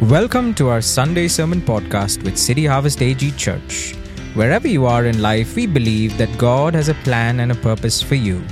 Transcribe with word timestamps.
Welcome 0.00 0.54
to 0.54 0.68
our 0.68 0.80
Sunday 0.80 1.28
Sermon 1.28 1.60
Podcast 1.60 2.24
with 2.24 2.36
City 2.36 2.64
Harvest 2.64 3.02
AG 3.02 3.30
Church. 3.32 3.94
Wherever 4.34 4.66
you 4.66 4.86
are 4.86 5.04
in 5.04 5.22
life, 5.22 5.54
we 5.54 5.66
believe 5.66 6.16
that 6.18 6.38
God 6.38 6.74
has 6.74 6.88
a 6.88 6.94
plan 6.94 7.40
and 7.40 7.52
a 7.52 7.56
purpose 7.56 8.02
for 8.02 8.16
you. 8.16 8.42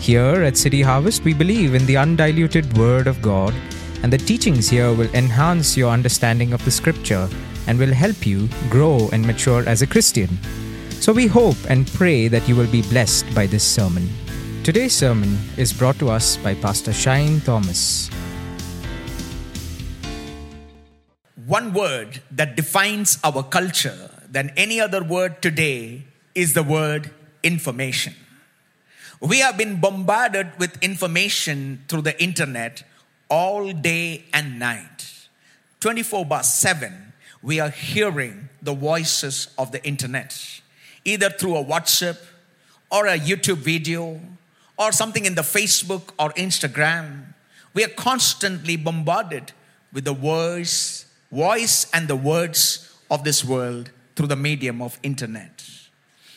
Here 0.00 0.42
at 0.42 0.56
City 0.56 0.82
Harvest, 0.82 1.24
we 1.24 1.32
believe 1.32 1.74
in 1.74 1.86
the 1.86 1.96
undiluted 1.96 2.76
Word 2.76 3.06
of 3.06 3.22
God, 3.22 3.54
and 4.02 4.12
the 4.12 4.18
teachings 4.18 4.68
here 4.68 4.92
will 4.92 5.08
enhance 5.14 5.76
your 5.76 5.90
understanding 5.90 6.52
of 6.52 6.62
the 6.64 6.70
Scripture 6.70 7.28
and 7.68 7.78
will 7.78 7.94
help 7.94 8.26
you 8.26 8.48
grow 8.68 9.08
and 9.12 9.24
mature 9.24 9.66
as 9.66 9.80
a 9.80 9.86
Christian. 9.86 10.36
So 11.00 11.12
we 11.12 11.26
hope 11.26 11.56
and 11.70 11.86
pray 11.94 12.28
that 12.28 12.46
you 12.48 12.56
will 12.56 12.70
be 12.70 12.82
blessed 12.82 13.32
by 13.34 13.46
this 13.46 13.64
sermon. 13.64 14.10
Today's 14.62 14.92
sermon 14.92 15.38
is 15.56 15.72
brought 15.72 15.98
to 16.00 16.10
us 16.10 16.36
by 16.36 16.54
Pastor 16.54 16.92
Shine 16.92 17.40
Thomas. 17.40 18.10
One 21.46 21.72
word 21.72 22.22
that 22.30 22.56
defines 22.56 23.18
our 23.24 23.42
culture 23.42 24.10
than 24.30 24.52
any 24.56 24.80
other 24.80 25.02
word 25.02 25.42
today 25.42 26.04
is 26.34 26.54
the 26.54 26.62
word 26.62 27.10
information. 27.42 28.14
We 29.20 29.40
have 29.40 29.56
been 29.56 29.80
bombarded 29.80 30.52
with 30.58 30.82
information 30.82 31.84
through 31.88 32.02
the 32.02 32.22
internet 32.22 32.84
all 33.28 33.72
day 33.72 34.24
and 34.32 34.58
night. 34.58 35.28
24 35.80 36.26
by 36.26 36.42
7, 36.42 37.12
we 37.42 37.58
are 37.58 37.70
hearing 37.70 38.48
the 38.60 38.74
voices 38.74 39.48
of 39.58 39.72
the 39.72 39.84
internet, 39.84 40.60
either 41.04 41.28
through 41.28 41.56
a 41.56 41.64
WhatsApp 41.64 42.18
or 42.90 43.06
a 43.06 43.18
YouTube 43.18 43.58
video 43.58 44.20
or 44.78 44.92
something 44.92 45.24
in 45.24 45.34
the 45.34 45.42
Facebook 45.42 46.10
or 46.18 46.30
Instagram. 46.30 47.34
We 47.74 47.84
are 47.84 47.88
constantly 47.88 48.76
bombarded 48.76 49.52
with 49.92 50.04
the 50.04 50.12
words 50.12 51.06
voice 51.32 51.86
and 51.92 52.06
the 52.06 52.16
words 52.16 52.94
of 53.10 53.24
this 53.24 53.44
world 53.44 53.90
through 54.14 54.28
the 54.28 54.36
medium 54.36 54.82
of 54.82 55.00
internet. 55.02 55.64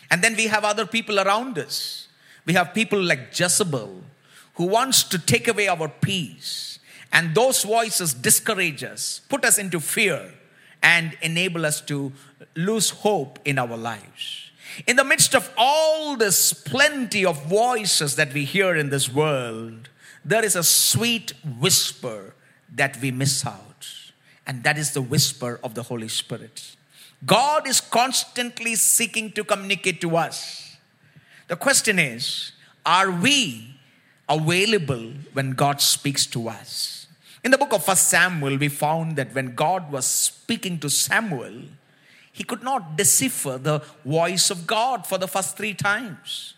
And 0.10 0.24
then 0.24 0.36
we 0.36 0.48
have 0.48 0.64
other 0.64 0.86
people 0.86 1.20
around 1.20 1.60
us. 1.60 2.08
We 2.46 2.54
have 2.54 2.74
people 2.74 3.02
like 3.02 3.38
Jezebel 3.38 4.02
who 4.56 4.66
wants 4.66 5.04
to 5.04 5.20
take 5.20 5.48
away 5.48 5.68
our 5.68 5.90
peace. 5.90 6.80
And 7.12 7.36
those 7.36 7.64
voices 7.64 8.14
discourage 8.14 8.84
us, 8.84 9.22
put 9.30 9.46
us 9.46 9.58
into 9.58 9.80
fear, 9.80 10.34
and 10.82 11.18
enable 11.22 11.66
us 11.66 11.82
to 11.82 12.12
lose 12.56 12.90
hope 12.90 13.40
in 13.46 13.60
our 13.60 13.78
lives. 13.78 14.52
In 14.88 14.96
the 14.96 15.04
midst 15.04 15.36
of 15.36 15.52
all 15.58 16.16
this 16.18 16.54
plenty 16.54 17.26
of 17.26 17.46
voices 17.46 18.16
that 18.16 18.34
we 18.34 18.46
hear 18.46 18.76
in 18.76 18.90
this 18.90 19.12
world, 19.12 19.90
there 20.24 20.44
is 20.44 20.56
a 20.56 20.64
sweet 20.64 21.34
whisper 21.60 22.34
that 22.74 23.00
we 23.02 23.12
miss 23.12 23.46
out 23.46 23.75
and 24.48 24.64
that 24.64 24.78
is 24.78 24.92
the 24.92 25.02
whisper 25.02 25.60
of 25.64 25.74
the 25.74 25.84
Holy 25.84 26.08
Spirit. 26.08 26.76
God 27.26 27.68
is 27.68 27.82
constantly 27.82 28.76
seeking 28.76 29.32
to 29.32 29.44
communicate 29.44 30.02
to 30.02 30.18
us. 30.18 30.78
The 31.48 31.56
question 31.56 32.00
is 32.00 32.52
are 32.86 33.10
we 33.10 33.76
available 34.30 35.14
when 35.34 35.52
God 35.52 35.82
speaks 35.82 36.26
to 36.28 36.50
us? 36.50 37.08
In 37.44 37.52
the 37.52 37.58
book 37.58 37.74
of 37.74 37.86
First 37.86 38.10
Samuel, 38.10 38.58
we 38.58 38.70
found 38.70 39.16
that 39.18 39.34
when 39.34 39.54
God 39.54 39.92
was 39.92 40.06
speaking 40.06 40.80
to 40.80 40.90
Samuel, 40.90 41.62
he 42.32 42.44
could 42.44 42.64
not 42.64 42.98
decipher 42.98 43.58
the 43.58 43.82
voice 44.04 44.50
of 44.50 44.68
God 44.68 45.06
for 45.06 45.18
the 45.18 45.28
first 45.28 45.56
three 45.56 45.74
times. 45.74 46.56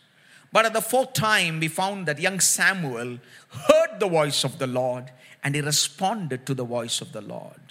But 0.52 0.66
at 0.66 0.74
the 0.74 0.82
fourth 0.82 1.14
time, 1.14 1.60
we 1.60 1.68
found 1.68 2.06
that 2.08 2.20
young 2.20 2.40
Samuel 2.40 3.20
heard 3.50 4.00
the 4.00 4.08
voice 4.08 4.44
of 4.44 4.60
the 4.60 4.68
Lord 4.68 5.12
and 5.44 5.56
he 5.56 5.62
responded 5.62 6.46
to 6.46 6.54
the 6.54 6.64
voice 6.64 7.02
of 7.02 7.12
the 7.12 7.22
Lord. 7.22 7.67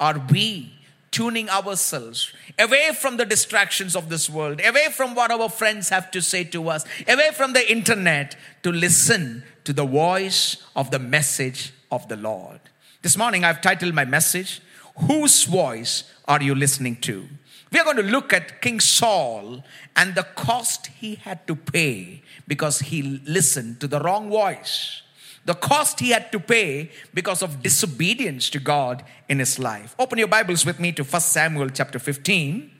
Are 0.00 0.20
we 0.30 0.72
tuning 1.10 1.50
ourselves 1.50 2.32
away 2.58 2.90
from 2.98 3.18
the 3.18 3.26
distractions 3.26 3.94
of 3.94 4.08
this 4.08 4.30
world, 4.30 4.60
away 4.64 4.88
from 4.90 5.14
what 5.14 5.30
our 5.30 5.48
friends 5.48 5.90
have 5.90 6.10
to 6.12 6.22
say 6.22 6.44
to 6.44 6.68
us, 6.70 6.84
away 7.06 7.30
from 7.34 7.52
the 7.52 7.70
internet 7.70 8.36
to 8.62 8.72
listen 8.72 9.44
to 9.64 9.72
the 9.72 9.84
voice 9.84 10.56
of 10.74 10.90
the 10.90 10.98
message 10.98 11.72
of 11.90 12.08
the 12.08 12.16
Lord? 12.16 12.60
This 13.02 13.16
morning 13.16 13.44
I've 13.44 13.60
titled 13.60 13.94
my 13.94 14.04
message, 14.04 14.62
Whose 15.06 15.44
Voice 15.44 16.04
Are 16.26 16.42
You 16.42 16.54
Listening 16.54 16.96
to? 17.02 17.28
We 17.72 17.78
are 17.78 17.84
going 17.84 17.96
to 17.96 18.02
look 18.02 18.32
at 18.32 18.62
King 18.62 18.80
Saul 18.80 19.62
and 19.94 20.14
the 20.14 20.24
cost 20.34 20.88
he 20.88 21.16
had 21.16 21.46
to 21.46 21.54
pay 21.54 22.22
because 22.48 22.80
he 22.80 23.02
listened 23.02 23.80
to 23.80 23.86
the 23.86 24.00
wrong 24.00 24.28
voice 24.28 25.02
the 25.44 25.54
cost 25.54 26.00
he 26.00 26.10
had 26.10 26.30
to 26.32 26.40
pay 26.40 26.90
because 27.14 27.42
of 27.42 27.62
disobedience 27.62 28.50
to 28.50 28.60
God 28.60 29.02
in 29.28 29.38
his 29.38 29.58
life. 29.58 29.94
Open 29.98 30.18
your 30.18 30.28
Bibles 30.28 30.66
with 30.66 30.78
me 30.78 30.92
to 30.92 31.02
1 31.02 31.20
Samuel 31.20 31.70
chapter 31.70 31.98
15. 31.98 32.70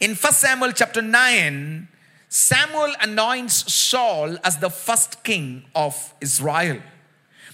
In 0.00 0.14
1 0.14 0.32
Samuel 0.32 0.72
chapter 0.72 1.00
9, 1.00 1.88
Samuel 2.28 2.92
anoints 3.00 3.72
Saul 3.72 4.36
as 4.42 4.58
the 4.58 4.68
first 4.68 5.22
king 5.22 5.64
of 5.74 6.12
Israel. 6.20 6.80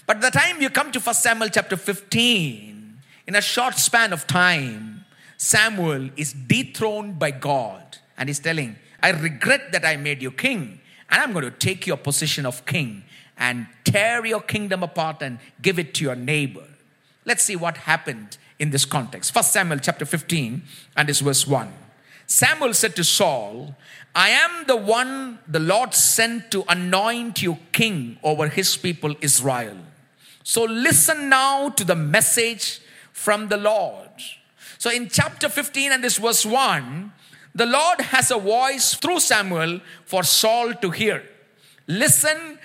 But 0.05 0.19
the 0.19 0.31
time 0.31 0.61
you 0.61 0.69
come 0.69 0.91
to 0.91 0.99
1 0.99 1.15
Samuel 1.15 1.49
chapter 1.49 1.77
15, 1.77 2.99
in 3.27 3.35
a 3.35 3.41
short 3.41 3.75
span 3.75 4.11
of 4.11 4.27
time, 4.27 5.05
Samuel 5.37 6.09
is 6.17 6.33
dethroned 6.33 7.19
by 7.19 7.31
God 7.31 7.99
and 8.17 8.29
he's 8.29 8.39
telling, 8.39 8.77
I 9.01 9.11
regret 9.11 9.71
that 9.71 9.85
I 9.85 9.97
made 9.97 10.21
you 10.21 10.31
king, 10.31 10.79
and 11.09 11.21
I'm 11.21 11.33
going 11.33 11.45
to 11.45 11.51
take 11.51 11.85
your 11.85 11.97
position 11.97 12.45
of 12.45 12.65
king 12.65 13.03
and 13.37 13.67
tear 13.83 14.25
your 14.25 14.41
kingdom 14.41 14.83
apart 14.83 15.21
and 15.21 15.39
give 15.61 15.79
it 15.79 15.93
to 15.95 16.03
your 16.03 16.15
neighbor. 16.15 16.65
Let's 17.25 17.43
see 17.43 17.55
what 17.55 17.77
happened 17.77 18.37
in 18.59 18.69
this 18.71 18.85
context. 18.85 19.33
First 19.33 19.53
Samuel 19.53 19.79
chapter 19.79 20.05
15 20.05 20.61
and 20.95 21.09
this 21.09 21.19
verse 21.19 21.47
1. 21.47 21.71
Samuel 22.25 22.73
said 22.73 22.95
to 22.95 23.03
Saul, 23.03 23.75
I 24.15 24.29
am 24.29 24.65
the 24.67 24.75
one 24.75 25.39
the 25.47 25.59
Lord 25.59 25.93
sent 25.93 26.51
to 26.51 26.63
anoint 26.67 27.41
you 27.41 27.57
king 27.71 28.17
over 28.23 28.47
his 28.47 28.77
people 28.77 29.15
Israel. 29.21 29.77
So 30.43 30.63
listen 30.63 31.29
now 31.29 31.69
to 31.69 31.83
the 31.83 31.95
message 31.95 32.81
from 33.11 33.47
the 33.47 33.57
Lord. 33.57 34.09
So 34.77 34.91
in 34.91 35.09
chapter 35.09 35.49
15 35.49 35.91
and 35.91 36.03
this 36.03 36.17
verse 36.17 36.45
1, 36.45 37.11
the 37.55 37.65
Lord 37.65 38.01
has 38.01 38.31
a 38.31 38.37
voice 38.37 38.95
through 38.95 39.19
Samuel 39.19 39.79
for 40.05 40.23
Saul 40.23 40.73
to 40.75 40.89
hear. 40.89 41.23
Listen 41.87 42.59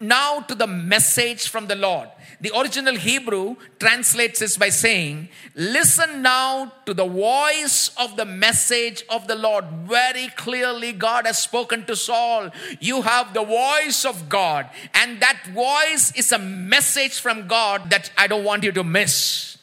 now 0.00 0.40
to 0.40 0.54
the 0.54 0.66
message 0.66 1.48
from 1.48 1.66
the 1.66 1.74
Lord. 1.74 2.08
The 2.40 2.56
original 2.56 2.94
Hebrew 2.94 3.56
translates 3.80 4.38
this 4.38 4.56
by 4.56 4.68
saying, 4.68 5.28
Listen 5.56 6.22
now 6.22 6.72
to 6.86 6.94
the 6.94 7.06
voice 7.06 7.90
of 7.96 8.16
the 8.16 8.24
message 8.24 9.02
of 9.10 9.26
the 9.26 9.34
Lord. 9.34 9.64
Very 9.86 10.28
clearly, 10.36 10.92
God 10.92 11.26
has 11.26 11.38
spoken 11.38 11.84
to 11.86 11.96
Saul. 11.96 12.50
You 12.78 13.02
have 13.02 13.34
the 13.34 13.44
voice 13.44 14.04
of 14.04 14.28
God, 14.28 14.70
and 14.94 15.20
that 15.20 15.42
voice 15.48 16.12
is 16.14 16.30
a 16.30 16.38
message 16.38 17.18
from 17.18 17.48
God 17.48 17.90
that 17.90 18.12
I 18.16 18.28
don't 18.28 18.44
want 18.44 18.62
you 18.62 18.72
to 18.72 18.84
miss. 18.84 19.58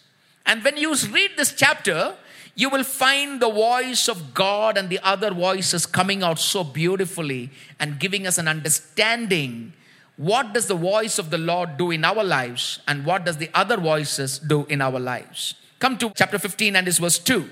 And 0.45 0.63
when 0.63 0.75
you 0.75 0.93
read 1.11 1.31
this 1.37 1.53
chapter, 1.53 2.15
you 2.55 2.69
will 2.69 2.83
find 2.83 3.41
the 3.41 3.51
voice 3.51 4.07
of 4.07 4.33
God 4.33 4.77
and 4.77 4.89
the 4.89 4.99
other 4.99 5.31
voices 5.31 5.85
coming 5.85 6.23
out 6.23 6.39
so 6.39 6.63
beautifully 6.63 7.51
and 7.79 7.99
giving 7.99 8.27
us 8.27 8.37
an 8.37 8.47
understanding 8.47 9.73
what 10.17 10.53
does 10.53 10.67
the 10.67 10.75
voice 10.75 11.19
of 11.19 11.29
the 11.29 11.37
Lord 11.37 11.77
do 11.77 11.91
in 11.91 12.05
our 12.05 12.23
lives 12.23 12.79
and 12.87 13.05
what 13.05 13.25
does 13.25 13.37
the 13.37 13.49
other 13.53 13.77
voices 13.77 14.39
do 14.39 14.65
in 14.65 14.81
our 14.81 14.99
lives? 14.99 15.55
Come 15.79 15.97
to 15.97 16.11
chapter 16.15 16.39
15 16.39 16.75
and 16.75 16.87
this 16.87 16.99
verse 16.99 17.19
2. 17.19 17.49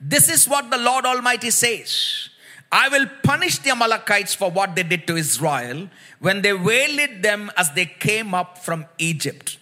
This 0.00 0.30
is 0.30 0.48
what 0.48 0.70
the 0.70 0.78
Lord 0.78 1.04
Almighty 1.04 1.50
says. 1.50 2.30
I 2.72 2.88
will 2.88 3.06
punish 3.22 3.58
the 3.58 3.70
Amalekites 3.70 4.34
for 4.34 4.50
what 4.50 4.74
they 4.74 4.84
did 4.84 5.06
to 5.08 5.16
Israel 5.16 5.88
when 6.20 6.40
they 6.40 6.52
waylaid 6.52 7.22
them 7.22 7.50
as 7.56 7.72
they 7.72 7.86
came 7.86 8.32
up 8.32 8.58
from 8.58 8.86
Egypt. 8.98 9.58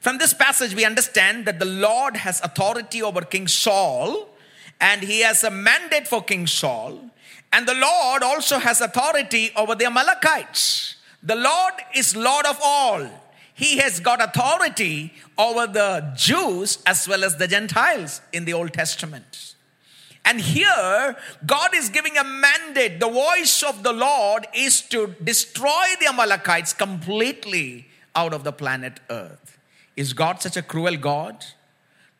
From 0.00 0.18
this 0.18 0.32
passage, 0.32 0.74
we 0.74 0.84
understand 0.84 1.46
that 1.46 1.58
the 1.58 1.64
Lord 1.64 2.16
has 2.16 2.40
authority 2.42 3.02
over 3.02 3.22
King 3.22 3.48
Saul 3.48 4.28
and 4.80 5.02
he 5.02 5.20
has 5.20 5.42
a 5.42 5.50
mandate 5.50 6.06
for 6.06 6.22
King 6.22 6.46
Saul. 6.46 7.10
And 7.52 7.66
the 7.66 7.74
Lord 7.74 8.22
also 8.22 8.58
has 8.58 8.80
authority 8.80 9.50
over 9.56 9.74
the 9.74 9.86
Amalekites. 9.86 10.96
The 11.22 11.36
Lord 11.36 11.74
is 11.94 12.16
Lord 12.16 12.46
of 12.46 12.58
all. 12.62 13.08
He 13.54 13.78
has 13.78 14.00
got 14.00 14.22
authority 14.22 15.12
over 15.36 15.66
the 15.66 16.12
Jews 16.16 16.78
as 16.86 17.06
well 17.06 17.24
as 17.24 17.36
the 17.36 17.46
Gentiles 17.46 18.22
in 18.32 18.46
the 18.46 18.54
Old 18.54 18.72
Testament. 18.72 19.54
And 20.24 20.40
here, 20.40 21.16
God 21.44 21.74
is 21.74 21.88
giving 21.88 22.16
a 22.16 22.24
mandate. 22.24 23.00
The 23.00 23.08
voice 23.08 23.62
of 23.62 23.82
the 23.82 23.92
Lord 23.92 24.46
is 24.54 24.80
to 24.82 25.14
destroy 25.22 25.84
the 25.98 26.08
Amalekites 26.08 26.72
completely 26.72 27.88
out 28.14 28.32
of 28.32 28.44
the 28.44 28.52
planet 28.52 29.00
Earth. 29.10 29.58
Is 29.96 30.12
God 30.12 30.40
such 30.40 30.56
a 30.56 30.62
cruel 30.62 30.96
God? 30.96 31.44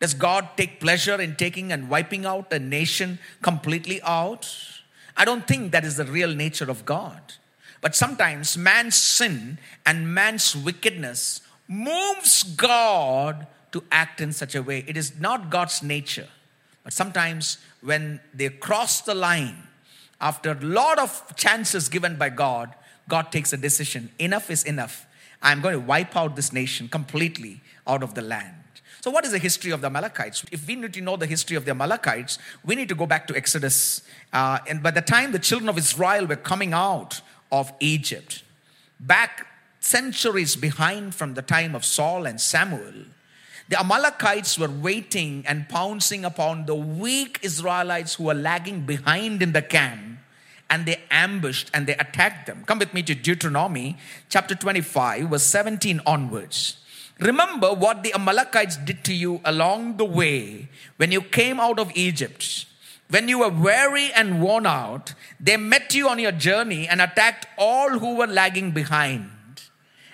Does 0.00 0.14
God 0.14 0.49
take 0.56 0.81
pleasure 0.81 1.20
in 1.20 1.37
taking 1.37 1.73
and 1.73 1.88
wiping 1.88 2.25
out 2.26 2.53
a 2.53 2.58
nation 2.58 3.19
completely 3.43 4.00
out? 4.03 4.50
I 5.17 5.25
don't 5.25 5.46
think 5.46 5.73
that 5.73 5.85
is 5.85 5.96
the 5.96 6.05
real 6.05 6.35
nature 6.35 6.70
of 6.70 6.85
God. 6.85 7.20
But 7.81 7.97
sometimes 7.97 8.59
man's 8.59 8.97
sin 8.97 9.59
and 9.87 10.12
man's 10.12 10.55
wickedness 10.55 11.41
moves 11.67 12.43
God 12.43 13.47
to 13.73 13.82
act 13.91 14.21
in 14.21 14.32
such 14.32 14.55
a 14.55 14.62
way. 14.62 14.85
It 14.87 14.97
is 14.97 15.19
not 15.19 15.50
God's 15.50 15.82
nature. 15.82 16.29
But 16.85 16.93
sometimes 16.93 17.59
when 17.81 18.21
they 18.35 18.49
cross 18.49 19.00
the 19.00 19.15
line, 19.15 19.56
after 20.21 20.50
a 20.50 20.61
lot 20.61 20.99
of 20.99 21.35
chances 21.37 21.88
given 21.88 22.17
by 22.17 22.29
God, 22.29 22.75
God 23.09 23.32
takes 23.32 23.53
a 23.53 23.56
decision. 23.56 24.11
Enough 24.19 24.50
is 24.50 24.65
enough. 24.65 25.06
I'm 25.43 25.62
going 25.62 25.73
to 25.73 25.81
wipe 25.81 26.17
out 26.17 26.37
this 26.37 26.53
nation 26.53 26.88
completely 26.88 27.62
out 27.87 28.03
of 28.03 28.15
the 28.15 28.23
land. 28.23 28.55
So, 29.00 29.11
what 29.11 29.25
is 29.25 29.32
the 29.32 29.38
history 29.38 29.71
of 29.71 29.81
the 29.81 29.87
Amalekites? 29.87 30.44
If 30.53 30.67
we 30.67 30.77
need 30.77 30.93
to 30.93 31.00
know 31.00 31.17
the 31.17 31.27
history 31.27 31.56
of 31.56 31.65
the 31.65 31.71
Amalekites, 31.71 32.38
we 32.65 32.75
need 32.75 32.91
to 32.91 32.94
go 32.94 33.06
back 33.06 33.27
to 33.29 33.37
Exodus. 33.37 34.03
Uh, 34.31 34.59
and 34.69 34.82
by 34.82 34.91
the 34.91 35.00
time 35.00 35.32
the 35.32 35.38
children 35.38 35.71
of 35.71 35.79
Israel 35.79 36.27
were 36.27 36.37
coming 36.37 36.75
out 36.75 37.23
of 37.50 37.73
Egypt, 37.81 38.43
back 38.99 39.47
centuries 39.81 40.56
behind 40.56 41.14
from 41.14 41.35
the 41.35 41.43
time 41.43 41.75
of 41.75 41.85
Saul 41.85 42.26
and 42.26 42.41
Samuel, 42.41 43.06
the 43.69 43.79
Amalekites 43.79 44.58
were 44.58 44.69
waiting 44.69 45.44
and 45.47 45.69
pouncing 45.69 46.25
upon 46.25 46.67
the 46.67 46.75
weak 46.75 47.38
Israelites 47.43 48.14
who 48.14 48.25
were 48.25 48.35
lagging 48.35 48.85
behind 48.85 49.43
in 49.43 49.52
the 49.52 49.62
camp 49.62 50.19
and 50.69 50.87
they 50.87 51.00
ambushed 51.11 51.70
and 51.75 51.87
they 51.87 51.94
attacked 51.94 52.47
them. 52.47 52.64
Come 52.64 52.79
with 52.79 52.94
me 52.94 53.02
to 53.02 53.14
Deuteronomy 53.14 53.96
chapter 54.29 54.55
25, 54.55 55.29
verse 55.29 55.43
17 55.43 56.00
onwards. 56.06 56.79
Remember 57.19 57.75
what 57.75 58.03
the 58.03 58.14
Amalekites 58.14 58.76
did 58.76 59.05
to 59.05 59.14
you 59.14 59.41
along 59.44 59.99
the 59.99 60.05
way 60.05 60.69
when 60.96 61.12
you 61.12 61.20
came 61.20 61.61
out 61.61 61.79
of 61.79 61.93
Egypt. 61.94 62.64
When 63.11 63.29
you 63.29 63.41
were 63.41 63.51
weary 63.51 64.12
and 64.12 64.41
worn 64.41 64.67
out, 64.67 65.15
they 65.39 65.57
met 65.57 65.95
you 65.95 66.09
on 66.09 66.19
your 66.19 66.33
journey 66.33 66.89
and 66.89 67.01
attacked 67.03 67.47
all 67.59 67.99
who 67.99 68.17
were 68.17 68.27
lagging 68.27 68.71
behind. 68.71 69.31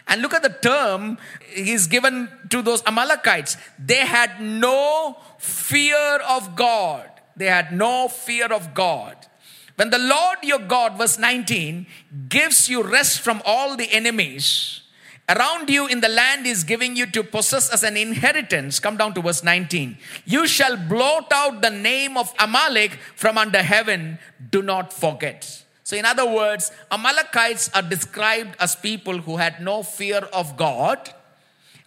And 0.08 0.22
look 0.22 0.34
at 0.34 0.43
the 0.43 0.50
term 0.50 1.19
he's 1.52 1.87
given 1.87 2.28
to 2.50 2.62
those 2.62 2.82
Amalekites. 2.87 3.56
They 3.78 4.06
had 4.06 4.40
no 4.40 5.16
fear 5.38 6.20
of 6.28 6.56
God. 6.56 7.10
They 7.37 7.46
had 7.46 7.72
no 7.72 8.08
fear 8.08 8.46
of 8.46 8.72
God. 8.72 9.16
When 9.75 9.90
the 9.90 9.99
Lord 9.99 10.38
your 10.42 10.60
God, 10.60 10.96
verse 10.96 11.19
19, 11.19 11.87
gives 12.28 12.69
you 12.69 12.82
rest 12.82 13.20
from 13.20 13.42
all 13.44 13.76
the 13.76 13.92
enemies, 13.92 14.81
around 15.28 15.69
you 15.69 15.87
in 15.87 16.00
the 16.00 16.08
land 16.08 16.46
is 16.46 16.64
giving 16.64 16.96
you 16.96 17.06
to 17.06 17.23
possess 17.23 17.70
as 17.70 17.82
an 17.82 17.96
inheritance. 17.96 18.78
Come 18.78 18.96
down 18.96 19.14
to 19.14 19.23
verse 19.23 19.43
19. 19.43 19.96
You 20.25 20.46
shall 20.46 20.76
blot 20.76 21.32
out 21.32 21.62
the 21.62 21.70
name 21.70 22.17
of 22.17 22.32
Amalek 22.38 22.93
from 23.17 23.38
under 23.38 23.62
heaven. 23.62 24.19
Do 24.50 24.62
not 24.62 24.93
forget. 24.93 25.64
So, 25.82 25.96
in 25.96 26.05
other 26.05 26.28
words, 26.28 26.73
Amalekites 26.90 27.70
are 27.73 27.82
described 27.82 28.56
as 28.58 28.75
people 28.75 29.19
who 29.19 29.37
had 29.37 29.61
no 29.61 29.84
fear 29.84 30.19
of 30.32 30.56
God. 30.56 31.11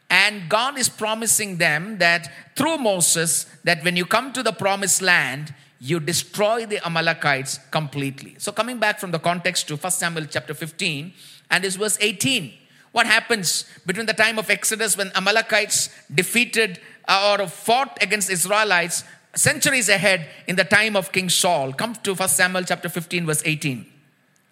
And 0.10 0.50
God 0.50 0.78
is 0.78 0.90
promising 0.90 1.58
them 1.58 1.98
that 2.00 2.56
through 2.56 2.78
Moses, 2.78 3.46
that 3.64 3.84
when 3.84 3.96
you 3.96 4.06
come 4.06 4.34
to 4.34 4.42
the 4.42 4.54
promised 4.54 5.02
land, 5.02 5.54
you 5.80 6.00
destroy 6.00 6.66
the 6.66 6.86
Amalekites 6.86 7.60
completely. 7.72 8.36
So, 8.38 8.52
coming 8.52 8.80
back 8.80 9.00
from 9.00 9.12
the 9.12 9.20
context 9.20 9.68
to 9.68 9.76
1 9.76 9.92
Samuel 9.92 10.26
chapter 10.30 10.54
15 10.54 11.14
and 11.52 11.64
this 11.64 11.76
verse 11.76 11.98
18. 12.00 12.54
What 12.92 13.06
happens 13.06 13.66
between 13.86 14.06
the 14.06 14.14
time 14.14 14.40
of 14.40 14.50
Exodus 14.50 14.98
when 14.98 15.12
Amalekites 15.16 15.90
defeated 16.14 16.80
uh, 17.08 17.38
or 17.40 17.48
fought 17.48 17.98
against 18.02 18.30
Israelites 18.30 19.04
centuries 19.36 19.90
ahead 19.90 20.28
in 20.48 20.56
the 20.56 20.64
time 20.64 20.96
of 20.96 21.12
King 21.12 21.30
Saul? 21.30 21.74
Come 21.74 21.96
to 21.96 22.16
1 22.16 22.30
Samuel 22.30 22.64
chapter 22.64 22.90
15, 22.90 23.26
verse 23.26 23.44
18. 23.46 23.86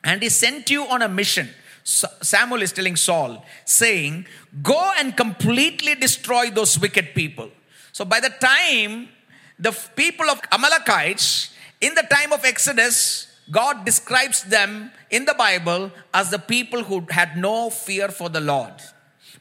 And 0.03 0.21
he 0.21 0.29
sent 0.29 0.69
you 0.69 0.85
on 0.85 1.01
a 1.01 1.09
mission. 1.09 1.49
Samuel 1.83 2.61
is 2.61 2.73
telling 2.73 2.95
Saul, 2.95 3.45
saying, 3.65 4.27
Go 4.61 4.91
and 4.97 5.15
completely 5.15 5.95
destroy 5.95 6.49
those 6.49 6.77
wicked 6.77 7.15
people. 7.15 7.49
So 7.93 8.05
by 8.05 8.19
the 8.19 8.29
time 8.29 9.09
the 9.57 9.71
people 9.95 10.29
of 10.29 10.39
Amalekites, 10.51 11.53
in 11.81 11.95
the 11.95 12.03
time 12.03 12.33
of 12.33 12.43
Exodus, 12.43 13.26
God 13.49 13.85
describes 13.85 14.43
them 14.43 14.91
in 15.09 15.25
the 15.25 15.33
Bible 15.33 15.91
as 16.13 16.29
the 16.31 16.39
people 16.39 16.83
who 16.83 17.05
had 17.09 17.37
no 17.37 17.69
fear 17.69 18.09
for 18.09 18.29
the 18.29 18.41
Lord. 18.41 18.73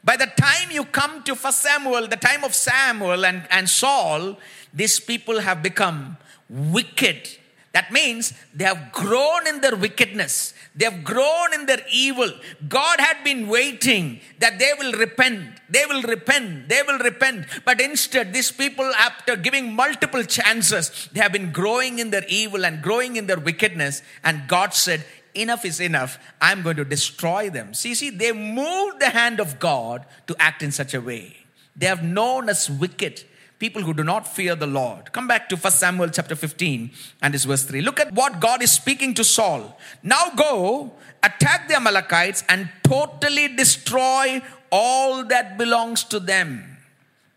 By 0.05 0.17
the 0.17 0.27
time 0.27 0.71
you 0.71 0.85
come 0.85 1.25
to 1.25 1.35
1 1.35 1.53
Samuel, 1.53 2.07
the 2.07 2.17
time 2.17 2.45
of 2.45 2.55
Samuel 2.55 3.27
and, 3.27 3.43
and 3.51 3.69
Saul, 3.69 4.39
these 4.73 5.01
people 5.01 5.41
have 5.41 5.63
become 5.63 6.17
wicked. 6.49 7.29
That 7.73 7.91
means 7.91 8.33
they 8.55 8.65
have 8.65 8.93
grown 8.93 9.49
in 9.49 9.61
their 9.61 9.75
wickedness. 9.75 10.55
They 10.77 10.85
have 10.85 11.03
grown 11.03 11.55
in 11.55 11.65
their 11.65 11.81
evil. 11.91 12.31
God 12.69 13.01
had 13.01 13.25
been 13.25 13.49
waiting 13.49 14.21
that 14.41 14.59
they 14.59 14.73
will 14.79 14.93
repent. 14.93 15.59
They 15.71 15.87
will 15.87 16.03
repent. 16.03 16.69
They 16.69 16.83
will 16.87 16.99
repent. 16.99 17.47
But 17.65 17.81
instead, 17.81 18.35
these 18.35 18.53
people, 18.53 18.85
after 18.85 19.37
giving 19.37 19.73
multiple 19.73 20.23
chances, 20.23 21.09
they 21.13 21.21
have 21.21 21.33
been 21.33 21.51
growing 21.51 21.99
in 21.99 22.11
their 22.11 22.27
evil 22.29 22.67
and 22.67 22.83
growing 22.83 23.17
in 23.17 23.27
their 23.27 23.39
wickedness. 23.41 24.03
And 24.23 24.47
God 24.49 24.75
said, 24.75 25.05
Enough 25.35 25.67
is 25.67 25.81
enough. 25.81 26.19
I'm 26.41 26.63
going 26.63 26.77
to 26.77 26.85
destroy 26.85 27.51
them. 27.51 27.75
See, 27.75 27.95
see, 27.95 28.09
they 28.09 28.33
moved 28.33 29.01
the 29.01 29.11
hand 29.11 29.39
of 29.39 29.59
God 29.59 30.07
to 30.29 30.37
act 30.39 30.63
in 30.63 30.73
such 30.73 30.95
a 30.95 31.01
way. 31.01 31.37
They 31.77 31.87
have 31.87 32.03
known 32.03 32.49
as 32.49 32.71
wicked 32.71 33.23
people 33.59 33.83
who 33.83 33.95
do 33.95 34.05
not 34.05 34.27
fear 34.27 34.55
the 34.55 34.67
Lord. 34.67 35.13
Come 35.13 35.27
back 35.27 35.49
to 35.49 35.57
1 35.57 35.73
Samuel 35.73 36.11
chapter 36.11 36.35
15 36.35 36.91
and 37.23 37.35
his 37.35 37.45
verse 37.45 37.65
3. 37.65 37.81
Look 37.81 38.01
at 38.01 38.13
what 38.13 38.41
God 38.41 38.63
is 38.63 38.71
speaking 38.71 39.15
to 39.15 39.25
Saul. 39.25 39.79
Now 40.03 40.31
go, 40.37 40.93
attack 41.23 41.69
the 41.69 41.77
Amalekites 41.77 42.45
and 42.49 42.69
totally 42.83 43.49
destroy 43.49 44.43
all 44.71 45.25
that 45.25 45.57
belongs 45.57 46.05
to 46.05 46.21
them. 46.21 46.77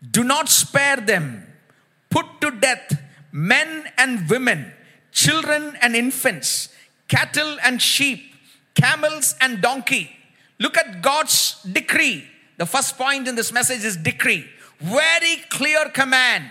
Do 0.08 0.24
not 0.24 0.48
spare 0.48 0.96
them. 0.96 1.46
Put 2.10 2.40
to 2.40 2.50
death 2.50 3.00
men 3.32 3.84
and 3.96 4.28
women, 4.28 4.72
children 5.12 5.76
and 5.80 5.94
infants, 5.94 6.68
cattle 7.08 7.56
and 7.62 7.80
sheep, 7.80 8.34
camels 8.74 9.36
and 9.40 9.62
donkey. 9.62 10.10
Look 10.58 10.76
at 10.76 11.02
God's 11.02 11.62
decree. 11.62 12.24
The 12.56 12.66
first 12.66 12.98
point 12.98 13.28
in 13.28 13.36
this 13.36 13.52
message 13.52 13.84
is 13.84 13.96
decree. 13.96 14.46
Very 14.80 15.36
clear 15.50 15.90
command, 15.90 16.48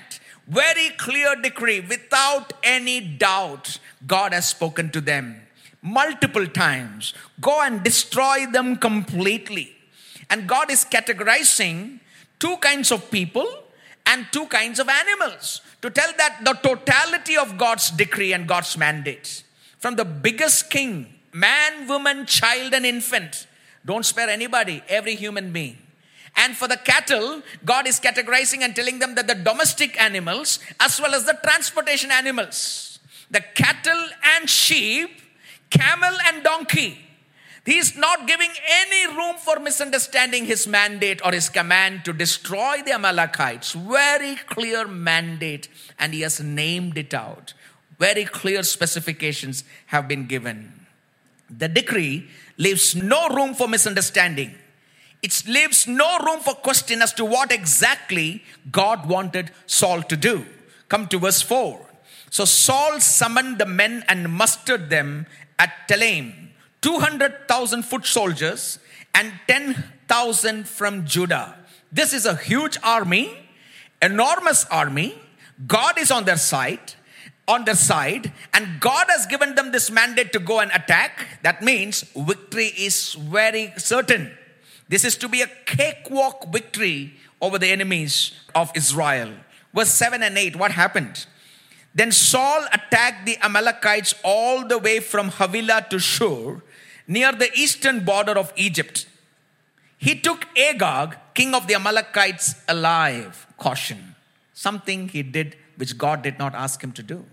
very 0.47 0.89
clear 0.97 1.35
decree, 1.35 1.79
without 1.79 2.53
any 2.63 3.01
doubt. 3.01 3.79
God 4.05 4.33
has 4.33 4.47
spoken 4.47 4.91
to 4.91 5.01
them 5.01 5.41
multiple 5.81 6.45
times. 6.47 7.13
Go 7.41 7.61
and 7.61 7.83
destroy 7.83 8.45
them 8.45 8.75
completely. 8.77 9.75
And 10.29 10.47
God 10.47 10.69
is 10.69 10.85
categorizing 10.85 11.99
two 12.39 12.57
kinds 12.57 12.91
of 12.91 13.09
people 13.09 13.47
and 14.05 14.27
two 14.31 14.45
kinds 14.47 14.79
of 14.79 14.89
animals 14.89 15.61
to 15.81 15.89
tell 15.89 16.11
that 16.17 16.39
the 16.43 16.53
totality 16.53 17.37
of 17.37 17.57
God's 17.57 17.91
decree 17.91 18.33
and 18.33 18.47
God's 18.47 18.77
mandate. 18.77 19.43
From 19.79 19.95
the 19.95 20.05
biggest 20.05 20.69
king, 20.69 21.13
man, 21.33 21.87
woman, 21.87 22.25
child, 22.25 22.73
and 22.73 22.85
infant. 22.85 23.47
Don't 23.85 24.05
spare 24.05 24.29
anybody, 24.29 24.83
every 24.87 25.15
human 25.15 25.51
being. 25.51 25.77
And 26.39 26.55
for 26.55 26.69
the 26.69 26.77
cattle, 26.77 27.41
God 27.65 27.85
is 27.85 27.99
categorizing 27.99 28.61
and 28.61 28.73
telling 28.73 28.99
them 28.99 29.13
that 29.15 29.27
the 29.27 29.35
domestic 29.35 30.01
animals 30.01 30.59
as 30.79 30.99
well 30.99 31.13
as 31.13 31.25
the 31.25 31.37
transportation 31.43 32.11
animals, 32.11 32.99
the 33.29 33.41
cattle 33.55 34.07
and 34.37 34.49
sheep, 34.49 35.21
camel 35.69 36.17
and 36.27 36.41
donkey. 36.41 36.97
He 37.65 37.77
is 37.77 37.97
not 37.97 38.25
giving 38.25 38.49
any 38.67 39.15
room 39.17 39.35
for 39.37 39.59
misunderstanding 39.59 40.45
his 40.45 40.65
mandate 40.65 41.21
or 41.25 41.33
his 41.33 41.49
command 41.49 42.05
to 42.05 42.13
destroy 42.13 42.81
the 42.85 42.93
Amalekites. 42.93 43.73
Very 43.73 44.37
clear 44.47 44.87
mandate, 44.87 45.67
and 45.99 46.13
he 46.13 46.21
has 46.21 46.39
named 46.39 46.97
it 46.97 47.13
out. 47.13 47.53
Very 47.99 48.23
clear 48.23 48.63
specifications 48.63 49.65
have 49.87 50.07
been 50.07 50.25
given. 50.25 50.87
The 51.49 51.67
decree 51.67 52.29
leaves 52.57 52.95
no 52.95 53.27
room 53.27 53.53
for 53.53 53.67
misunderstanding. 53.67 54.55
It 55.21 55.43
leaves 55.47 55.87
no 55.87 56.17
room 56.19 56.39
for 56.39 56.53
question 56.53 57.01
as 57.01 57.13
to 57.13 57.25
what 57.25 57.51
exactly 57.51 58.43
God 58.71 59.07
wanted 59.07 59.51
Saul 59.65 60.01
to 60.03 60.15
do. 60.15 60.45
Come 60.87 61.07
to 61.07 61.19
verse 61.19 61.41
4. 61.41 61.85
So 62.29 62.45
Saul 62.45 62.99
summoned 62.99 63.57
the 63.57 63.65
men 63.65 64.03
and 64.07 64.31
mustered 64.31 64.89
them 64.89 65.25
at 65.57 65.71
Telaim 65.87 66.49
200,000 66.81 67.83
foot 67.83 68.05
soldiers 68.05 68.79
and 69.13 69.33
10,000 69.47 70.67
from 70.67 71.05
Judah. 71.05 71.55
This 71.91 72.13
is 72.13 72.25
a 72.25 72.35
huge 72.35 72.77
army, 72.83 73.35
enormous 74.01 74.65
army. 74.65 75.15
God 75.67 75.97
is 75.99 76.11
on 76.11 76.23
their 76.23 76.37
side, 76.37 76.93
on 77.47 77.65
their 77.65 77.75
side, 77.75 78.31
and 78.53 78.79
God 78.79 79.07
has 79.09 79.25
given 79.25 79.55
them 79.55 79.71
this 79.71 79.91
mandate 79.91 80.31
to 80.33 80.39
go 80.39 80.59
and 80.59 80.71
attack. 80.71 81.39
That 81.41 81.61
means 81.61 82.03
victory 82.15 82.67
is 82.67 83.13
very 83.15 83.73
certain. 83.75 84.31
This 84.89 85.05
is 85.05 85.15
to 85.17 85.29
be 85.29 85.41
a 85.41 85.47
cakewalk 85.65 86.51
victory 86.51 87.13
over 87.41 87.57
the 87.57 87.71
enemies 87.71 88.33
of 88.53 88.71
Israel. 88.75 89.31
Verse 89.73 89.91
7 89.91 90.23
and 90.23 90.37
8, 90.37 90.55
what 90.55 90.71
happened? 90.71 91.27
Then 91.93 92.11
Saul 92.11 92.65
attacked 92.73 93.25
the 93.25 93.37
Amalekites 93.43 94.15
all 94.23 94.67
the 94.67 94.79
way 94.79 94.99
from 94.99 95.29
Havilah 95.29 95.87
to 95.91 95.99
Shur, 95.99 96.61
near 97.07 97.31
the 97.31 97.51
eastern 97.53 98.03
border 98.03 98.37
of 98.37 98.51
Egypt. 98.55 99.07
He 99.97 100.15
took 100.15 100.45
Agag, 100.57 101.17
king 101.33 101.53
of 101.53 101.67
the 101.67 101.75
Amalekites 101.75 102.55
alive. 102.67 103.47
Caution. 103.57 104.15
Something 104.53 105.09
he 105.09 105.23
did 105.23 105.55
which 105.77 105.97
God 105.97 106.21
did 106.21 106.39
not 106.39 106.55
ask 106.55 106.83
him 106.83 106.91
to 106.93 107.03
do. 107.03 107.25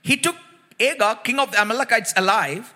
He 0.00 0.16
took 0.16 0.36
Agag, 0.80 1.24
king 1.24 1.38
of 1.38 1.52
the 1.52 1.60
Amalekites, 1.60 2.12
alive, 2.16 2.74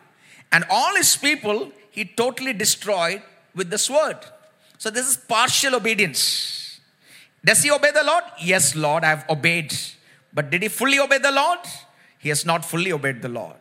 and 0.51 0.65
all 0.71 0.95
his 0.97 1.17
people 1.17 1.73
he 1.91 2.05
totally 2.05 2.53
destroyed 2.53 3.23
with 3.57 3.71
the 3.71 3.79
sword. 3.79 4.19
So 4.79 4.91
this 4.91 5.09
is 5.09 5.17
partial 5.17 5.75
obedience. 5.75 6.79
Does 7.45 7.63
he 7.63 7.71
obey 7.71 7.91
the 7.91 8.05
Lord? 8.05 8.25
Yes, 8.41 8.77
Lord, 8.77 9.03
I 9.03 9.09
have 9.09 9.25
obeyed. 9.29 9.75
But 10.33 10.51
did 10.51 10.63
he 10.63 10.69
fully 10.69 11.01
obey 11.01 11.19
the 11.19 11.33
Lord? 11.33 11.61
He 12.19 12.29
has 12.29 12.45
not 12.45 12.65
fully 12.65 12.93
obeyed 12.93 13.23
the 13.23 13.29
Lord. 13.29 13.57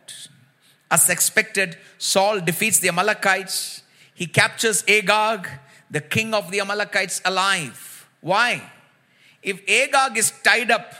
As 0.90 1.08
expected, 1.08 1.76
Saul 1.98 2.40
defeats 2.40 2.78
the 2.78 2.88
Amalekites. 2.88 3.82
He 4.14 4.26
captures 4.26 4.84
Agag, 4.88 5.48
the 5.90 6.00
king 6.00 6.34
of 6.34 6.50
the 6.50 6.60
Amalekites, 6.60 7.20
alive. 7.24 8.08
Why? 8.20 8.70
If 9.42 9.62
Agag 9.68 10.18
is 10.18 10.32
tied 10.42 10.70
up 10.70 10.94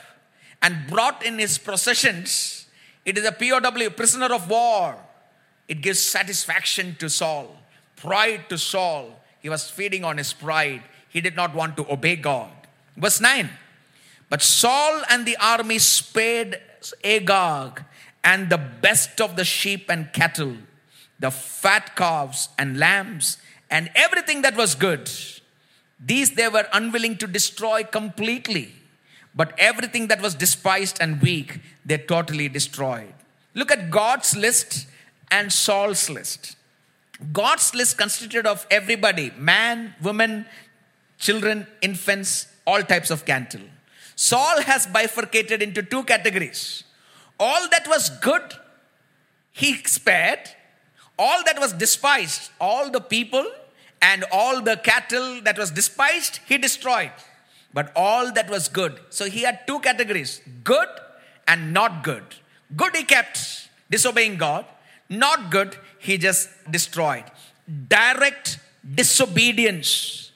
and 0.62 0.86
brought 0.88 1.24
in 1.24 1.38
his 1.38 1.58
possessions, 1.58 2.66
it 3.04 3.18
is 3.18 3.24
a 3.24 3.32
POW, 3.32 3.90
prisoner 3.90 4.32
of 4.32 4.48
war. 4.48 4.96
It 5.68 5.80
gives 5.80 6.00
satisfaction 6.00 6.96
to 6.98 7.10
Saul, 7.10 7.56
pride 7.96 8.48
to 8.48 8.58
Saul. 8.58 9.20
He 9.40 9.48
was 9.48 9.68
feeding 9.70 10.04
on 10.04 10.18
his 10.18 10.32
pride. 10.32 10.82
He 11.08 11.20
did 11.20 11.36
not 11.36 11.54
want 11.54 11.76
to 11.78 11.90
obey 11.90 12.16
God. 12.16 12.50
Verse 12.96 13.20
9 13.20 13.50
But 14.28 14.42
Saul 14.42 15.02
and 15.10 15.26
the 15.26 15.36
army 15.38 15.78
spared 15.78 16.60
Agag 17.02 17.84
and 18.22 18.50
the 18.50 18.58
best 18.58 19.20
of 19.20 19.36
the 19.36 19.44
sheep 19.44 19.86
and 19.88 20.12
cattle, 20.12 20.56
the 21.18 21.30
fat 21.30 21.96
calves 21.96 22.48
and 22.58 22.78
lambs, 22.78 23.38
and 23.70 23.90
everything 23.94 24.42
that 24.42 24.56
was 24.56 24.74
good. 24.74 25.10
These 25.98 26.32
they 26.32 26.48
were 26.48 26.66
unwilling 26.72 27.16
to 27.18 27.26
destroy 27.26 27.84
completely, 27.84 28.72
but 29.34 29.54
everything 29.58 30.08
that 30.08 30.20
was 30.20 30.34
despised 30.34 30.98
and 31.00 31.22
weak, 31.22 31.60
they 31.84 31.98
totally 31.98 32.48
destroyed. 32.48 33.14
Look 33.54 33.70
at 33.70 33.90
God's 33.90 34.36
list 34.36 34.86
and 35.30 35.52
Saul's 35.52 36.10
list. 36.10 36.55
God's 37.32 37.74
list 37.74 37.96
consisted 37.98 38.46
of 38.46 38.66
everybody 38.70 39.32
man, 39.38 39.94
woman, 40.02 40.46
children, 41.18 41.66
infants, 41.80 42.46
all 42.66 42.82
types 42.82 43.10
of 43.10 43.24
cattle. 43.24 43.62
Saul 44.14 44.62
has 44.62 44.86
bifurcated 44.86 45.62
into 45.62 45.82
two 45.82 46.02
categories. 46.04 46.84
All 47.38 47.68
that 47.70 47.86
was 47.86 48.10
good, 48.10 48.54
he 49.52 49.74
spared. 49.84 50.40
All 51.18 51.42
that 51.44 51.58
was 51.58 51.72
despised, 51.72 52.50
all 52.60 52.90
the 52.90 53.00
people 53.00 53.46
and 54.02 54.24
all 54.30 54.60
the 54.60 54.76
cattle 54.76 55.40
that 55.42 55.56
was 55.58 55.70
despised, 55.70 56.40
he 56.46 56.58
destroyed. 56.58 57.12
But 57.72 57.90
all 57.96 58.32
that 58.32 58.50
was 58.50 58.68
good. 58.68 59.00
So 59.10 59.28
he 59.28 59.42
had 59.42 59.66
two 59.66 59.80
categories 59.80 60.40
good 60.64 60.88
and 61.48 61.72
not 61.72 62.02
good. 62.04 62.24
Good 62.74 62.96
he 62.96 63.04
kept, 63.04 63.68
disobeying 63.90 64.36
God. 64.36 64.66
Not 65.08 65.50
good, 65.50 65.76
he 66.06 66.16
just 66.18 66.48
destroyed. 66.70 67.24
Direct 67.88 68.58
disobedience, 68.94 70.30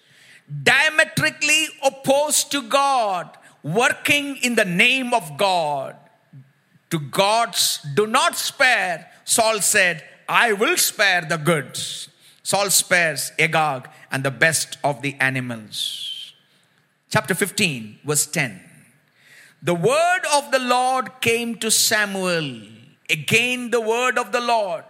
diametrically 0.63 1.69
opposed 1.85 2.51
to 2.51 2.63
God, 2.63 3.31
working 3.63 4.37
in 4.43 4.57
the 4.57 4.65
name 4.65 5.15
of 5.15 5.37
God. 5.39 5.97
To 6.91 6.99
God's 6.99 7.79
do 7.95 8.07
not 8.07 8.37
spare, 8.37 9.09
Saul 9.25 9.61
said, 9.61 10.05
I 10.29 10.53
will 10.53 10.77
spare 10.77 11.23
the 11.23 11.37
goods. 11.37 12.09
Saul 12.43 12.69
spares 12.71 13.31
Agag 13.39 13.89
and 14.11 14.25
the 14.25 14.31
best 14.33 14.77
of 14.83 15.03
the 15.03 15.15
animals. 15.21 16.35
Chapter 17.11 17.35
15, 17.35 18.01
verse 18.05 18.27
10. 18.27 18.61
The 19.63 19.75
word 19.75 20.23
of 20.35 20.51
the 20.51 20.59
Lord 20.59 21.21
came 21.21 21.57
to 21.57 21.71
Samuel. 21.71 22.63
Again, 23.09 23.71
the 23.71 23.81
word 23.81 24.19
of 24.19 24.33
the 24.33 24.41
Lord. 24.41 24.85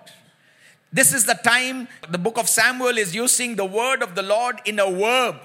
This 0.92 1.12
is 1.12 1.24
the 1.24 1.34
time 1.34 1.88
the 2.08 2.18
book 2.18 2.36
of 2.36 2.48
Samuel 2.48 2.98
is 2.98 3.14
using 3.14 3.54
the 3.54 3.64
word 3.64 4.02
of 4.02 4.14
the 4.14 4.22
Lord 4.22 4.60
in 4.64 4.78
a 4.78 4.90
verb, 4.90 5.36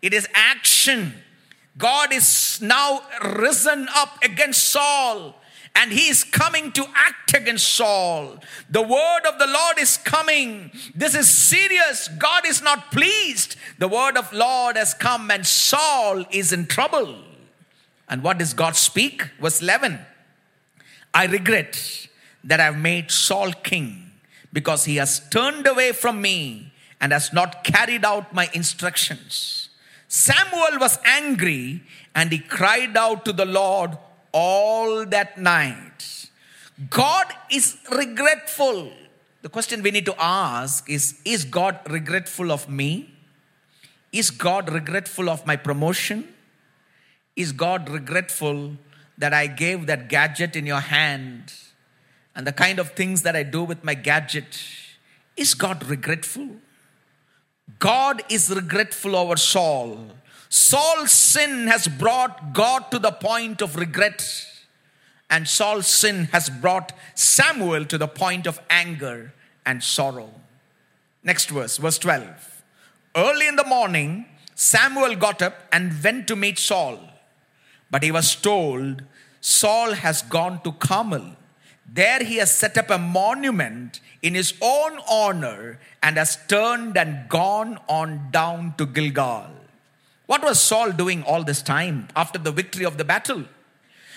it 0.00 0.14
is 0.14 0.28
action. 0.34 1.14
God 1.78 2.12
is 2.12 2.58
now 2.62 3.02
risen 3.22 3.86
up 3.94 4.18
against 4.22 4.64
Saul 4.64 5.34
and 5.74 5.92
he 5.92 6.08
is 6.08 6.24
coming 6.24 6.72
to 6.72 6.86
act 6.94 7.34
against 7.34 7.68
Saul. 7.68 8.38
The 8.70 8.80
word 8.80 9.26
of 9.28 9.38
the 9.38 9.46
Lord 9.46 9.78
is 9.78 9.98
coming. 9.98 10.70
This 10.94 11.14
is 11.14 11.28
serious. 11.28 12.08
God 12.08 12.46
is 12.46 12.62
not 12.62 12.90
pleased. 12.90 13.56
The 13.78 13.88
word 13.88 14.16
of 14.16 14.32
Lord 14.32 14.76
has 14.76 14.94
come 14.94 15.30
and 15.30 15.46
Saul 15.46 16.24
is 16.30 16.50
in 16.50 16.66
trouble. 16.66 17.16
And 18.08 18.22
what 18.22 18.38
does 18.38 18.54
God 18.54 18.74
speak? 18.74 19.28
Verse 19.38 19.60
11. 19.60 19.98
I 21.12 21.26
regret 21.26 22.08
that 22.42 22.58
I've 22.58 22.78
made 22.78 23.10
Saul 23.10 23.52
king 23.52 24.05
because 24.56 24.86
he 24.86 24.96
has 24.96 25.20
turned 25.28 25.66
away 25.66 25.92
from 25.92 26.22
me 26.22 26.72
and 26.98 27.12
has 27.12 27.30
not 27.30 27.62
carried 27.62 28.06
out 28.06 28.32
my 28.32 28.48
instructions. 28.54 29.68
Samuel 30.08 30.78
was 30.80 30.98
angry 31.04 31.82
and 32.14 32.32
he 32.32 32.38
cried 32.38 32.96
out 32.96 33.26
to 33.26 33.34
the 33.34 33.44
Lord 33.44 33.98
all 34.32 35.04
that 35.04 35.36
night. 35.36 36.30
God 36.88 37.26
is 37.50 37.76
regretful. 37.92 38.90
The 39.42 39.50
question 39.50 39.82
we 39.82 39.90
need 39.90 40.06
to 40.06 40.14
ask 40.18 40.88
is 40.88 41.20
Is 41.26 41.44
God 41.44 41.78
regretful 41.90 42.50
of 42.50 42.66
me? 42.66 43.10
Is 44.10 44.30
God 44.30 44.72
regretful 44.72 45.28
of 45.28 45.46
my 45.46 45.56
promotion? 45.56 46.32
Is 47.36 47.52
God 47.52 47.90
regretful 47.90 48.78
that 49.18 49.34
I 49.34 49.48
gave 49.48 49.86
that 49.86 50.08
gadget 50.08 50.56
in 50.56 50.64
your 50.64 50.80
hand 50.80 51.52
and 52.36 52.46
the 52.46 52.52
kind 52.52 52.78
of 52.78 52.92
things 52.92 53.22
that 53.22 53.34
I 53.34 53.42
do 53.42 53.64
with 53.64 53.82
my 53.82 53.94
gadget? 53.94 54.60
Is 55.36 55.54
God 55.54 55.84
regretful? 55.84 56.48
God 57.78 58.22
is 58.28 58.50
regretful 58.50 59.16
over 59.16 59.36
Saul. 59.36 59.98
Saul's 60.48 61.12
sin 61.12 61.66
has 61.66 61.88
brought 61.88 62.52
God 62.52 62.90
to 62.92 62.98
the 62.98 63.10
point 63.10 63.60
of 63.62 63.74
regret, 63.74 64.46
and 65.28 65.48
Saul's 65.48 65.88
sin 65.88 66.26
has 66.26 66.48
brought 66.48 66.92
Samuel 67.14 67.84
to 67.86 67.98
the 67.98 68.06
point 68.06 68.46
of 68.46 68.60
anger 68.70 69.32
and 69.64 69.82
sorrow. 69.82 70.30
Next 71.24 71.48
verse, 71.48 71.78
verse 71.78 71.98
12. 71.98 72.62
Early 73.16 73.48
in 73.48 73.56
the 73.56 73.64
morning, 73.64 74.26
Samuel 74.54 75.16
got 75.16 75.42
up 75.42 75.54
and 75.72 75.92
went 76.04 76.28
to 76.28 76.36
meet 76.36 76.58
Saul, 76.58 77.00
but 77.90 78.02
he 78.02 78.12
was 78.12 78.36
told, 78.36 79.02
Saul 79.40 79.92
has 79.92 80.22
gone 80.22 80.60
to 80.62 80.72
Carmel. 80.72 81.34
There 81.92 82.22
he 82.22 82.36
has 82.36 82.54
set 82.54 82.76
up 82.76 82.90
a 82.90 82.98
monument 82.98 84.00
in 84.22 84.34
his 84.34 84.54
own 84.60 84.98
honor 85.08 85.78
and 86.02 86.16
has 86.16 86.38
turned 86.48 86.96
and 86.96 87.28
gone 87.28 87.78
on 87.88 88.30
down 88.30 88.74
to 88.78 88.86
Gilgal. 88.86 89.50
What 90.26 90.42
was 90.42 90.60
Saul 90.60 90.92
doing 90.92 91.22
all 91.22 91.44
this 91.44 91.62
time 91.62 92.08
after 92.16 92.38
the 92.38 92.50
victory 92.50 92.84
of 92.84 92.98
the 92.98 93.04
battle? 93.04 93.44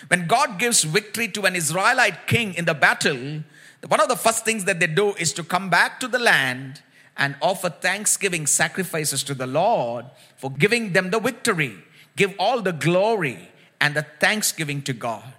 When 0.07 0.27
God 0.27 0.57
gives 0.57 0.83
victory 0.83 1.27
to 1.29 1.43
an 1.43 1.55
Israelite 1.55 2.25
king 2.25 2.53
in 2.55 2.65
the 2.65 2.73
battle, 2.73 3.43
one 3.87 4.01
of 4.01 4.09
the 4.09 4.15
first 4.15 4.43
things 4.45 4.65
that 4.65 4.79
they 4.79 4.87
do 4.87 5.13
is 5.15 5.33
to 5.33 5.43
come 5.43 5.69
back 5.69 5.99
to 5.99 6.07
the 6.07 6.19
land 6.19 6.81
and 7.15 7.35
offer 7.41 7.69
thanksgiving 7.69 8.47
sacrifices 8.47 9.23
to 9.23 9.33
the 9.33 9.45
Lord 9.45 10.05
for 10.37 10.49
giving 10.49 10.93
them 10.93 11.11
the 11.11 11.19
victory. 11.19 11.75
Give 12.15 12.33
all 12.39 12.61
the 12.61 12.71
glory 12.73 13.49
and 13.79 13.95
the 13.95 14.05
thanksgiving 14.19 14.81
to 14.83 14.93
God. 14.93 15.33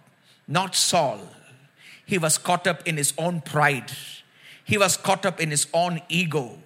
Not 0.46 0.74
Saul. 0.74 1.20
He 2.10 2.18
was 2.18 2.38
caught 2.38 2.66
up 2.66 2.88
in 2.88 2.96
his 2.96 3.14
own 3.16 3.40
pride, 3.40 3.92
he 4.64 4.76
was 4.76 4.96
caught 4.96 5.24
up 5.24 5.40
in 5.40 5.52
his 5.52 5.68
own 5.72 6.00
ego. 6.08 6.58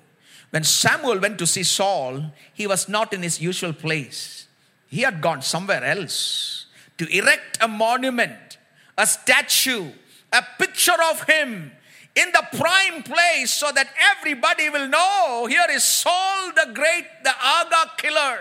When 0.49 0.65
Samuel 0.65 1.19
went 1.19 1.39
to 1.39 1.47
see 1.47 1.65
Saul, 1.65 2.33
he 2.55 2.67
was 2.67 2.89
not 2.89 3.13
in 3.13 3.23
his 3.23 3.43
usual 3.43 3.75
place. 3.75 4.47
He 4.89 5.03
had 5.03 5.21
gone 5.21 5.43
somewhere 5.43 5.85
else 5.85 6.65
to 6.97 7.07
erect 7.15 7.59
a 7.61 7.69
monument, 7.69 8.57
a 8.97 9.07
statue, 9.07 9.91
a 10.33 10.43
picture 10.59 10.97
of 11.11 11.25
him 11.25 11.73
in 12.15 12.33
the 12.33 12.47
prime 12.57 13.03
place 13.03 13.51
so 13.51 13.71
that 13.75 13.89
everybody 14.17 14.71
will 14.71 14.89
know 14.89 15.45
here 15.47 15.67
is 15.71 15.85
Saul 15.85 16.53
the 16.53 16.73
great, 16.73 17.05
the 17.23 17.35
Agag 17.39 17.99
killer. 17.99 18.39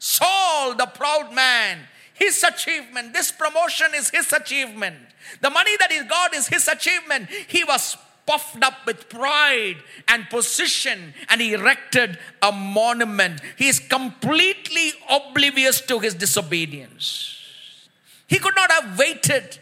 Saul 0.00 0.74
the 0.74 0.86
proud 0.86 1.32
man. 1.32 1.86
His 2.22 2.44
achievement, 2.44 3.12
this 3.12 3.32
promotion 3.32 3.88
is 3.96 4.08
his 4.10 4.32
achievement. 4.32 4.94
The 5.40 5.50
money 5.50 5.76
that 5.78 5.90
he 5.90 6.04
got 6.04 6.32
is 6.32 6.46
his 6.46 6.68
achievement. 6.68 7.28
He 7.48 7.64
was 7.64 7.96
puffed 8.26 8.62
up 8.62 8.74
with 8.86 9.08
pride 9.08 9.78
and 10.06 10.30
position 10.30 11.14
and 11.28 11.40
he 11.40 11.52
erected 11.52 12.20
a 12.40 12.52
monument. 12.52 13.40
He 13.56 13.66
is 13.66 13.80
completely 13.80 14.92
oblivious 15.10 15.80
to 15.80 15.98
his 15.98 16.14
disobedience. 16.14 17.40
He 18.28 18.38
could 18.38 18.54
not 18.54 18.70
have 18.70 18.96
waited. 18.96 19.58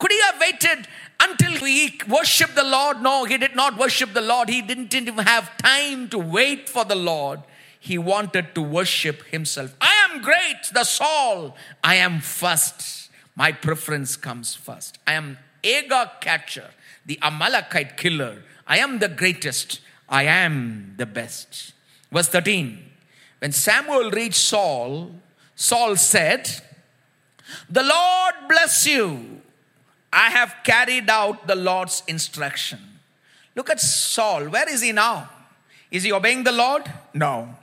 Could 0.00 0.10
he 0.10 0.20
have 0.22 0.40
waited 0.40 0.88
until 1.20 1.52
he 1.52 2.00
worshiped 2.08 2.56
the 2.56 2.64
Lord? 2.64 3.00
No, 3.00 3.26
he 3.26 3.38
did 3.38 3.54
not 3.54 3.78
worship 3.78 4.12
the 4.12 4.20
Lord. 4.20 4.48
He 4.48 4.60
didn't 4.60 4.92
even 4.92 5.24
have 5.24 5.56
time 5.58 6.08
to 6.08 6.18
wait 6.18 6.68
for 6.68 6.84
the 6.84 6.96
Lord. 6.96 7.42
He 7.84 7.98
wanted 7.98 8.54
to 8.54 8.62
worship 8.62 9.24
himself. 9.24 9.76
I 9.78 9.92
am 10.08 10.22
great, 10.22 10.70
the 10.72 10.84
Saul. 10.84 11.54
I 11.82 11.96
am 11.96 12.22
first. 12.22 13.10
My 13.36 13.52
preference 13.52 14.16
comes 14.16 14.54
first. 14.54 14.96
I 15.06 15.12
am 15.12 15.36
Agag 15.62 16.08
catcher, 16.22 16.70
the 17.04 17.18
Amalekite 17.20 17.98
killer. 17.98 18.42
I 18.66 18.78
am 18.78 19.00
the 19.00 19.08
greatest. 19.10 19.80
I 20.08 20.22
am 20.22 20.94
the 20.96 21.04
best. 21.04 21.74
Verse 22.10 22.28
13. 22.28 22.82
When 23.40 23.52
Samuel 23.52 24.10
reached 24.10 24.36
Saul, 24.40 25.10
Saul 25.54 25.96
said, 25.96 26.48
The 27.68 27.82
Lord 27.82 28.34
bless 28.48 28.86
you. 28.86 29.42
I 30.10 30.30
have 30.30 30.56
carried 30.64 31.10
out 31.10 31.46
the 31.46 31.54
Lord's 31.54 32.02
instruction. 32.08 32.78
Look 33.54 33.68
at 33.68 33.78
Saul. 33.78 34.44
Where 34.44 34.72
is 34.72 34.80
he 34.80 34.92
now? 34.92 35.28
Is 35.90 36.04
he 36.04 36.12
obeying 36.12 36.44
the 36.44 36.52
Lord? 36.52 36.90
No. 37.12 37.56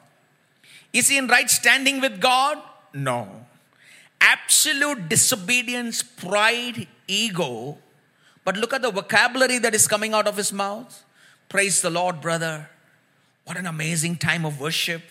Is 0.94 1.10
he 1.10 1.18
in 1.18 1.28
right 1.28 1.50
standing 1.50 2.02
with 2.02 2.20
God? 2.20 2.58
No. 2.94 3.46
Absolute 4.20 5.10
disobedience, 5.10 6.04
pride, 6.04 6.88
ego. 7.08 7.78
But 8.44 8.58
look 8.58 8.74
at 8.74 8.82
the 8.82 8.92
vocabulary 8.92 9.58
that 9.60 9.74
is 9.74 9.88
coming 9.88 10.14
out 10.14 10.28
of 10.28 10.38
his 10.38 10.52
mouth. 10.52 11.04
Praise 11.50 11.82
the 11.82 11.90
Lord, 11.90 12.22
brother. 12.22 12.70
What 13.46 13.58
an 13.58 13.66
amazing 13.66 14.18
time 14.18 14.46
of 14.46 14.60
worship. 14.60 15.02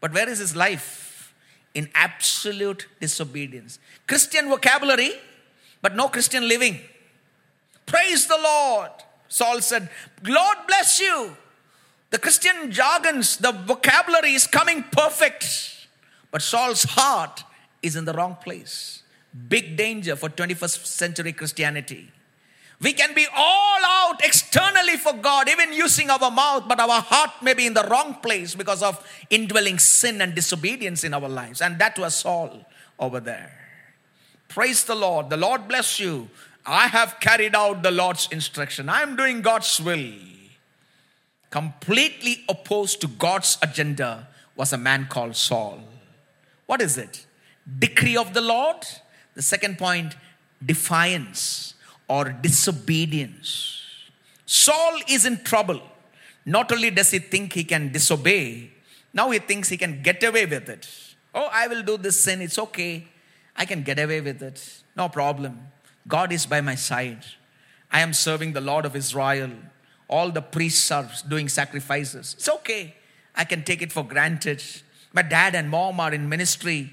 But 0.00 0.12
where 0.12 0.28
is 0.28 0.38
his 0.38 0.54
life? 0.54 1.34
In 1.74 1.88
absolute 1.94 2.86
disobedience. 3.00 3.78
Christian 4.06 4.48
vocabulary, 4.48 5.12
but 5.82 5.94
no 5.94 6.08
Christian 6.08 6.48
living. 6.48 6.80
Praise 7.86 8.26
the 8.26 8.38
Lord. 8.42 8.90
Saul 9.28 9.60
said, 9.60 9.88
Lord 10.24 10.58
bless 10.66 11.00
you. 11.00 11.36
The 12.10 12.18
Christian 12.18 12.70
jargons, 12.70 13.36
the 13.36 13.52
vocabulary 13.52 14.32
is 14.32 14.46
coming 14.46 14.82
perfect. 14.90 15.86
But 16.30 16.42
Saul's 16.42 16.84
heart 16.84 17.44
is 17.82 17.96
in 17.96 18.04
the 18.04 18.12
wrong 18.12 18.36
place. 18.42 19.02
Big 19.48 19.76
danger 19.76 20.16
for 20.16 20.28
21st 20.28 20.86
century 20.86 21.32
Christianity. 21.32 22.10
We 22.80 22.92
can 22.92 23.12
be 23.14 23.26
all 23.34 23.80
out 23.84 24.24
externally 24.24 24.96
for 24.96 25.12
God, 25.12 25.48
even 25.48 25.72
using 25.72 26.10
our 26.10 26.30
mouth, 26.30 26.64
but 26.68 26.78
our 26.78 27.02
heart 27.02 27.30
may 27.42 27.52
be 27.52 27.66
in 27.66 27.74
the 27.74 27.86
wrong 27.90 28.14
place 28.22 28.54
because 28.54 28.82
of 28.82 29.04
indwelling 29.30 29.78
sin 29.78 30.20
and 30.20 30.34
disobedience 30.34 31.02
in 31.02 31.12
our 31.12 31.28
lives. 31.28 31.60
And 31.60 31.78
that 31.80 31.98
was 31.98 32.14
Saul 32.14 32.64
over 32.98 33.18
there. 33.18 33.52
Praise 34.46 34.84
the 34.84 34.94
Lord. 34.94 35.28
The 35.28 35.36
Lord 35.36 35.66
bless 35.66 35.98
you. 35.98 36.28
I 36.64 36.86
have 36.86 37.18
carried 37.20 37.54
out 37.54 37.82
the 37.82 37.90
Lord's 37.90 38.28
instruction. 38.30 38.88
I 38.88 39.02
am 39.02 39.16
doing 39.16 39.42
God's 39.42 39.80
will. 39.80 40.12
Completely 41.50 42.44
opposed 42.48 43.00
to 43.00 43.08
God's 43.08 43.58
agenda 43.62 44.28
was 44.56 44.72
a 44.72 44.78
man 44.78 45.06
called 45.08 45.36
Saul. 45.36 45.80
What 46.66 46.82
is 46.82 46.98
it? 46.98 47.26
Decree 47.78 48.16
of 48.16 48.34
the 48.34 48.40
Lord. 48.40 48.86
The 49.34 49.42
second 49.42 49.78
point, 49.78 50.16
defiance 50.64 51.74
or 52.08 52.30
disobedience. 52.30 53.82
Saul 54.46 55.00
is 55.08 55.24
in 55.24 55.44
trouble. 55.44 55.80
Not 56.44 56.72
only 56.72 56.90
does 56.90 57.10
he 57.10 57.18
think 57.18 57.52
he 57.52 57.64
can 57.64 57.92
disobey, 57.92 58.70
now 59.12 59.30
he 59.30 59.38
thinks 59.38 59.68
he 59.68 59.76
can 59.76 60.02
get 60.02 60.22
away 60.24 60.46
with 60.46 60.68
it. 60.68 60.88
Oh, 61.34 61.48
I 61.52 61.68
will 61.68 61.82
do 61.82 61.96
this 61.96 62.20
sin, 62.20 62.42
it's 62.42 62.58
okay. 62.58 63.06
I 63.54 63.64
can 63.64 63.82
get 63.82 63.98
away 63.98 64.20
with 64.20 64.42
it. 64.42 64.82
No 64.96 65.08
problem. 65.08 65.60
God 66.06 66.32
is 66.32 66.46
by 66.46 66.60
my 66.60 66.74
side. 66.74 67.24
I 67.90 68.00
am 68.00 68.12
serving 68.12 68.52
the 68.52 68.60
Lord 68.60 68.84
of 68.84 68.96
Israel. 68.96 69.50
All 70.08 70.30
the 70.30 70.42
priests 70.42 70.90
are 70.90 71.08
doing 71.28 71.48
sacrifices. 71.48 72.34
It's 72.38 72.48
okay. 72.48 72.94
I 73.34 73.44
can 73.44 73.62
take 73.62 73.82
it 73.82 73.92
for 73.92 74.02
granted. 74.02 74.62
My 75.12 75.22
dad 75.22 75.54
and 75.54 75.70
mom 75.70 76.00
are 76.00 76.12
in 76.12 76.28
ministry. 76.28 76.92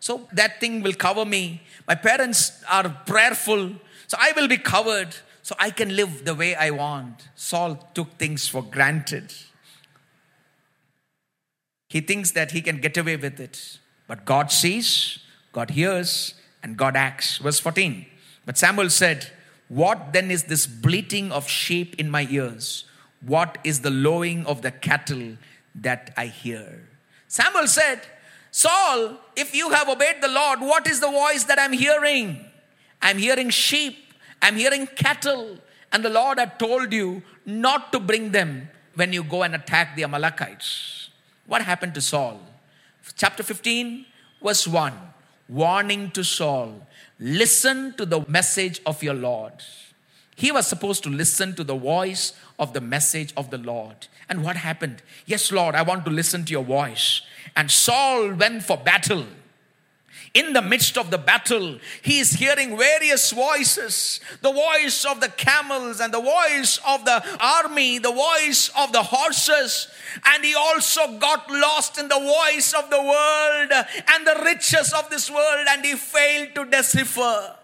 So 0.00 0.28
that 0.32 0.60
thing 0.60 0.82
will 0.82 0.92
cover 0.92 1.24
me. 1.24 1.62
My 1.86 1.94
parents 1.94 2.62
are 2.70 2.88
prayerful. 3.06 3.72
So 4.06 4.16
I 4.20 4.32
will 4.36 4.48
be 4.48 4.58
covered. 4.58 5.16
So 5.42 5.54
I 5.58 5.70
can 5.70 5.94
live 5.94 6.24
the 6.24 6.34
way 6.34 6.54
I 6.56 6.70
want. 6.70 7.28
Saul 7.36 7.76
took 7.94 8.18
things 8.18 8.48
for 8.48 8.62
granted. 8.62 9.32
He 11.88 12.00
thinks 12.00 12.32
that 12.32 12.50
he 12.50 12.60
can 12.60 12.80
get 12.80 12.96
away 12.96 13.16
with 13.16 13.38
it. 13.38 13.78
But 14.08 14.24
God 14.24 14.50
sees, 14.50 15.20
God 15.52 15.70
hears, 15.70 16.34
and 16.62 16.76
God 16.76 16.96
acts. 16.96 17.38
Verse 17.38 17.60
14. 17.60 18.06
But 18.44 18.58
Samuel 18.58 18.90
said, 18.90 19.30
What 19.68 20.12
then 20.12 20.30
is 20.30 20.44
this 20.44 20.66
bleating 20.66 21.32
of 21.32 21.48
sheep 21.48 21.96
in 21.98 22.10
my 22.10 22.26
ears? 22.30 22.84
What 23.20 23.58
is 23.64 23.80
the 23.80 23.90
lowing 23.90 24.46
of 24.46 24.62
the 24.62 24.70
cattle 24.70 25.36
that 25.74 26.12
I 26.16 26.26
hear? 26.26 26.88
Samuel 27.28 27.66
said, 27.66 28.02
Saul, 28.50 29.18
if 29.34 29.54
you 29.54 29.70
have 29.70 29.88
obeyed 29.88 30.22
the 30.22 30.28
Lord, 30.28 30.60
what 30.60 30.86
is 30.86 31.00
the 31.00 31.10
voice 31.10 31.44
that 31.44 31.58
I'm 31.58 31.72
hearing? 31.72 32.44
I'm 33.02 33.18
hearing 33.18 33.50
sheep, 33.50 33.98
I'm 34.40 34.56
hearing 34.56 34.86
cattle, 34.86 35.58
and 35.92 36.04
the 36.04 36.10
Lord 36.10 36.38
had 36.38 36.58
told 36.58 36.92
you 36.92 37.22
not 37.44 37.92
to 37.92 38.00
bring 38.00 38.30
them 38.30 38.68
when 38.94 39.12
you 39.12 39.22
go 39.22 39.42
and 39.42 39.54
attack 39.54 39.96
the 39.96 40.04
Amalekites. 40.04 41.10
What 41.46 41.62
happened 41.62 41.94
to 41.94 42.00
Saul? 42.00 42.40
Chapter 43.16 43.42
15, 43.42 44.06
verse 44.42 44.66
1 44.66 44.92
warning 45.48 46.10
to 46.10 46.24
Saul 46.24 46.85
listen 47.18 47.94
to 47.94 48.06
the 48.06 48.24
message 48.28 48.80
of 48.86 49.02
your 49.02 49.14
Lord. 49.14 49.52
He 50.34 50.52
was 50.52 50.66
supposed 50.66 51.02
to 51.04 51.08
listen 51.08 51.54
to 51.54 51.64
the 51.64 51.76
voice 51.76 52.34
of 52.58 52.74
the 52.74 52.80
message 52.80 53.32
of 53.36 53.50
the 53.50 53.58
Lord. 53.58 54.06
And 54.28 54.44
what 54.44 54.56
happened? 54.56 55.02
Yes, 55.24 55.50
Lord, 55.50 55.74
I 55.74 55.82
want 55.82 56.04
to 56.04 56.10
listen 56.10 56.44
to 56.44 56.52
your 56.52 56.64
voice. 56.64 57.22
And 57.56 57.70
Saul 57.70 58.34
went 58.34 58.62
for 58.64 58.76
battle. 58.76 59.24
In 60.36 60.52
the 60.52 60.60
midst 60.60 60.98
of 60.98 61.10
the 61.10 61.16
battle, 61.16 61.78
he 62.02 62.18
is 62.18 62.34
hearing 62.34 62.76
various 62.76 63.30
voices 63.30 64.20
the 64.42 64.52
voice 64.52 65.06
of 65.06 65.18
the 65.18 65.30
camels, 65.30 65.98
and 65.98 66.12
the 66.12 66.20
voice 66.20 66.78
of 66.86 67.06
the 67.06 67.24
army, 67.40 67.98
the 67.98 68.12
voice 68.12 68.70
of 68.76 68.92
the 68.92 69.02
horses. 69.02 69.88
And 70.26 70.44
he 70.44 70.54
also 70.54 71.16
got 71.16 71.50
lost 71.50 71.98
in 71.98 72.08
the 72.08 72.20
voice 72.20 72.74
of 72.74 72.90
the 72.90 73.00
world 73.00 73.72
and 74.12 74.26
the 74.26 74.42
riches 74.44 74.92
of 74.92 75.08
this 75.08 75.30
world, 75.30 75.66
and 75.70 75.82
he 75.82 75.94
failed 75.94 76.54
to 76.56 76.66
decipher 76.66 77.56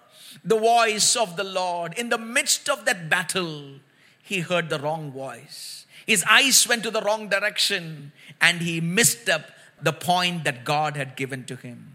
the 0.43 0.59
voice 0.59 1.15
of 1.15 1.37
the 1.37 1.45
Lord. 1.45 1.93
In 1.99 2.09
the 2.09 2.17
midst 2.17 2.71
of 2.71 2.87
that 2.87 3.11
battle, 3.11 3.81
he 4.23 4.41
heard 4.41 4.71
the 4.71 4.79
wrong 4.79 5.13
voice. 5.13 5.85
His 6.07 6.25
eyes 6.27 6.67
went 6.67 6.85
to 6.85 6.91
the 6.91 7.03
wrong 7.03 7.29
direction, 7.29 8.13
and 8.41 8.63
he 8.63 8.81
missed 8.81 9.29
up 9.29 9.51
the 9.83 9.93
point 9.93 10.45
that 10.45 10.65
God 10.65 10.97
had 10.97 11.17
given 11.17 11.45
to 11.45 11.57
him. 11.57 11.92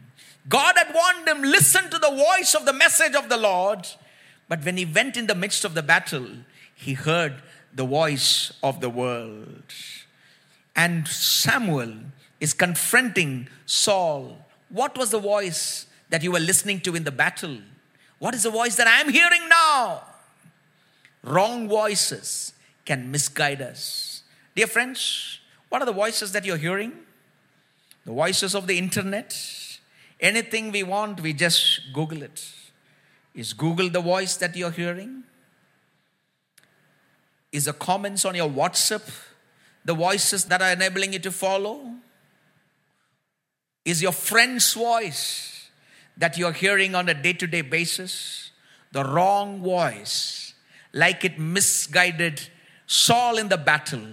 God 0.49 0.75
had 0.77 0.93
warned 0.93 1.27
him, 1.27 1.41
listen 1.41 1.89
to 1.89 1.97
the 1.97 2.11
voice 2.11 2.53
of 2.53 2.65
the 2.65 2.73
message 2.73 3.15
of 3.15 3.29
the 3.29 3.37
Lord. 3.37 3.87
But 4.47 4.63
when 4.63 4.77
he 4.77 4.85
went 4.85 5.17
in 5.17 5.27
the 5.27 5.35
midst 5.35 5.65
of 5.65 5.73
the 5.73 5.83
battle, 5.83 6.27
he 6.73 6.93
heard 6.93 7.41
the 7.73 7.85
voice 7.85 8.53
of 8.63 8.79
the 8.79 8.89
world. 8.89 9.63
And 10.75 11.07
Samuel 11.07 11.93
is 12.39 12.53
confronting 12.53 13.49
Saul. 13.65 14.37
What 14.69 14.97
was 14.97 15.11
the 15.11 15.19
voice 15.19 15.87
that 16.09 16.23
you 16.23 16.31
were 16.31 16.39
listening 16.39 16.79
to 16.81 16.95
in 16.95 17.03
the 17.03 17.11
battle? 17.11 17.57
What 18.19 18.33
is 18.33 18.43
the 18.43 18.51
voice 18.51 18.75
that 18.77 18.87
I 18.87 19.01
am 19.01 19.09
hearing 19.09 19.49
now? 19.49 20.03
Wrong 21.23 21.67
voices 21.67 22.53
can 22.85 23.11
misguide 23.11 23.61
us. 23.61 24.23
Dear 24.55 24.67
friends, 24.67 25.39
what 25.69 25.81
are 25.81 25.85
the 25.85 25.91
voices 25.91 26.31
that 26.31 26.45
you're 26.45 26.57
hearing? 26.57 26.93
The 28.05 28.13
voices 28.13 28.55
of 28.55 28.67
the 28.67 28.77
internet, 28.77 29.35
Anything 30.19 30.71
we 30.71 30.83
want, 30.83 31.21
we 31.21 31.33
just 31.33 31.93
Google 31.93 32.23
it. 32.23 32.43
Is 33.35 33.53
Google 33.53 33.89
the 33.89 34.01
voice 34.01 34.35
that 34.37 34.55
you're 34.55 34.71
hearing? 34.71 35.23
Is 37.51 37.65
the 37.65 37.73
comments 37.73 38.25
on 38.25 38.35
your 38.35 38.49
WhatsApp 38.49 39.07
the 39.85 39.93
voices 39.93 40.45
that 40.45 40.61
are 40.61 40.71
enabling 40.71 41.13
you 41.13 41.19
to 41.19 41.31
follow? 41.31 41.93
Is 43.85 44.01
your 44.01 44.11
friend's 44.11 44.73
voice 44.73 45.69
that 46.17 46.37
you're 46.37 46.51
hearing 46.51 46.93
on 46.95 47.07
a 47.07 47.13
day 47.13 47.33
to 47.33 47.47
day 47.47 47.61
basis 47.61 48.51
the 48.91 49.03
wrong 49.03 49.61
voice, 49.61 50.53
like 50.93 51.23
it 51.23 51.39
misguided 51.39 52.41
Saul 52.87 53.37
in 53.37 53.49
the 53.49 53.57
battle, 53.57 54.05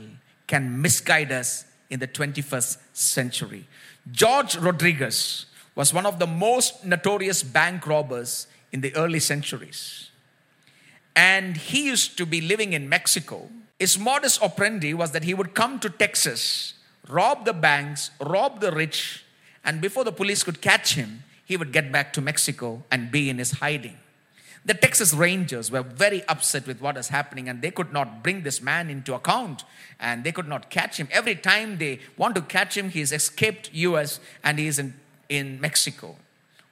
can 0.47 0.81
misguide 0.83 1.33
us 1.33 1.65
in 1.89 2.01
the 2.01 2.09
21st 2.09 2.79
century? 2.93 3.67
George 4.11 4.57
Rodriguez 4.57 5.47
was 5.75 5.93
one 5.93 6.07
of 6.07 6.19
the 6.19 6.27
most 6.27 6.85
notorious 6.85 7.43
bank 7.43 7.87
robbers 7.87 8.47
in 8.73 8.81
the 8.81 8.95
early 8.97 9.21
centuries. 9.21 10.11
And 11.17 11.57
he 11.57 11.87
used 11.87 12.17
to 12.19 12.27
be 12.27 12.41
living 12.41 12.73
in 12.73 12.89
Mexico. 12.89 13.49
His 13.79 13.99
modus 13.99 14.41
operandi 14.41 14.95
was 14.95 15.13
that 15.13 15.25
he 15.25 15.35
would 15.35 15.55
come 15.55 15.79
to 15.81 15.91
Texas, 15.91 16.75
rob 17.09 17.45
the 17.45 17.53
banks, 17.53 18.11
rob 18.21 18.61
the 18.61 18.73
rich, 18.73 19.25
and 19.65 19.81
before 19.81 20.05
the 20.05 20.13
police 20.13 20.43
could 20.43 20.61
catch 20.61 20.95
him, 20.95 21.23
he 21.45 21.57
would 21.57 21.73
get 21.73 21.93
back 21.93 22.13
to 22.15 22.21
Mexico 22.21 22.83
and 22.91 23.11
be 23.11 23.31
in 23.31 23.39
his 23.39 23.53
hiding. 23.53 23.99
The 24.67 24.75
Texas 24.75 25.13
Rangers 25.13 25.71
were 25.71 25.83
very 25.83 26.27
upset 26.27 26.67
with 26.67 26.81
what 26.81 26.97
is 26.97 27.09
happening 27.09 27.51
and 27.51 27.61
they 27.61 27.71
could 27.71 27.93
not 27.93 28.23
bring 28.23 28.43
this 28.43 28.63
man 28.63 28.89
into 28.89 29.15
account 29.15 29.63
and 30.01 30.25
they 30.25 30.33
could 30.33 30.49
not 30.49 30.71
catch 30.71 30.97
him. 30.99 31.09
Every 31.13 31.35
time 31.35 31.77
they 31.77 32.01
want 32.17 32.35
to 32.37 32.41
catch 32.41 32.77
him, 32.77 32.89
he's 32.89 33.13
escaped 33.13 33.71
US 33.75 34.21
and 34.43 34.59
he's 34.59 34.79
in, 34.79 34.95
in 35.37 35.61
Mexico. 35.61 36.17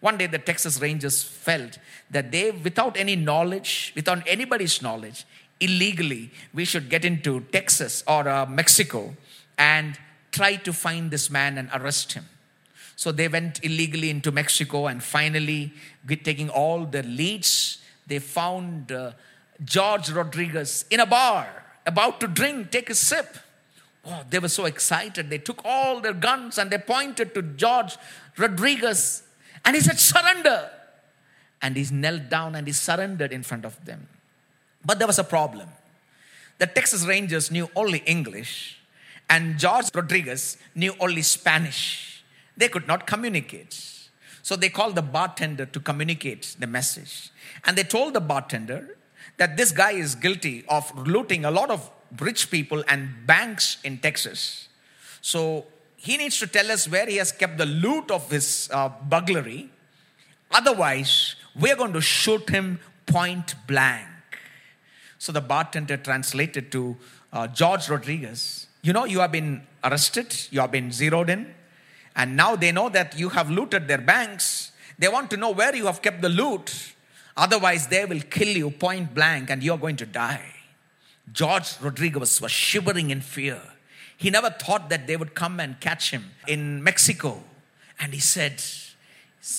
One 0.00 0.18
day 0.18 0.26
the 0.26 0.38
Texas 0.38 0.80
Rangers 0.80 1.22
felt 1.22 1.78
that 2.10 2.32
they, 2.32 2.50
without 2.50 2.96
any 2.96 3.14
knowledge, 3.14 3.92
without 3.94 4.26
anybody's 4.26 4.82
knowledge, 4.82 5.24
illegally, 5.60 6.30
we 6.52 6.64
should 6.64 6.90
get 6.90 7.04
into 7.04 7.40
Texas 7.52 8.02
or 8.06 8.28
uh, 8.28 8.46
Mexico 8.46 9.14
and 9.56 9.98
try 10.32 10.56
to 10.56 10.72
find 10.72 11.10
this 11.10 11.30
man 11.30 11.56
and 11.56 11.70
arrest 11.72 12.14
him. 12.14 12.24
So 12.96 13.12
they 13.12 13.28
went 13.28 13.64
illegally 13.64 14.10
into 14.10 14.32
Mexico 14.32 14.86
and 14.86 15.02
finally, 15.02 15.72
taking 16.24 16.48
all 16.50 16.84
the 16.84 17.02
leads, 17.02 17.78
they 18.06 18.18
found 18.18 18.90
uh, 18.90 19.12
George 19.64 20.10
Rodriguez 20.10 20.84
in 20.90 21.00
a 21.00 21.06
bar, 21.06 21.46
about 21.86 22.20
to 22.20 22.26
drink, 22.26 22.70
take 22.70 22.90
a 22.90 22.94
sip. 22.94 23.36
Oh, 24.04 24.24
they 24.28 24.38
were 24.38 24.48
so 24.48 24.64
excited. 24.64 25.30
They 25.30 25.38
took 25.38 25.60
all 25.64 26.00
their 26.00 26.12
guns 26.12 26.58
and 26.58 26.70
they 26.70 26.78
pointed 26.78 27.34
to 27.34 27.42
George 27.42 27.96
Rodriguez 28.36 29.22
and 29.64 29.76
he 29.76 29.82
said, 29.82 29.98
Surrender. 29.98 30.70
And 31.60 31.76
he 31.76 31.86
knelt 31.94 32.28
down 32.28 32.56
and 32.56 32.66
he 32.66 32.72
surrendered 32.72 33.32
in 33.32 33.44
front 33.44 33.64
of 33.64 33.84
them. 33.84 34.08
But 34.84 34.98
there 34.98 35.06
was 35.06 35.18
a 35.18 35.24
problem. 35.24 35.68
The 36.58 36.66
Texas 36.66 37.06
Rangers 37.06 37.50
knew 37.50 37.70
only 37.74 37.98
English, 38.06 38.78
and 39.28 39.58
George 39.58 39.86
Rodriguez 39.94 40.56
knew 40.74 40.94
only 41.00 41.22
Spanish. 41.22 42.24
They 42.56 42.68
could 42.68 42.86
not 42.86 43.06
communicate. 43.06 43.80
So 44.42 44.56
they 44.56 44.68
called 44.68 44.96
the 44.96 45.02
bartender 45.02 45.66
to 45.66 45.80
communicate 45.80 46.56
the 46.58 46.66
message. 46.66 47.30
And 47.64 47.78
they 47.78 47.84
told 47.84 48.14
the 48.14 48.20
bartender 48.20 48.96
that 49.38 49.56
this 49.56 49.72
guy 49.72 49.92
is 49.92 50.14
guilty 50.14 50.64
of 50.68 50.96
looting 50.96 51.44
a 51.44 51.50
lot 51.50 51.70
of 51.70 51.90
rich 52.18 52.50
people 52.50 52.84
and 52.88 53.26
banks 53.26 53.78
in 53.84 53.98
Texas. 53.98 54.68
So 55.20 55.66
he 55.96 56.16
needs 56.16 56.38
to 56.40 56.46
tell 56.46 56.70
us 56.70 56.88
where 56.88 57.06
he 57.06 57.16
has 57.16 57.32
kept 57.32 57.58
the 57.58 57.66
loot 57.66 58.10
of 58.10 58.30
his 58.30 58.68
uh, 58.72 58.90
burglary. 59.08 59.70
Otherwise, 60.50 61.36
we're 61.58 61.76
going 61.76 61.92
to 61.92 62.00
shoot 62.00 62.48
him 62.50 62.80
point 63.06 63.54
blank. 63.66 64.08
So 65.18 65.32
the 65.32 65.40
bartender 65.40 65.96
translated 65.96 66.72
to 66.72 66.96
uh, 67.32 67.46
George 67.46 67.88
Rodriguez, 67.88 68.66
You 68.82 68.92
know, 68.92 69.04
you 69.04 69.20
have 69.20 69.30
been 69.30 69.62
arrested, 69.84 70.34
you 70.50 70.60
have 70.60 70.72
been 70.72 70.90
zeroed 70.90 71.30
in, 71.30 71.54
and 72.16 72.36
now 72.36 72.56
they 72.56 72.72
know 72.72 72.88
that 72.88 73.16
you 73.16 73.28
have 73.28 73.48
looted 73.48 73.86
their 73.86 74.00
banks. 74.00 74.72
They 74.98 75.08
want 75.08 75.30
to 75.30 75.36
know 75.36 75.50
where 75.50 75.74
you 75.74 75.86
have 75.86 76.02
kept 76.02 76.20
the 76.20 76.28
loot. 76.28 76.94
Otherwise, 77.36 77.86
they 77.86 78.04
will 78.04 78.20
kill 78.20 78.48
you 78.48 78.70
point 78.70 79.14
blank 79.14 79.50
and 79.50 79.62
you're 79.62 79.78
going 79.78 79.96
to 79.96 80.06
die. 80.06 80.61
George 81.30 81.80
Rodriguez 81.80 82.40
was 82.40 82.50
shivering 82.50 83.10
in 83.10 83.20
fear. 83.20 83.60
He 84.16 84.30
never 84.30 84.50
thought 84.50 84.88
that 84.90 85.06
they 85.06 85.16
would 85.16 85.34
come 85.34 85.60
and 85.60 85.78
catch 85.80 86.10
him 86.10 86.30
in 86.46 86.82
Mexico. 86.82 87.42
And 87.98 88.12
he 88.12 88.20
said, 88.20 88.62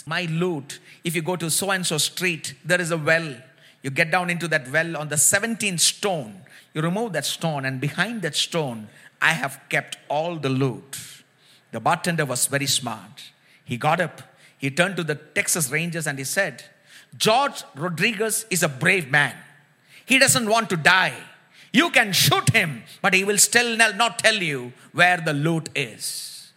My 0.06 0.26
loot, 0.26 0.80
if 1.04 1.15
you 1.15 1.21
go 1.21 1.36
to 1.36 1.49
so 1.49 1.71
and 1.71 1.86
so 1.86 1.97
street, 1.97 2.56
there 2.65 2.82
is 2.82 2.91
a 2.91 2.97
well. 2.97 3.36
You 3.82 3.89
get 3.89 4.12
down 4.12 4.30
into 4.30 4.47
that 4.49 4.69
well 4.69 4.97
on 4.97 5.10
the 5.10 5.15
17th 5.15 5.80
stone. 5.80 6.41
You 6.73 6.82
remove 6.82 7.13
that 7.13 7.26
stone, 7.26 7.65
and 7.65 7.80
behind 7.80 8.21
that 8.23 8.36
stone, 8.36 8.88
I 9.21 9.34
have 9.34 9.60
kept 9.69 9.97
all 10.10 10.36
the 10.36 10.49
loot. 10.49 10.97
The 11.71 11.80
bartender 11.80 12.26
was 12.26 12.47
very 12.47 12.65
smart. 12.65 13.32
He 13.63 13.78
got 13.78 13.99
up, 13.99 14.21
he 14.58 14.69
turned 14.69 14.95
to 14.97 15.04
the 15.04 15.15
Texas 15.15 15.69
Rangers, 15.69 16.08
and 16.08 16.17
he 16.17 16.23
said, 16.23 16.63
George 17.17 17.63
Rodriguez 17.76 18.45
is 18.49 18.63
a 18.63 18.69
brave 18.69 19.12
man. 19.12 19.36
He 20.06 20.19
doesn't 20.19 20.49
want 20.49 20.69
to 20.69 20.78
die. 20.78 21.15
You 21.74 21.90
can 21.90 22.14
shoot 22.14 22.52
him, 22.52 22.84
but 23.02 23.16
he 23.16 23.24
will 23.24 23.40
still 23.40 23.76
not 23.76 24.20
tell 24.20 24.36
you 24.36 24.74
where 24.94 25.18
the 25.18 25.34
loot 25.34 25.70
is. 25.76 26.52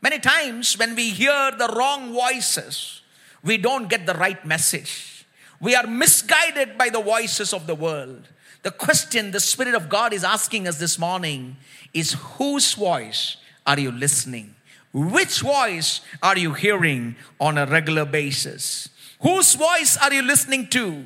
Many 0.00 0.20
times, 0.20 0.78
when 0.78 0.94
we 0.94 1.10
hear 1.10 1.50
the 1.58 1.74
wrong 1.76 2.12
voices, 2.12 3.02
we 3.42 3.58
don't 3.58 3.88
get 3.88 4.06
the 4.06 4.14
right 4.14 4.42
message. 4.46 5.26
We 5.60 5.74
are 5.74 5.86
misguided 5.86 6.78
by 6.78 6.88
the 6.88 7.02
voices 7.02 7.52
of 7.52 7.66
the 7.66 7.74
world. 7.74 8.28
The 8.62 8.70
question 8.70 9.32
the 9.32 9.40
Spirit 9.40 9.74
of 9.74 9.88
God 9.88 10.12
is 10.12 10.24
asking 10.24 10.68
us 10.68 10.78
this 10.78 10.98
morning 10.98 11.56
is 11.92 12.12
whose 12.12 12.74
voice 12.74 13.36
are 13.66 13.78
you 13.78 13.90
listening? 13.90 14.54
Which 14.92 15.40
voice 15.40 16.00
are 16.22 16.38
you 16.38 16.54
hearing 16.54 17.16
on 17.40 17.58
a 17.58 17.66
regular 17.66 18.04
basis? 18.04 18.88
Whose 19.20 19.54
voice 19.54 19.96
are 19.96 20.12
you 20.12 20.22
listening 20.22 20.68
to? 20.68 21.04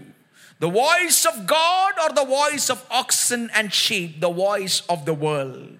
The 0.64 0.70
voice 0.70 1.26
of 1.26 1.46
God 1.46 1.92
or 2.02 2.14
the 2.14 2.24
voice 2.24 2.70
of 2.70 2.86
oxen 2.90 3.50
and 3.52 3.70
sheep, 3.70 4.22
the 4.22 4.30
voice 4.30 4.80
of 4.88 5.04
the 5.04 5.12
world. 5.12 5.76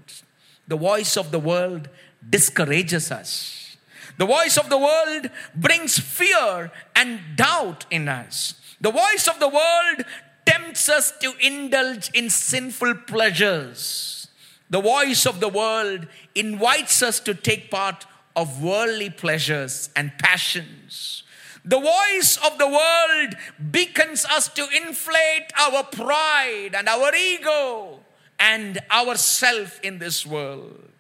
The 0.68 0.77
voice 0.77 1.16
of 1.16 1.31
the 1.31 1.38
world 1.38 1.88
discourages 2.29 3.11
us. 3.11 3.79
The 4.18 4.27
voice 4.27 4.59
of 4.59 4.68
the 4.68 4.77
world 4.77 5.31
brings 5.55 5.99
fear 5.99 6.70
and 6.94 7.20
doubt 7.35 7.87
in 7.90 8.11
us. 8.11 8.61
The 8.79 8.90
voice 8.90 9.27
of 9.27 9.40
the 9.40 9.49
world 9.49 10.05
tempts 10.44 10.90
us 10.90 11.14
to 11.23 11.33
indulge 11.40 12.11
in 12.12 12.29
sinful 12.29 12.94
pleasures. 13.07 14.29
The 14.68 14.83
voice 14.83 15.25
of 15.25 15.40
the 15.40 15.49
world 15.49 16.09
invites 16.35 17.03
us 17.03 17.20
to 17.20 17.33
take 17.33 17.70
part 17.70 18.05
of 18.37 18.62
worldly 18.62 19.09
pleasures 19.09 19.88
and 19.97 20.12
passions. 20.18 21.23
The 21.64 21.81
voice 21.81 22.38
of 22.44 22.59
the 22.59 22.68
world 22.68 23.35
beckons 23.59 24.27
us 24.27 24.48
to 24.50 24.66
inflate 24.77 25.50
our 25.59 25.83
pride 25.85 26.70
and 26.74 26.88
our 26.88 27.14
ego 27.14 28.00
and 28.38 28.79
ourself 28.90 29.81
in 29.83 29.98
this 29.98 30.27
world. 30.27 30.90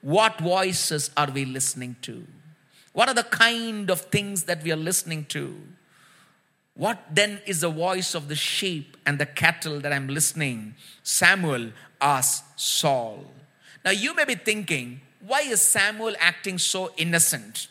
What 0.00 0.40
voices 0.40 1.10
are 1.16 1.30
we 1.30 1.44
listening 1.44 1.96
to? 2.02 2.24
What 2.92 3.08
are 3.08 3.14
the 3.14 3.24
kind 3.24 3.90
of 3.90 4.02
things 4.02 4.44
that 4.44 4.62
we 4.62 4.70
are 4.70 4.76
listening 4.76 5.24
to? 5.26 5.60
What 6.74 7.02
then 7.10 7.40
is 7.46 7.60
the 7.60 7.68
voice 7.68 8.14
of 8.14 8.28
the 8.28 8.36
sheep 8.36 8.96
and 9.04 9.18
the 9.18 9.26
cattle 9.26 9.80
that 9.80 9.92
I'm 9.92 10.08
listening? 10.08 10.74
Samuel 11.02 11.72
asked 12.00 12.60
Saul. 12.60 13.26
Now 13.84 13.90
you 13.90 14.14
may 14.14 14.24
be 14.24 14.36
thinking, 14.36 15.00
why 15.26 15.40
is 15.40 15.60
Samuel 15.60 16.14
acting 16.20 16.58
so 16.58 16.92
innocent? 16.96 17.68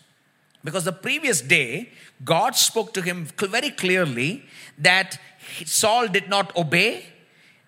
Because 0.64 0.84
the 0.84 0.92
previous 0.92 1.42
day, 1.42 1.90
God 2.24 2.56
spoke 2.56 2.94
to 2.94 3.02
him 3.02 3.26
very 3.38 3.72
clearly 3.72 4.46
that 4.78 5.20
Saul 5.66 6.08
did 6.08 6.30
not 6.30 6.56
obey, 6.56 7.06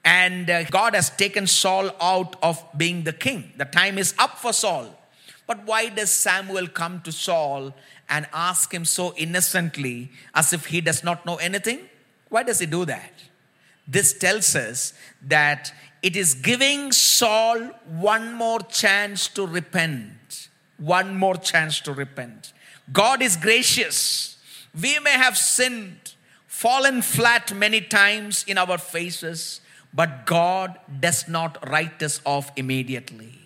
and 0.06 0.50
uh, 0.50 0.64
God 0.66 0.96
has 0.96 1.10
taken 1.10 1.48
Saul 1.48 1.92
out 2.02 2.36
of 2.44 2.64
being 2.78 3.04
the 3.04 3.14
king. 3.14 3.54
The 3.58 3.66
time 3.66 3.98
is 3.98 4.14
up 4.20 4.38
for 4.38 4.54
Saul. 4.54 5.00
But 5.48 5.66
why 5.66 5.90
does 5.90 6.12
Samuel 6.12 6.68
come 6.68 7.02
to 7.02 7.12
Saul 7.12 7.74
and 8.10 8.28
ask 8.34 8.74
him 8.74 8.86
so 8.86 9.14
innocently 9.16 10.12
as 10.34 10.54
if 10.54 10.68
he 10.68 10.82
does 10.82 11.04
not 11.04 11.26
know 11.26 11.36
anything? 11.38 11.90
Why 12.30 12.44
does 12.44 12.60
he 12.60 12.66
do 12.66 12.86
that? 12.86 13.12
This 13.88 14.18
tells 14.18 14.56
us 14.56 14.94
that 15.22 15.74
it 16.02 16.16
is 16.16 16.34
giving 16.34 16.92
Saul 16.92 17.60
one 17.88 18.34
more 18.34 18.60
chance 18.62 19.28
to 19.30 19.46
repent. 19.46 20.50
One 20.78 21.16
more 21.16 21.36
chance 21.36 21.80
to 21.82 21.94
repent. 21.94 22.54
God 22.92 23.22
is 23.22 23.38
gracious. 23.38 24.33
We 24.80 25.00
may 25.00 25.12
have 25.12 25.38
sinned, 25.38 26.14
fallen 26.48 27.02
flat 27.02 27.54
many 27.54 27.82
times 27.82 28.44
in 28.48 28.58
our 28.58 28.78
faces, 28.78 29.62
but 29.94 30.26
God 30.26 30.80
does 31.00 31.28
not 31.28 31.70
write 31.70 32.02
us 32.02 32.20
off 32.26 32.52
immediately. 32.56 33.40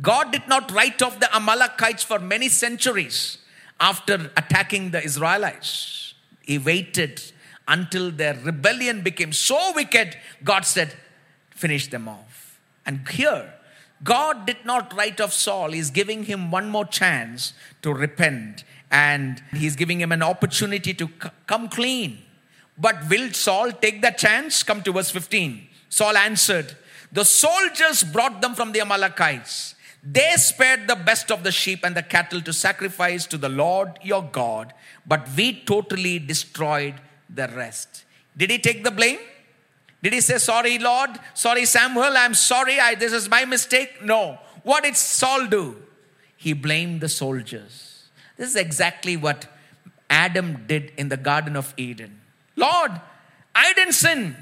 God 0.00 0.30
did 0.32 0.46
not 0.48 0.70
write 0.70 1.02
off 1.02 1.20
the 1.20 1.34
Amalekites 1.34 2.04
for 2.04 2.18
many 2.18 2.48
centuries 2.48 3.38
after 3.80 4.30
attacking 4.36 4.92
the 4.92 5.02
Israelites. 5.02 6.14
He 6.42 6.58
waited 6.58 7.22
until 7.66 8.10
their 8.10 8.34
rebellion 8.34 9.02
became 9.02 9.32
so 9.32 9.72
wicked, 9.74 10.16
God 10.42 10.64
said, 10.64 10.94
Finish 11.50 11.88
them 11.88 12.08
off. 12.08 12.58
And 12.86 13.06
here, 13.08 13.52
God 14.02 14.46
did 14.46 14.64
not 14.64 14.94
write 14.96 15.20
off 15.20 15.32
Saul. 15.32 15.72
He's 15.72 15.90
giving 15.90 16.24
him 16.24 16.50
one 16.50 16.70
more 16.70 16.86
chance 16.86 17.52
to 17.82 17.92
repent 17.92 18.64
and 18.90 19.42
he's 19.52 19.76
giving 19.76 20.00
him 20.00 20.12
an 20.12 20.22
opportunity 20.22 20.92
to 20.94 21.06
c- 21.06 21.30
come 21.46 21.68
clean. 21.68 22.18
But 22.76 23.08
will 23.08 23.30
Saul 23.32 23.72
take 23.72 24.02
that 24.02 24.18
chance? 24.18 24.62
Come 24.62 24.82
to 24.82 24.92
verse 24.92 25.10
15. 25.10 25.68
Saul 25.88 26.16
answered, 26.16 26.76
The 27.12 27.24
soldiers 27.24 28.02
brought 28.02 28.40
them 28.40 28.54
from 28.54 28.72
the 28.72 28.80
Amalekites. 28.80 29.74
They 30.02 30.32
spared 30.36 30.88
the 30.88 30.96
best 30.96 31.30
of 31.30 31.44
the 31.44 31.52
sheep 31.52 31.80
and 31.84 31.94
the 31.94 32.02
cattle 32.02 32.40
to 32.42 32.52
sacrifice 32.52 33.26
to 33.26 33.36
the 33.36 33.50
Lord 33.50 33.98
your 34.02 34.22
God, 34.22 34.72
but 35.06 35.28
we 35.36 35.60
totally 35.64 36.18
destroyed 36.18 36.94
the 37.28 37.48
rest. 37.48 38.04
Did 38.36 38.50
he 38.50 38.58
take 38.58 38.82
the 38.82 38.90
blame? 38.90 39.18
Did 40.02 40.14
he 40.14 40.22
say, 40.22 40.38
Sorry, 40.38 40.78
Lord? 40.78 41.10
Sorry, 41.34 41.66
Samuel, 41.66 42.16
I'm 42.16 42.34
sorry. 42.34 42.80
I, 42.80 42.94
this 42.94 43.12
is 43.12 43.28
my 43.28 43.44
mistake? 43.44 44.02
No. 44.02 44.38
What 44.62 44.84
did 44.84 44.96
Saul 44.96 45.46
do? 45.46 45.76
He 46.36 46.54
blamed 46.54 47.02
the 47.02 47.08
soldiers. 47.08 47.89
This 48.40 48.48
is 48.48 48.56
exactly 48.56 49.18
what 49.18 49.44
Adam 50.08 50.64
did 50.66 50.94
in 50.96 51.10
the 51.10 51.18
Garden 51.18 51.56
of 51.56 51.74
Eden. 51.76 52.22
Lord, 52.56 52.90
I 53.54 53.74
didn't 53.74 53.92
sin. 53.92 54.34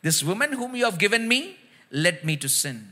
This 0.00 0.24
woman 0.24 0.52
whom 0.54 0.74
you 0.74 0.86
have 0.86 0.98
given 0.98 1.28
me 1.28 1.58
led 1.90 2.24
me 2.24 2.38
to 2.38 2.48
sin. 2.48 2.88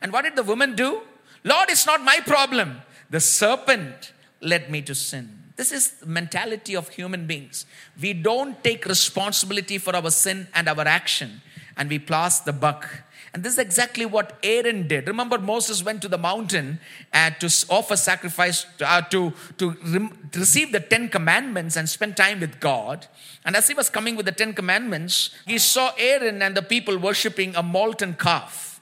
And 0.00 0.12
what 0.12 0.22
did 0.22 0.36
the 0.36 0.44
woman 0.44 0.76
do? 0.76 1.00
Lord, 1.42 1.70
it's 1.70 1.86
not 1.86 2.04
my 2.04 2.20
problem. 2.24 2.82
The 3.10 3.18
serpent 3.18 4.12
led 4.40 4.70
me 4.70 4.80
to 4.82 4.94
sin. 4.94 5.28
This 5.56 5.72
is 5.72 5.90
the 5.94 6.06
mentality 6.06 6.76
of 6.76 6.88
human 6.90 7.26
beings. 7.26 7.66
We 8.00 8.12
don't 8.12 8.62
take 8.62 8.86
responsibility 8.86 9.78
for 9.78 9.96
our 9.96 10.10
sin 10.10 10.46
and 10.54 10.68
our 10.68 10.86
action, 10.86 11.42
and 11.76 11.88
we 11.88 11.98
pass 11.98 12.38
the 12.38 12.52
buck. 12.52 12.88
And 13.36 13.44
this 13.44 13.52
is 13.52 13.58
exactly 13.58 14.06
what 14.06 14.38
Aaron 14.42 14.88
did. 14.88 15.06
Remember, 15.06 15.36
Moses 15.36 15.84
went 15.84 16.00
to 16.00 16.08
the 16.08 16.16
mountain 16.16 16.80
and 17.12 17.38
to 17.40 17.66
offer 17.68 17.94
sacrifice, 17.94 18.64
uh, 18.82 19.02
to, 19.02 19.34
to, 19.58 19.76
re- 19.84 20.08
to 20.32 20.38
receive 20.38 20.72
the 20.72 20.80
Ten 20.80 21.10
Commandments 21.10 21.76
and 21.76 21.86
spend 21.86 22.16
time 22.16 22.40
with 22.40 22.60
God. 22.60 23.06
And 23.44 23.54
as 23.54 23.68
he 23.68 23.74
was 23.74 23.90
coming 23.90 24.16
with 24.16 24.24
the 24.24 24.32
Ten 24.32 24.54
Commandments, 24.54 25.36
he 25.46 25.58
saw 25.58 25.92
Aaron 25.98 26.40
and 26.40 26.56
the 26.56 26.62
people 26.62 26.96
worshiping 26.96 27.54
a 27.54 27.62
molten 27.62 28.14
calf. 28.14 28.80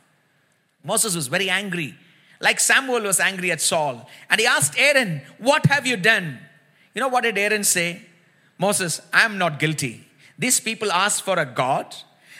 Moses 0.84 1.16
was 1.16 1.26
very 1.26 1.50
angry, 1.50 1.96
like 2.38 2.60
Samuel 2.60 3.00
was 3.00 3.18
angry 3.18 3.50
at 3.50 3.60
Saul. 3.60 4.08
And 4.30 4.40
he 4.40 4.46
asked 4.46 4.78
Aaron, 4.78 5.22
What 5.38 5.66
have 5.66 5.84
you 5.84 5.96
done? 5.96 6.38
You 6.94 7.00
know 7.00 7.08
what 7.08 7.24
did 7.24 7.36
Aaron 7.36 7.64
say? 7.64 8.02
Moses, 8.56 9.00
I 9.12 9.24
am 9.24 9.36
not 9.36 9.58
guilty. 9.58 10.06
These 10.38 10.60
people 10.60 10.92
asked 10.92 11.22
for 11.22 11.40
a 11.40 11.44
God, 11.44 11.92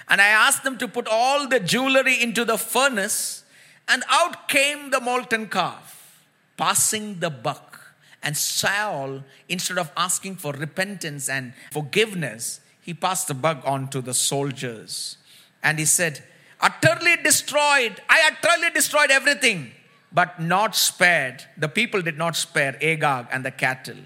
and 0.08 0.20
I 0.20 0.28
asked 0.28 0.64
them 0.64 0.78
to 0.78 0.88
put 0.88 1.08
all 1.08 1.48
the 1.48 1.60
jewelry 1.60 2.22
into 2.22 2.44
the 2.44 2.58
furnace, 2.58 3.44
and 3.88 4.02
out 4.08 4.48
came 4.48 4.90
the 4.90 5.00
molten 5.00 5.48
calf, 5.48 6.22
passing 6.56 7.20
the 7.20 7.30
buck. 7.30 7.80
And 8.22 8.36
Saul, 8.36 9.22
instead 9.48 9.78
of 9.78 9.90
asking 9.96 10.36
for 10.36 10.52
repentance 10.52 11.28
and 11.28 11.52
forgiveness, 11.70 12.60
he 12.80 12.94
passed 12.94 13.28
the 13.28 13.34
buck 13.34 13.62
on 13.64 13.88
to 13.88 14.00
the 14.00 14.14
soldiers. 14.14 15.18
And 15.62 15.78
he 15.78 15.84
said, 15.84 16.22
Utterly 16.60 17.16
destroyed. 17.16 18.00
I 18.08 18.30
utterly 18.32 18.70
destroyed 18.70 19.10
everything, 19.10 19.72
but 20.12 20.40
not 20.40 20.74
spared. 20.74 21.44
The 21.58 21.68
people 21.68 22.00
did 22.00 22.16
not 22.16 22.36
spare 22.36 22.76
Agag 22.80 23.26
and 23.30 23.44
the 23.44 23.50
cattle. 23.50 23.98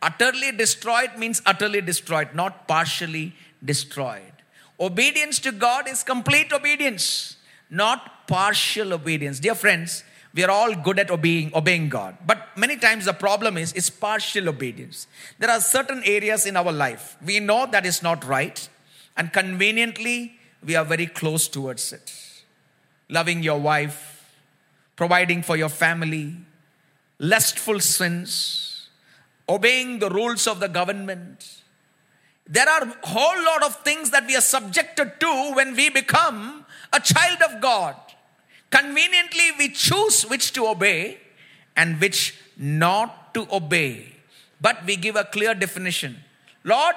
Utterly 0.00 0.52
destroyed 0.52 1.16
means 1.18 1.42
utterly 1.44 1.80
destroyed, 1.80 2.34
not 2.34 2.68
partially 2.68 3.34
destroyed. 3.64 4.27
Obedience 4.80 5.38
to 5.40 5.52
God 5.52 5.88
is 5.88 6.02
complete 6.02 6.52
obedience, 6.52 7.36
not 7.68 8.28
partial 8.28 8.92
obedience. 8.92 9.40
Dear 9.40 9.54
friends, 9.54 10.04
we 10.34 10.44
are 10.44 10.50
all 10.50 10.74
good 10.74 10.98
at 10.98 11.10
obeying, 11.10 11.50
obeying 11.54 11.88
God. 11.88 12.16
But 12.24 12.56
many 12.56 12.76
times 12.76 13.06
the 13.06 13.12
problem 13.12 13.56
is 13.56 13.72
it's 13.72 13.90
partial 13.90 14.48
obedience. 14.48 15.08
There 15.38 15.50
are 15.50 15.60
certain 15.60 16.02
areas 16.04 16.46
in 16.46 16.56
our 16.56 16.70
life 16.70 17.16
we 17.24 17.40
know 17.40 17.66
that 17.66 17.84
is 17.84 18.02
not 18.02 18.24
right, 18.24 18.68
and 19.16 19.32
conveniently 19.32 20.38
we 20.64 20.76
are 20.76 20.84
very 20.84 21.06
close 21.06 21.48
towards 21.48 21.92
it. 21.92 22.12
Loving 23.08 23.42
your 23.42 23.58
wife, 23.58 24.32
providing 24.94 25.42
for 25.42 25.56
your 25.56 25.70
family, 25.70 26.36
lustful 27.18 27.80
sins, 27.80 28.88
obeying 29.48 29.98
the 29.98 30.10
rules 30.10 30.46
of 30.46 30.60
the 30.60 30.68
government. 30.68 31.57
There 32.48 32.68
are 32.68 32.82
a 32.82 33.06
whole 33.06 33.44
lot 33.44 33.62
of 33.62 33.76
things 33.84 34.10
that 34.10 34.26
we 34.26 34.34
are 34.34 34.40
subjected 34.40 35.20
to 35.20 35.52
when 35.54 35.76
we 35.76 35.90
become 35.90 36.64
a 36.92 37.00
child 37.00 37.42
of 37.42 37.60
God. 37.60 37.94
Conveniently, 38.70 39.52
we 39.58 39.68
choose 39.68 40.22
which 40.22 40.52
to 40.54 40.66
obey 40.66 41.18
and 41.76 42.00
which 42.00 42.34
not 42.56 43.34
to 43.34 43.46
obey. 43.52 44.14
But 44.60 44.84
we 44.86 44.96
give 44.96 45.14
a 45.16 45.24
clear 45.24 45.54
definition. 45.54 46.16
Lord, 46.64 46.94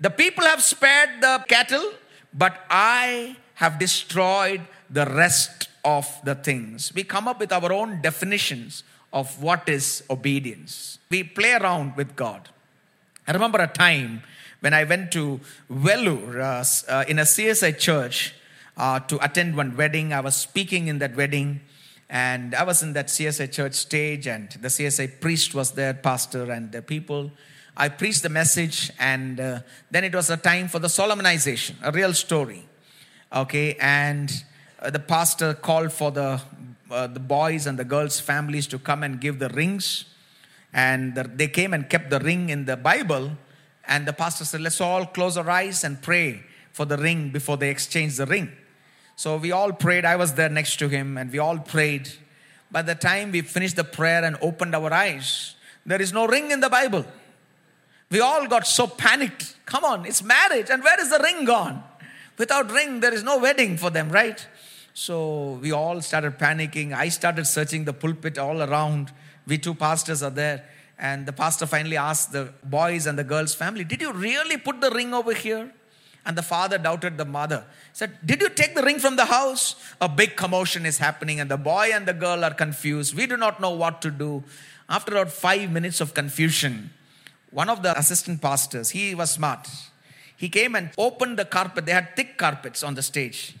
the 0.00 0.10
people 0.10 0.44
have 0.44 0.62
spared 0.62 1.20
the 1.20 1.44
cattle, 1.48 1.92
but 2.34 2.64
I 2.68 3.36
have 3.54 3.78
destroyed 3.78 4.62
the 4.90 5.06
rest 5.06 5.68
of 5.84 6.06
the 6.24 6.34
things. 6.34 6.92
We 6.94 7.04
come 7.04 7.28
up 7.28 7.38
with 7.38 7.52
our 7.52 7.72
own 7.72 8.02
definitions 8.02 8.82
of 9.12 9.42
what 9.42 9.68
is 9.68 10.02
obedience. 10.10 10.98
We 11.08 11.22
play 11.22 11.52
around 11.52 11.96
with 11.96 12.16
God. 12.16 12.48
I 13.26 13.32
remember 13.32 13.58
a 13.58 13.68
time 13.68 14.22
when 14.62 14.72
I 14.72 14.84
went 14.84 15.10
to 15.10 15.40
Vellore 15.68 16.40
uh, 16.40 16.92
uh, 16.92 17.04
in 17.08 17.18
a 17.18 17.22
CSI 17.22 17.76
church 17.76 18.32
uh, 18.76 19.00
to 19.00 19.22
attend 19.22 19.56
one 19.56 19.76
wedding. 19.76 20.12
I 20.12 20.20
was 20.20 20.36
speaking 20.36 20.86
in 20.86 21.00
that 21.00 21.16
wedding, 21.16 21.60
and 22.08 22.54
I 22.54 22.62
was 22.62 22.80
in 22.80 22.92
that 22.92 23.08
CSI 23.08 23.50
church 23.50 23.74
stage, 23.74 24.28
and 24.28 24.50
the 24.52 24.68
CSI 24.68 25.20
priest 25.20 25.52
was 25.52 25.72
there, 25.72 25.92
pastor, 25.92 26.52
and 26.52 26.70
the 26.70 26.80
people. 26.80 27.32
I 27.76 27.88
preached 27.88 28.22
the 28.22 28.28
message, 28.28 28.92
and 29.00 29.40
uh, 29.40 29.60
then 29.90 30.04
it 30.04 30.14
was 30.14 30.30
a 30.30 30.36
time 30.36 30.68
for 30.68 30.78
the 30.78 30.88
solemnization, 30.88 31.76
a 31.82 31.90
real 31.90 32.14
story. 32.14 32.64
Okay, 33.32 33.74
and 33.80 34.30
uh, 34.78 34.90
the 34.90 35.00
pastor 35.00 35.54
called 35.54 35.92
for 35.92 36.12
the 36.12 36.40
uh, 36.88 37.08
the 37.08 37.20
boys 37.20 37.66
and 37.66 37.78
the 37.78 37.84
girls' 37.84 38.20
families 38.20 38.68
to 38.68 38.78
come 38.78 39.02
and 39.02 39.20
give 39.20 39.40
the 39.40 39.48
rings, 39.48 40.04
and 40.72 41.16
the, 41.16 41.24
they 41.24 41.48
came 41.48 41.74
and 41.74 41.90
kept 41.90 42.10
the 42.10 42.20
ring 42.20 42.48
in 42.48 42.66
the 42.66 42.76
Bible. 42.76 43.32
And 43.84 44.06
the 44.06 44.12
pastor 44.12 44.44
said, 44.44 44.60
"Let's 44.60 44.80
all 44.80 45.06
close 45.06 45.36
our 45.36 45.50
eyes 45.50 45.84
and 45.84 46.00
pray 46.00 46.44
for 46.72 46.84
the 46.84 46.96
ring 46.96 47.30
before 47.30 47.56
they 47.56 47.70
exchange 47.70 48.16
the 48.16 48.26
ring." 48.26 48.52
So 49.16 49.36
we 49.36 49.52
all 49.52 49.72
prayed. 49.72 50.04
I 50.04 50.16
was 50.16 50.34
there 50.34 50.48
next 50.48 50.76
to 50.78 50.88
him, 50.88 51.18
and 51.18 51.30
we 51.30 51.38
all 51.38 51.58
prayed. 51.58 52.10
By 52.70 52.82
the 52.82 52.94
time 52.94 53.32
we 53.32 53.42
finished 53.42 53.76
the 53.76 53.84
prayer 53.84 54.24
and 54.24 54.36
opened 54.40 54.74
our 54.74 54.92
eyes, 54.92 55.54
there 55.84 56.00
is 56.00 56.12
no 56.12 56.26
ring 56.26 56.50
in 56.50 56.60
the 56.60 56.70
Bible. 56.70 57.04
We 58.10 58.20
all 58.20 58.46
got 58.46 58.66
so 58.66 58.86
panicked. 58.86 59.56
Come 59.66 59.84
on, 59.84 60.06
it's 60.06 60.22
marriage, 60.22 60.70
and 60.70 60.82
where 60.82 61.00
is 61.00 61.10
the 61.10 61.18
ring 61.18 61.44
gone? 61.44 61.82
Without 62.38 62.70
ring, 62.70 63.00
there 63.00 63.12
is 63.12 63.22
no 63.22 63.38
wedding 63.38 63.76
for 63.76 63.90
them, 63.90 64.08
right? 64.08 64.46
So 64.94 65.58
we 65.62 65.72
all 65.72 66.00
started 66.00 66.38
panicking. 66.38 66.94
I 66.94 67.08
started 67.08 67.46
searching 67.46 67.84
the 67.84 67.92
pulpit 67.92 68.38
all 68.38 68.62
around. 68.62 69.12
We 69.46 69.58
two 69.58 69.74
pastors 69.74 70.22
are 70.22 70.30
there. 70.30 70.64
And 71.02 71.26
the 71.26 71.32
pastor 71.32 71.66
finally 71.66 71.96
asked 71.96 72.30
the 72.30 72.52
boys 72.62 73.06
and 73.08 73.18
the 73.18 73.24
girls' 73.24 73.56
family, 73.56 73.82
Did 73.82 74.00
you 74.00 74.12
really 74.12 74.56
put 74.56 74.80
the 74.80 74.90
ring 74.92 75.12
over 75.12 75.34
here? 75.34 75.72
And 76.24 76.38
the 76.38 76.42
father 76.42 76.78
doubted 76.78 77.18
the 77.18 77.24
mother. 77.24 77.64
He 77.90 77.96
said, 77.96 78.24
Did 78.24 78.40
you 78.40 78.48
take 78.48 78.76
the 78.76 78.84
ring 78.84 79.00
from 79.00 79.16
the 79.16 79.24
house? 79.24 79.74
A 80.00 80.08
big 80.08 80.36
commotion 80.36 80.86
is 80.86 80.98
happening, 80.98 81.40
and 81.40 81.50
the 81.50 81.56
boy 81.56 81.90
and 81.92 82.06
the 82.06 82.12
girl 82.12 82.44
are 82.44 82.54
confused. 82.54 83.16
We 83.16 83.26
do 83.26 83.36
not 83.36 83.60
know 83.60 83.70
what 83.70 84.00
to 84.02 84.12
do. 84.12 84.44
After 84.88 85.16
about 85.16 85.32
five 85.32 85.72
minutes 85.72 86.00
of 86.00 86.14
confusion, 86.14 86.90
one 87.50 87.68
of 87.68 87.82
the 87.82 87.98
assistant 87.98 88.40
pastors, 88.40 88.90
he 88.90 89.16
was 89.16 89.32
smart. 89.32 89.68
He 90.36 90.48
came 90.48 90.76
and 90.76 90.90
opened 90.96 91.36
the 91.36 91.44
carpet. 91.44 91.84
They 91.84 91.92
had 91.92 92.14
thick 92.14 92.38
carpets 92.38 92.84
on 92.84 92.94
the 92.94 93.02
stage, 93.02 93.56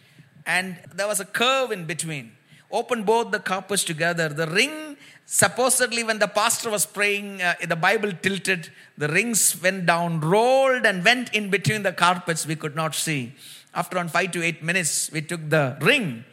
and 0.46 0.76
there 0.94 1.08
was 1.08 1.18
a 1.18 1.24
curve 1.24 1.72
in 1.72 1.86
between. 1.86 2.32
Opened 2.70 3.04
both 3.04 3.32
the 3.32 3.40
carpets 3.40 3.82
together. 3.82 4.28
The 4.28 4.46
ring, 4.46 4.91
supposedly, 5.32 6.04
when 6.04 6.18
the 6.18 6.28
pastor 6.28 6.68
was 6.68 6.84
praying, 6.84 7.40
uh, 7.40 7.54
the 7.66 7.74
Bible 7.74 8.12
tilted, 8.12 8.68
the 8.98 9.08
rings 9.08 9.60
went 9.62 9.86
down, 9.86 10.20
rolled, 10.20 10.84
and 10.84 11.02
went 11.02 11.34
in 11.34 11.48
between 11.48 11.82
the 11.82 11.92
carpets. 11.92 12.46
We 12.46 12.54
could 12.54 12.76
not 12.76 12.94
see. 12.94 13.32
After 13.74 13.98
on 13.98 14.08
five 14.08 14.30
to 14.32 14.42
eight 14.42 14.62
minutes, 14.62 15.10
we 15.10 15.22
took 15.22 15.48
the 15.48 15.78
ring, 15.80 16.24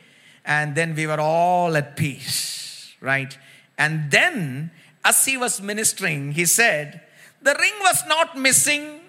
and 0.44 0.76
then 0.76 0.96
we 0.96 1.08
were 1.08 1.20
all 1.20 1.78
at 1.78 1.96
peace, 1.96 2.94
right? 3.00 3.38
And 3.78 4.12
then, 4.12 4.72
as 5.06 5.24
he 5.24 5.38
was 5.38 5.62
ministering, 5.62 6.34
he 6.34 6.46
said, 6.46 7.00
The 7.42 7.56
ring 7.58 7.74
was 7.80 8.04
not 8.06 8.38
missing, 8.38 9.00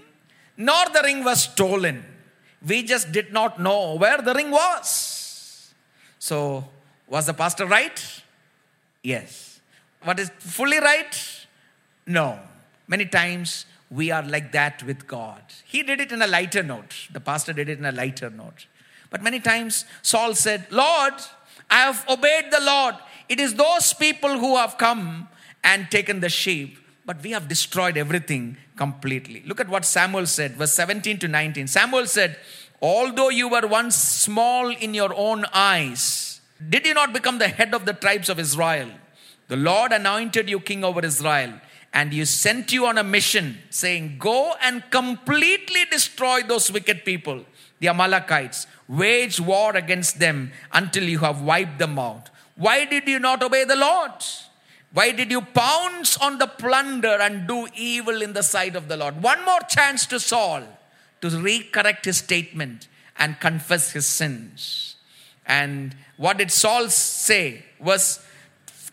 nor 0.57 0.85
the 0.95 1.03
ring 1.03 1.25
was 1.25 1.43
stolen. 1.43 2.05
We 2.65 2.85
just 2.85 3.11
did 3.11 3.33
not 3.33 3.61
know 3.61 3.97
where 3.97 4.23
the 4.23 4.35
ring 4.35 4.53
was. 4.53 5.75
So, 6.21 6.69
was 7.09 7.27
the 7.27 7.35
pastor 7.35 7.67
right? 7.67 8.23
Yes. 9.03 9.60
What 10.03 10.19
is 10.19 10.31
fully 10.39 10.79
right? 10.79 11.47
No. 12.07 12.39
Many 12.89 13.07
times 13.07 13.67
we 13.91 14.11
are 14.11 14.23
like 14.23 14.53
that 14.53 14.83
with 14.83 15.07
God. 15.07 15.43
He 15.65 15.83
did 15.83 16.01
it 16.01 16.13
in 16.13 16.23
a 16.23 16.27
lighter 16.27 16.63
note. 16.63 17.09
The 17.13 17.21
pastor 17.21 17.53
did 17.53 17.69
it 17.69 17.79
in 17.79 17.85
a 17.85 17.93
lighter 17.93 18.31
note. 18.31 18.67
But 19.11 19.23
many 19.23 19.41
times 19.41 19.85
Saul 20.03 20.35
said, 20.35 20.67
Lord, 20.71 21.15
I 21.69 21.81
have 21.81 22.05
obeyed 22.09 22.51
the 22.51 22.61
Lord. 22.61 22.95
It 23.29 23.41
is 23.41 23.55
those 23.55 23.93
people 23.93 24.39
who 24.39 24.57
have 24.57 24.79
come 24.79 25.29
and 25.63 25.91
taken 25.91 26.21
the 26.21 26.29
sheep, 26.29 26.79
but 27.05 27.23
we 27.23 27.33
have 27.33 27.49
destroyed 27.49 27.97
everything 27.97 28.57
completely. 28.77 29.43
Look 29.47 29.61
at 29.61 29.69
what 29.69 29.85
Samuel 29.85 30.27
said, 30.27 30.53
verse 30.53 30.73
17 30.73 31.19
to 31.19 31.29
19. 31.29 31.67
Samuel 31.67 32.07
said, 32.07 32.39
Although 32.81 33.29
you 33.29 33.49
were 33.49 33.67
once 33.67 33.97
small 33.97 34.71
in 34.71 34.95
your 34.95 35.13
own 35.15 35.45
eyes, 35.53 36.41
did 36.69 36.87
you 36.87 36.95
not 36.95 37.13
become 37.13 37.39
the 37.39 37.49
head 37.49 37.75
of 37.75 37.85
the 37.85 37.93
tribes 37.93 38.29
of 38.29 38.39
Israel? 38.39 38.91
The 39.51 39.57
Lord 39.57 39.91
anointed 39.91 40.49
you 40.49 40.61
king 40.61 40.85
over 40.85 41.05
Israel, 41.05 41.55
and 41.93 42.15
you 42.15 42.25
sent 42.25 42.73
you 42.73 42.87
on 42.87 42.99
a 42.99 43.03
mission, 43.03 43.59
saying, 43.69 44.19
Go 44.21 44.55
and 44.63 44.89
completely 44.91 45.87
destroy 45.91 46.43
those 46.43 46.71
wicked 46.71 47.05
people, 47.05 47.45
the 47.81 47.89
Amalekites. 47.89 48.69
Wage 48.87 49.41
war 49.41 49.75
against 49.75 50.21
them 50.21 50.53
until 50.73 51.03
you 51.03 51.19
have 51.19 51.43
wiped 51.43 51.81
them 51.81 51.99
out. 51.99 52.31
Why 52.55 52.85
did 52.85 53.09
you 53.09 53.19
not 53.19 53.43
obey 53.43 53.65
the 53.65 53.75
Lord? 53.75 54.13
Why 54.93 55.11
did 55.11 55.33
you 55.33 55.41
pounce 55.41 56.17
on 56.19 56.39
the 56.39 56.47
plunder 56.47 57.19
and 57.21 57.49
do 57.49 57.67
evil 57.75 58.23
in 58.23 58.35
the 58.35 58.45
sight 58.45 58.77
of 58.77 58.87
the 58.87 58.97
Lord? 58.97 59.21
One 59.21 59.45
more 59.45 59.63
chance 59.69 60.07
to 60.07 60.21
Saul 60.21 60.63
to 61.23 61.27
recorrect 61.27 62.05
his 62.05 62.19
statement 62.19 62.87
and 63.19 63.41
confess 63.41 63.91
his 63.91 64.07
sins. 64.07 64.95
And 65.45 65.97
what 66.17 66.39
did 66.39 66.53
Saul 66.53 66.89
say? 66.89 67.65
Verse 67.81 68.25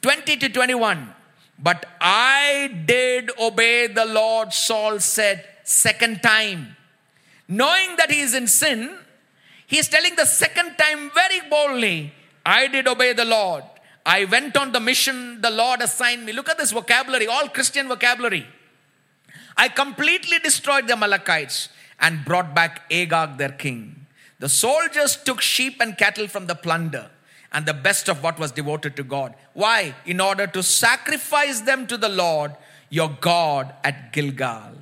20 0.07 0.37
to 0.37 0.47
21. 0.47 1.13
But 1.59 1.85
I 1.99 2.73
did 2.85 3.29
obey 3.37 3.87
the 3.87 4.05
Lord, 4.05 4.53
Saul 4.53 5.01
said, 5.01 5.43
second 5.65 6.23
time. 6.23 6.77
Knowing 7.49 7.97
that 7.97 8.09
he 8.09 8.21
is 8.21 8.33
in 8.33 8.47
sin, 8.47 8.99
he 9.65 9.77
is 9.77 9.89
telling 9.89 10.15
the 10.15 10.25
second 10.25 10.77
time 10.77 11.11
very 11.13 11.41
boldly, 11.49 12.13
I 12.45 12.67
did 12.67 12.87
obey 12.87 13.11
the 13.11 13.25
Lord. 13.25 13.65
I 14.05 14.23
went 14.23 14.55
on 14.55 14.71
the 14.71 14.79
mission 14.79 15.41
the 15.41 15.49
Lord 15.49 15.81
assigned 15.81 16.25
me. 16.25 16.31
Look 16.31 16.47
at 16.47 16.57
this 16.57 16.71
vocabulary, 16.71 17.27
all 17.27 17.49
Christian 17.49 17.89
vocabulary. 17.89 18.47
I 19.57 19.67
completely 19.67 20.39
destroyed 20.39 20.87
the 20.87 20.93
Amalekites 20.93 21.67
and 21.99 22.23
brought 22.23 22.55
back 22.55 22.83
Agag, 22.89 23.37
their 23.37 23.51
king. 23.51 24.07
The 24.39 24.47
soldiers 24.47 25.17
took 25.17 25.41
sheep 25.41 25.81
and 25.81 25.97
cattle 25.97 26.29
from 26.29 26.47
the 26.47 26.55
plunder 26.55 27.09
and 27.53 27.65
the 27.65 27.73
best 27.73 28.09
of 28.09 28.23
what 28.23 28.39
was 28.39 28.51
devoted 28.51 28.95
to 28.95 29.03
God. 29.03 29.33
Why? 29.53 29.95
In 30.05 30.19
order 30.19 30.47
to 30.47 30.63
sacrifice 30.63 31.61
them 31.61 31.87
to 31.87 31.97
the 31.97 32.09
Lord, 32.09 32.55
your 32.89 33.09
God, 33.21 33.73
at 33.83 34.13
Gilgal. 34.13 34.73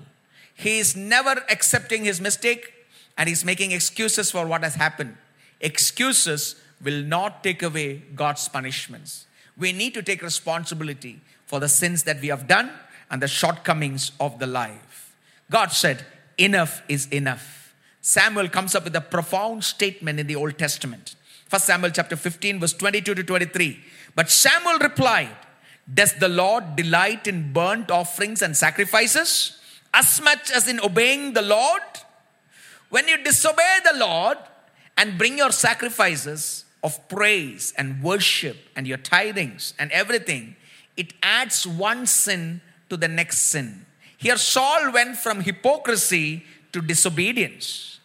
He 0.54 0.80
is 0.80 0.96
never 0.96 1.44
accepting 1.50 2.06
his 2.06 2.22
mistake 2.22 2.74
and 3.18 3.30
he's 3.30 3.46
making 3.46 3.72
excuses 3.72 4.32
for 4.32 4.46
what 4.46 4.64
has 4.64 4.76
happened. 4.76 5.18
Excuses 5.62 6.56
will 6.84 7.04
not 7.04 7.44
take 7.44 7.64
away 7.64 8.04
God's 8.16 8.48
punishments. 8.48 9.26
We 9.58 9.72
need 9.72 9.94
to 9.94 10.04
take 10.04 10.22
responsibility 10.22 11.22
for 11.46 11.60
the 11.60 11.70
sins 11.70 12.04
that 12.04 12.22
we 12.22 12.28
have 12.28 12.48
done 12.48 12.72
and 13.10 13.22
the 13.22 13.28
shortcomings 13.28 14.12
of 14.20 14.40
the 14.40 14.48
life. 14.48 15.16
God 15.50 15.72
said, 15.72 16.06
Enough 16.38 16.82
is 16.90 17.08
enough. 17.08 17.74
Samuel 18.02 18.50
comes 18.50 18.76
up 18.76 18.84
with 18.84 18.96
a 18.96 19.02
profound 19.02 19.64
statement 19.64 20.20
in 20.20 20.28
the 20.28 20.36
Old 20.36 20.58
Testament. 20.58 21.16
1 21.50 21.62
Samuel 21.62 21.92
chapter 21.92 22.16
15, 22.16 22.60
verse 22.60 22.74
22 22.74 23.16
to 23.16 23.24
23. 23.24 23.80
But 24.16 24.32
Samuel 24.32 24.80
replied, 24.80 25.36
Does 25.92 26.14
the 26.14 26.30
Lord 26.30 26.76
delight 26.76 27.28
in 27.28 27.54
burnt 27.54 27.92
offerings 27.92 28.42
and 28.42 28.58
sacrifices 28.58 29.60
as 29.94 30.22
much 30.22 30.52
as 30.52 30.68
in 30.68 30.80
obeying 30.80 31.34
the 31.34 31.42
Lord? 31.42 31.82
When 32.90 33.08
you 33.08 33.24
disobey 33.24 33.80
the 33.84 33.98
Lord 34.00 34.38
and 34.98 35.18
bring 35.18 35.38
your 35.38 35.52
sacrifices 35.52 36.66
of 36.84 37.08
praise 37.10 37.74
and 37.78 38.02
worship 38.02 38.58
and 38.76 38.88
your 38.88 38.98
tithings 38.98 39.74
and 39.78 39.92
everything, 39.92 40.56
it 40.98 41.14
adds 41.22 41.68
one 41.68 42.08
sin 42.08 42.62
to 42.90 42.98
the 42.98 43.08
next 43.08 43.40
sin. 43.40 43.86
Here, 44.18 44.38
Saul 44.38 44.92
went 44.92 45.18
from 45.18 45.42
hypocrisy 45.42 46.46
to 46.72 46.82
disobedience. 46.82 48.00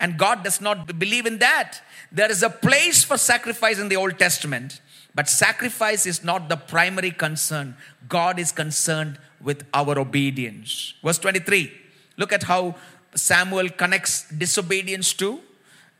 And 0.00 0.18
God 0.18 0.42
does 0.42 0.60
not 0.60 0.98
believe 0.98 1.26
in 1.26 1.38
that. 1.38 1.80
There 2.12 2.30
is 2.30 2.42
a 2.42 2.50
place 2.50 3.02
for 3.02 3.16
sacrifice 3.16 3.78
in 3.78 3.88
the 3.88 3.96
Old 3.96 4.18
Testament, 4.18 4.80
but 5.14 5.28
sacrifice 5.28 6.06
is 6.06 6.22
not 6.22 6.48
the 6.48 6.56
primary 6.56 7.10
concern. 7.10 7.76
God 8.08 8.38
is 8.38 8.52
concerned 8.52 9.18
with 9.40 9.64
our 9.72 9.98
obedience. 9.98 10.94
Verse 11.02 11.18
23, 11.18 11.72
look 12.18 12.32
at 12.32 12.44
how 12.44 12.76
Samuel 13.14 13.70
connects 13.70 14.28
disobedience 14.30 15.12
to. 15.14 15.40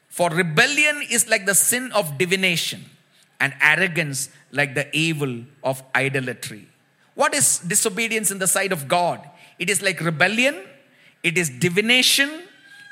For 0.09 0.29
rebellion 0.29 1.03
is 1.11 1.29
like 1.29 1.47
the 1.47 1.55
sin 1.55 1.91
of 1.93 2.19
divination, 2.19 2.85
and 3.41 3.55
arrogance 3.63 4.29
like 4.53 4.75
the 4.75 4.95
evil 4.95 5.41
of 5.65 5.83
idolatry. 5.95 6.69
What 7.15 7.35
is 7.35 7.59
disobedience 7.59 8.31
in 8.31 8.39
the 8.39 8.47
sight 8.47 8.73
of 8.73 8.89
God? 8.89 9.27
It 9.59 9.71
is 9.71 9.81
like 9.81 10.01
rebellion, 10.01 10.57
it 11.23 11.39
is 11.39 11.49
divination, 11.49 12.43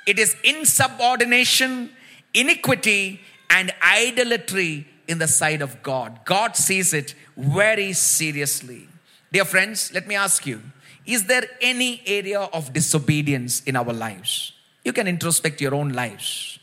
it 0.06 0.18
is 0.18 0.34
insubordination, 0.42 1.90
iniquity, 2.34 3.20
and 3.48 3.72
idolatry 3.82 4.86
in 5.08 5.18
the 5.18 5.26
sight 5.26 5.60
of 5.60 5.82
God. 5.82 6.20
God 6.24 6.56
sees 6.56 6.94
it 6.94 7.14
very 7.36 7.92
seriously. 7.92 8.88
Dear 9.32 9.44
friends, 9.44 9.92
let 9.92 10.06
me 10.06 10.14
ask 10.14 10.46
you 10.46 10.62
is 11.04 11.26
there 11.26 11.44
any 11.60 12.02
area 12.06 12.40
of 12.40 12.72
disobedience 12.72 13.62
in 13.64 13.74
our 13.74 13.92
lives? 13.92 14.52
You 14.84 14.92
can 14.92 15.08
introspect 15.08 15.60
your 15.60 15.74
own 15.74 15.90
lives. 15.90 16.58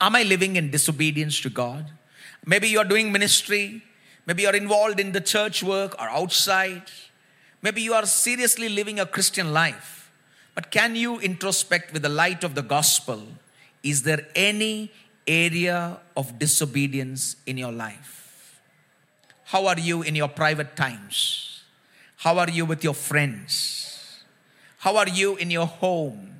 Am 0.00 0.16
I 0.16 0.22
living 0.22 0.56
in 0.56 0.70
disobedience 0.70 1.40
to 1.40 1.50
God? 1.50 1.90
Maybe 2.44 2.68
you're 2.68 2.84
doing 2.84 3.12
ministry, 3.12 3.82
maybe 4.26 4.42
you're 4.42 4.56
involved 4.56 5.00
in 5.00 5.12
the 5.12 5.20
church 5.20 5.62
work 5.62 5.94
or 6.00 6.08
outside. 6.08 6.82
Maybe 7.62 7.82
you 7.82 7.94
are 7.94 8.06
seriously 8.06 8.68
living 8.68 9.00
a 9.00 9.06
Christian 9.06 9.52
life. 9.52 10.10
But 10.54 10.70
can 10.70 10.94
you 10.94 11.18
introspect 11.18 11.92
with 11.92 12.02
the 12.02 12.08
light 12.08 12.44
of 12.44 12.54
the 12.54 12.62
gospel? 12.62 13.22
Is 13.86 14.02
there 14.02 14.26
any 14.34 14.90
area 15.28 15.98
of 16.16 16.40
disobedience 16.40 17.36
in 17.46 17.56
your 17.56 17.70
life? 17.70 18.60
How 19.44 19.68
are 19.68 19.78
you 19.78 20.02
in 20.02 20.16
your 20.16 20.26
private 20.26 20.74
times? 20.74 21.62
How 22.16 22.38
are 22.38 22.50
you 22.50 22.66
with 22.66 22.82
your 22.82 22.94
friends? 22.94 24.24
How 24.78 24.96
are 24.96 25.08
you 25.08 25.36
in 25.36 25.52
your 25.52 25.66
home? 25.66 26.34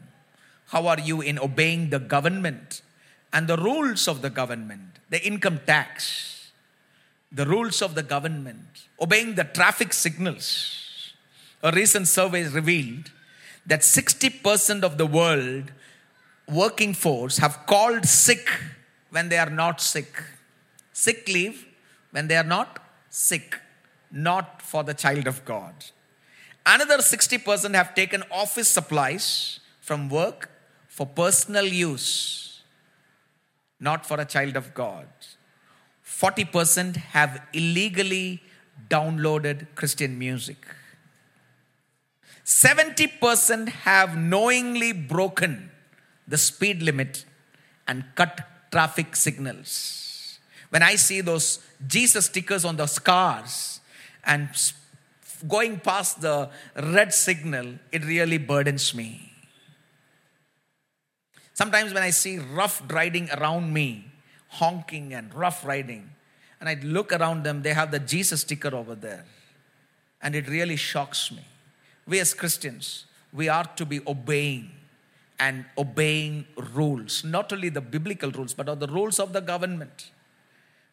How 0.74 0.88
are 0.88 0.98
you 0.98 1.20
in 1.20 1.38
obeying 1.38 1.90
the 1.90 2.00
government 2.00 2.82
and 3.32 3.46
the 3.46 3.56
rules 3.56 4.08
of 4.08 4.22
the 4.22 4.30
government, 4.30 4.98
the 5.10 5.24
income 5.24 5.60
tax, 5.64 6.50
the 7.30 7.46
rules 7.46 7.80
of 7.80 7.94
the 7.94 8.02
government, 8.02 8.88
obeying 9.00 9.36
the 9.36 9.44
traffic 9.44 9.92
signals? 9.92 11.12
A 11.62 11.70
recent 11.70 12.08
survey 12.08 12.48
revealed 12.48 13.12
that 13.66 13.82
60% 13.82 14.82
of 14.82 14.98
the 14.98 15.06
world 15.06 15.70
working 16.48 16.94
force 16.94 17.38
have 17.38 17.66
called 17.66 18.06
sick 18.06 18.48
when 19.10 19.28
they 19.28 19.38
are 19.38 19.50
not 19.50 19.80
sick. 19.80 20.22
Sick 20.92 21.28
leave 21.28 21.66
when 22.10 22.28
they 22.28 22.36
are 22.36 22.44
not 22.44 22.78
sick, 23.10 23.60
not 24.10 24.62
for 24.62 24.84
the 24.84 24.94
child 24.94 25.26
of 25.26 25.44
God. 25.44 25.74
Another 26.64 26.98
60% 26.98 27.74
have 27.74 27.94
taken 27.94 28.22
office 28.30 28.68
supplies 28.68 29.60
from 29.80 30.08
work 30.08 30.50
for 30.88 31.06
personal 31.06 31.64
use, 31.64 32.62
not 33.78 34.06
for 34.06 34.20
a 34.20 34.24
child 34.24 34.56
of 34.56 34.74
God. 34.74 35.06
40% 36.04 36.96
have 36.96 37.42
illegally 37.52 38.42
downloaded 38.88 39.66
Christian 39.74 40.18
music. 40.18 40.66
70% 42.44 43.68
have 43.68 44.16
knowingly 44.16 44.92
broken 44.92 45.70
the 46.26 46.38
speed 46.38 46.82
limit 46.82 47.24
and 47.86 48.04
cut 48.14 48.40
traffic 48.70 49.14
signals. 49.16 50.38
When 50.70 50.82
I 50.82 50.96
see 50.96 51.20
those 51.20 51.60
Jesus 51.86 52.26
stickers 52.26 52.64
on 52.64 52.76
the 52.76 52.86
cars 53.04 53.80
and 54.24 54.48
going 55.46 55.80
past 55.80 56.20
the 56.20 56.50
red 56.76 57.12
signal, 57.12 57.74
it 57.92 58.04
really 58.04 58.38
burdens 58.38 58.94
me. 58.94 59.32
Sometimes 61.54 61.94
when 61.94 62.02
I 62.02 62.10
see 62.10 62.38
rough 62.38 62.82
riding 62.90 63.30
around 63.30 63.72
me, 63.72 64.10
honking 64.48 65.14
and 65.14 65.32
rough 65.34 65.64
riding, 65.64 66.10
and 66.60 66.68
I 66.68 66.74
look 66.82 67.12
around 67.12 67.44
them, 67.44 67.62
they 67.62 67.72
have 67.72 67.90
the 67.90 67.98
Jesus 67.98 68.42
sticker 68.42 68.74
over 68.74 68.94
there. 68.94 69.24
And 70.20 70.34
it 70.34 70.48
really 70.48 70.76
shocks 70.76 71.30
me. 71.30 71.44
We 72.06 72.18
as 72.20 72.34
Christians, 72.34 73.04
we 73.32 73.48
are 73.48 73.64
to 73.76 73.86
be 73.86 74.00
obeying 74.06 74.70
and 75.38 75.64
obeying 75.76 76.46
rules, 76.74 77.24
not 77.24 77.52
only 77.52 77.68
the 77.68 77.80
biblical 77.80 78.30
rules, 78.30 78.54
but 78.54 78.66
the 78.80 78.86
rules 78.86 79.18
of 79.18 79.32
the 79.32 79.40
government. 79.40 80.10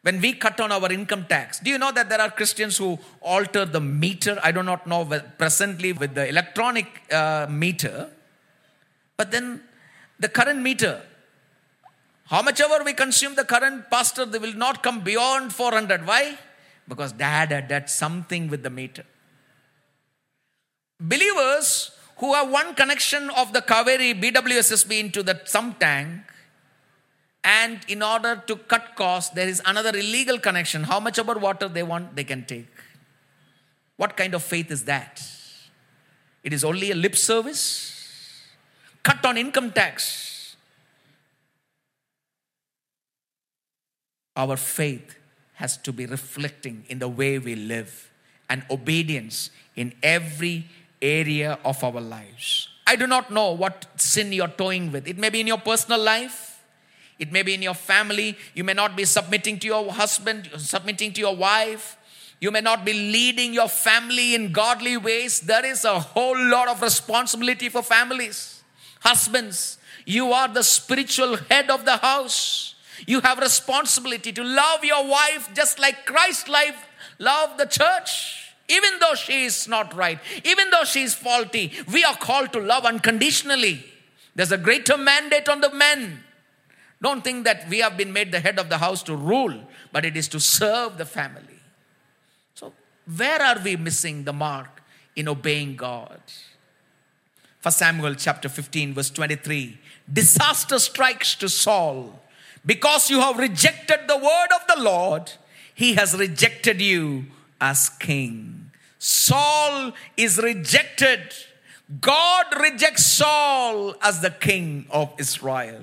When 0.02 0.20
we 0.20 0.34
cut 0.34 0.60
on 0.60 0.70
our 0.70 0.92
income 0.92 1.24
tax, 1.26 1.60
do 1.60 1.70
you 1.70 1.78
know 1.78 1.90
that 1.90 2.10
there 2.10 2.20
are 2.20 2.30
Christians 2.30 2.76
who 2.76 2.98
alter 3.22 3.64
the 3.64 3.80
meter? 3.80 4.38
I 4.42 4.52
do 4.52 4.62
not 4.62 4.86
know 4.86 5.04
presently 5.38 5.94
with 5.94 6.14
the 6.14 6.28
electronic 6.28 6.86
uh, 7.10 7.46
meter, 7.48 8.10
but 9.16 9.30
then 9.30 9.62
the 10.20 10.28
current 10.28 10.60
meter, 10.60 11.00
how 12.26 12.42
much 12.42 12.60
ever 12.60 12.84
we 12.84 12.92
consume 12.92 13.34
the 13.34 13.44
current 13.44 13.90
pastor, 13.90 14.26
they 14.26 14.38
will 14.38 14.54
not 14.54 14.82
come 14.82 15.00
beyond 15.00 15.54
400. 15.54 16.06
Why? 16.06 16.36
Because 16.86 17.12
dad 17.12 17.50
had 17.50 17.68
done 17.68 17.86
something 17.86 18.48
with 18.48 18.62
the 18.62 18.70
meter. 18.70 19.04
Believers 21.00 21.92
who 22.18 22.34
have 22.34 22.50
one 22.50 22.74
connection 22.74 23.30
of 23.30 23.52
the 23.52 23.60
Kaveri 23.60 24.20
BWSSB 24.20 24.98
into 25.00 25.22
the 25.22 25.40
sump 25.44 25.80
tank, 25.80 26.22
and 27.42 27.80
in 27.88 28.02
order 28.02 28.42
to 28.46 28.56
cut 28.56 28.96
costs, 28.96 29.34
there 29.34 29.48
is 29.48 29.60
another 29.66 29.90
illegal 29.90 30.38
connection. 30.38 30.84
How 30.84 30.98
much 30.98 31.18
ever 31.18 31.34
water 31.34 31.68
they 31.68 31.82
want, 31.82 32.16
they 32.16 32.24
can 32.24 32.44
take. 32.46 32.68
What 33.96 34.16
kind 34.16 34.34
of 34.34 34.42
faith 34.42 34.70
is 34.70 34.84
that? 34.84 35.22
It 36.42 36.52
is 36.52 36.64
only 36.64 36.90
a 36.90 36.94
lip 36.94 37.16
service. 37.16 38.42
Cut 39.02 39.24
on 39.26 39.36
income 39.36 39.72
tax. 39.72 40.56
Our 44.36 44.56
faith 44.56 45.16
has 45.54 45.76
to 45.78 45.92
be 45.92 46.06
reflecting 46.06 46.84
in 46.88 46.98
the 46.98 47.08
way 47.08 47.38
we 47.38 47.54
live 47.54 48.10
and 48.48 48.64
obedience 48.70 49.50
in 49.76 49.94
every 50.02 50.66
area 51.04 51.58
of 51.64 51.82
our 51.84 52.00
lives. 52.00 52.68
I 52.86 52.96
do 52.96 53.06
not 53.06 53.30
know 53.30 53.52
what 53.52 53.86
sin 53.96 54.32
you're 54.32 54.48
toying 54.48 54.92
with. 54.92 55.06
It 55.06 55.18
may 55.18 55.30
be 55.30 55.40
in 55.40 55.46
your 55.46 55.58
personal 55.58 56.00
life, 56.00 56.62
it 57.18 57.30
may 57.30 57.42
be 57.42 57.54
in 57.54 57.62
your 57.62 57.74
family. 57.74 58.36
You 58.54 58.64
may 58.64 58.74
not 58.74 58.96
be 58.96 59.04
submitting 59.04 59.58
to 59.60 59.66
your 59.66 59.92
husband, 59.92 60.50
submitting 60.56 61.12
to 61.12 61.20
your 61.20 61.36
wife. 61.36 61.96
You 62.40 62.50
may 62.50 62.60
not 62.60 62.84
be 62.84 62.92
leading 62.92 63.54
your 63.54 63.68
family 63.68 64.34
in 64.34 64.52
godly 64.52 64.96
ways. 64.96 65.40
There 65.40 65.64
is 65.64 65.84
a 65.84 66.00
whole 66.00 66.36
lot 66.36 66.68
of 66.68 66.82
responsibility 66.82 67.68
for 67.68 67.82
families. 67.82 68.62
Husbands, 69.00 69.78
you 70.04 70.32
are 70.32 70.48
the 70.48 70.64
spiritual 70.64 71.36
head 71.36 71.70
of 71.70 71.84
the 71.84 71.98
house. 71.98 72.74
You 73.06 73.20
have 73.20 73.38
responsibility 73.38 74.32
to 74.32 74.42
love 74.42 74.84
your 74.84 75.06
wife 75.06 75.50
just 75.54 75.78
like 75.78 76.06
Christ 76.06 76.48
life 76.48 76.86
love 77.18 77.56
the 77.58 77.66
church. 77.66 78.43
Even 78.68 78.98
though 78.98 79.14
she 79.14 79.44
is 79.44 79.68
not 79.68 79.94
right, 79.94 80.18
even 80.44 80.70
though 80.70 80.84
she 80.84 81.02
is 81.02 81.14
faulty, 81.14 81.72
we 81.92 82.02
are 82.04 82.16
called 82.16 82.52
to 82.52 82.60
love 82.60 82.84
unconditionally. 82.84 83.84
There's 84.34 84.52
a 84.52 84.58
greater 84.58 84.96
mandate 84.96 85.48
on 85.48 85.60
the 85.60 85.70
men. 85.70 86.24
Don't 87.02 87.22
think 87.22 87.44
that 87.44 87.68
we 87.68 87.80
have 87.80 87.96
been 87.96 88.12
made 88.12 88.32
the 88.32 88.40
head 88.40 88.58
of 88.58 88.70
the 88.70 88.78
house 88.78 89.02
to 89.04 89.14
rule, 89.14 89.54
but 89.92 90.04
it 90.04 90.16
is 90.16 90.28
to 90.28 90.40
serve 90.40 90.96
the 90.96 91.04
family. 91.04 91.60
So, 92.54 92.72
where 93.16 93.42
are 93.42 93.58
we 93.62 93.76
missing 93.76 94.24
the 94.24 94.32
mark 94.32 94.82
in 95.14 95.28
obeying 95.28 95.76
God? 95.76 96.20
For 97.60 97.70
Samuel 97.70 98.14
chapter 98.14 98.48
15, 98.48 98.94
verse 98.94 99.10
23 99.10 99.78
disaster 100.10 100.78
strikes 100.78 101.34
to 101.36 101.48
Saul. 101.48 102.20
Because 102.66 103.10
you 103.10 103.20
have 103.20 103.38
rejected 103.38 104.00
the 104.06 104.16
word 104.16 104.48
of 104.54 104.66
the 104.74 104.82
Lord, 104.82 105.32
he 105.74 105.94
has 105.94 106.14
rejected 106.14 106.80
you 106.80 107.26
as 107.60 107.88
king. 107.88 108.70
Saul 108.98 109.92
is 110.16 110.38
rejected. 110.38 111.20
God 112.00 112.46
rejects 112.58 113.04
Saul 113.04 113.94
as 114.02 114.20
the 114.20 114.30
king 114.30 114.86
of 114.90 115.12
Israel. 115.18 115.82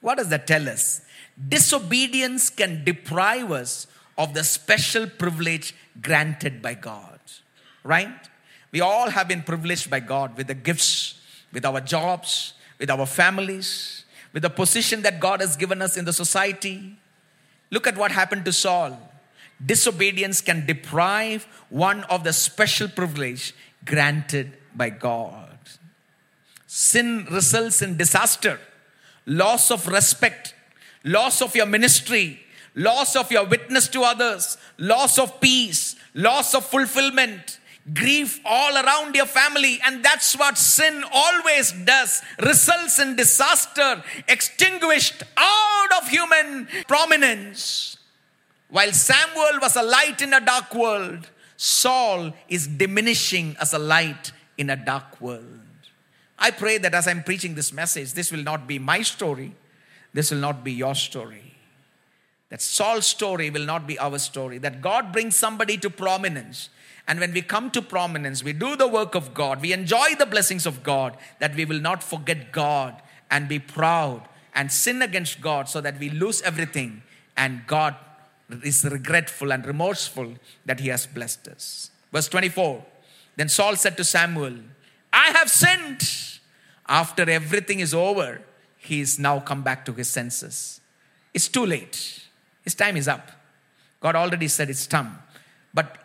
What 0.00 0.18
does 0.18 0.28
that 0.30 0.46
tell 0.46 0.68
us? 0.68 1.02
Disobedience 1.48 2.50
can 2.50 2.84
deprive 2.84 3.52
us 3.52 3.86
of 4.16 4.34
the 4.34 4.44
special 4.44 5.06
privilege 5.06 5.74
granted 6.00 6.62
by 6.62 6.74
God. 6.74 7.20
Right? 7.84 8.28
We 8.70 8.80
all 8.80 9.10
have 9.10 9.28
been 9.28 9.42
privileged 9.42 9.90
by 9.90 10.00
God 10.00 10.36
with 10.36 10.46
the 10.46 10.54
gifts, 10.54 11.20
with 11.52 11.64
our 11.66 11.80
jobs, 11.80 12.54
with 12.78 12.90
our 12.90 13.06
families, 13.06 14.04
with 14.32 14.42
the 14.42 14.50
position 14.50 15.02
that 15.02 15.20
God 15.20 15.40
has 15.40 15.56
given 15.56 15.82
us 15.82 15.96
in 15.96 16.06
the 16.06 16.12
society. 16.12 16.96
Look 17.70 17.86
at 17.86 17.96
what 17.96 18.12
happened 18.12 18.44
to 18.46 18.52
Saul. 18.52 18.98
Disobedience 19.64 20.40
can 20.40 20.66
deprive 20.66 21.46
one 21.68 22.04
of 22.04 22.24
the 22.24 22.32
special 22.32 22.88
privilege 22.88 23.54
granted 23.84 24.52
by 24.74 24.90
God. 24.90 25.58
Sin 26.66 27.26
results 27.30 27.82
in 27.82 27.96
disaster, 27.96 28.58
loss 29.26 29.70
of 29.70 29.86
respect, 29.86 30.54
loss 31.04 31.42
of 31.42 31.54
your 31.54 31.66
ministry, 31.66 32.40
loss 32.74 33.14
of 33.14 33.30
your 33.30 33.44
witness 33.44 33.88
to 33.88 34.02
others, 34.02 34.56
loss 34.78 35.18
of 35.18 35.40
peace, 35.40 35.96
loss 36.14 36.54
of 36.54 36.64
fulfillment, 36.64 37.58
grief 37.92 38.40
all 38.44 38.74
around 38.74 39.14
your 39.14 39.26
family. 39.26 39.78
And 39.84 40.04
that's 40.04 40.36
what 40.36 40.56
sin 40.56 41.04
always 41.12 41.72
does 41.72 42.22
results 42.40 42.98
in 42.98 43.16
disaster, 43.16 44.02
extinguished 44.28 45.22
out 45.36 46.02
of 46.02 46.08
human 46.08 46.68
prominence. 46.88 47.98
While 48.72 48.92
Samuel 48.94 49.60
was 49.60 49.76
a 49.76 49.82
light 49.82 50.22
in 50.22 50.32
a 50.32 50.40
dark 50.40 50.74
world, 50.74 51.28
Saul 51.58 52.32
is 52.48 52.66
diminishing 52.66 53.54
as 53.60 53.74
a 53.74 53.78
light 53.78 54.32
in 54.56 54.70
a 54.70 54.76
dark 54.76 55.20
world. 55.20 55.60
I 56.38 56.52
pray 56.52 56.78
that 56.78 56.94
as 56.94 57.06
I'm 57.06 57.22
preaching 57.22 57.54
this 57.54 57.70
message, 57.70 58.14
this 58.14 58.32
will 58.32 58.42
not 58.42 58.66
be 58.66 58.78
my 58.78 59.02
story, 59.02 59.54
this 60.14 60.30
will 60.30 60.38
not 60.38 60.64
be 60.64 60.72
your 60.72 60.94
story. 60.94 61.54
That 62.48 62.62
Saul's 62.62 63.06
story 63.06 63.50
will 63.50 63.66
not 63.66 63.86
be 63.86 63.98
our 63.98 64.18
story. 64.18 64.56
That 64.56 64.80
God 64.80 65.12
brings 65.12 65.36
somebody 65.36 65.76
to 65.76 65.90
prominence. 65.90 66.70
And 67.06 67.20
when 67.20 67.34
we 67.34 67.42
come 67.42 67.70
to 67.72 67.82
prominence, 67.82 68.42
we 68.42 68.54
do 68.54 68.74
the 68.74 68.88
work 68.88 69.14
of 69.14 69.34
God, 69.34 69.60
we 69.60 69.74
enjoy 69.74 70.14
the 70.18 70.24
blessings 70.24 70.64
of 70.64 70.82
God, 70.82 71.18
that 71.40 71.54
we 71.54 71.66
will 71.66 71.80
not 71.80 72.02
forget 72.02 72.52
God 72.52 73.02
and 73.30 73.48
be 73.48 73.58
proud 73.58 74.22
and 74.54 74.72
sin 74.72 75.02
against 75.02 75.42
God 75.42 75.68
so 75.68 75.82
that 75.82 75.98
we 75.98 76.08
lose 76.08 76.40
everything 76.40 77.02
and 77.36 77.66
God 77.66 77.96
is 78.62 78.84
regretful 78.84 79.52
and 79.52 79.64
remorseful 79.66 80.34
that 80.66 80.80
he 80.80 80.88
has 80.88 81.06
blessed 81.06 81.48
us. 81.48 81.90
Verse 82.12 82.28
24 82.28 82.84
Then 83.36 83.48
Saul 83.48 83.76
said 83.76 83.96
to 83.96 84.04
Samuel, 84.04 84.56
I 85.12 85.30
have 85.30 85.50
sinned. 85.50 86.02
After 86.88 87.28
everything 87.30 87.80
is 87.80 87.94
over, 87.94 88.42
he 88.76 89.00
is 89.00 89.18
now 89.18 89.40
come 89.40 89.62
back 89.62 89.84
to 89.86 89.92
his 89.92 90.08
senses. 90.08 90.80
It's 91.32 91.48
too 91.48 91.64
late. 91.64 92.24
His 92.62 92.74
time 92.74 92.96
is 92.96 93.08
up. 93.08 93.30
God 94.00 94.16
already 94.16 94.48
said 94.48 94.68
it's 94.68 94.86
time. 94.86 95.18
But 95.72 95.96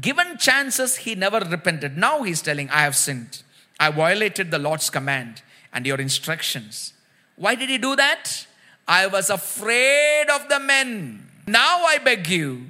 given 0.00 0.38
chances, 0.38 0.96
he 0.96 1.14
never 1.14 1.38
repented. 1.38 1.96
Now 1.96 2.22
he's 2.22 2.42
telling, 2.42 2.70
I 2.70 2.80
have 2.80 2.96
sinned. 2.96 3.42
I 3.78 3.90
violated 3.90 4.50
the 4.50 4.58
Lord's 4.58 4.90
command 4.90 5.42
and 5.72 5.86
your 5.86 6.00
instructions. 6.00 6.94
Why 7.36 7.54
did 7.54 7.68
he 7.68 7.78
do 7.78 7.94
that? 7.96 8.46
I 8.86 9.06
was 9.06 9.30
afraid 9.30 10.26
of 10.30 10.48
the 10.48 10.60
men. 10.60 11.28
Now 11.46 11.84
I 11.84 11.98
beg 11.98 12.28
you, 12.28 12.66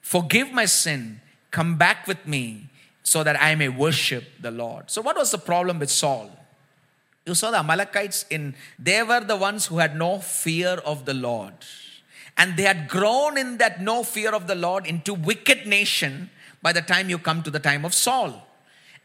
forgive 0.00 0.52
my 0.52 0.66
sin, 0.66 1.20
come 1.50 1.76
back 1.76 2.06
with 2.06 2.26
me 2.26 2.68
so 3.02 3.22
that 3.22 3.40
I 3.40 3.54
may 3.54 3.68
worship 3.68 4.24
the 4.40 4.50
Lord. 4.50 4.90
So, 4.90 5.02
what 5.02 5.16
was 5.16 5.30
the 5.30 5.38
problem 5.38 5.78
with 5.78 5.90
Saul? 5.90 6.30
You 7.24 7.34
saw 7.34 7.50
the 7.50 7.58
Amalekites 7.58 8.24
in, 8.30 8.54
they 8.78 9.02
were 9.02 9.20
the 9.20 9.36
ones 9.36 9.66
who 9.66 9.78
had 9.78 9.96
no 9.96 10.20
fear 10.20 10.80
of 10.84 11.04
the 11.06 11.14
Lord 11.14 11.54
and 12.36 12.56
they 12.56 12.64
had 12.64 12.88
grown 12.88 13.38
in 13.38 13.58
that 13.58 13.80
no 13.80 14.02
fear 14.02 14.34
of 14.34 14.46
the 14.46 14.54
Lord 14.54 14.86
into 14.86 15.14
wicked 15.14 15.66
nation 15.66 16.30
by 16.62 16.72
the 16.72 16.82
time 16.82 17.08
you 17.08 17.18
come 17.18 17.42
to 17.42 17.50
the 17.50 17.58
time 17.58 17.84
of 17.84 17.94
Saul. 17.94 18.46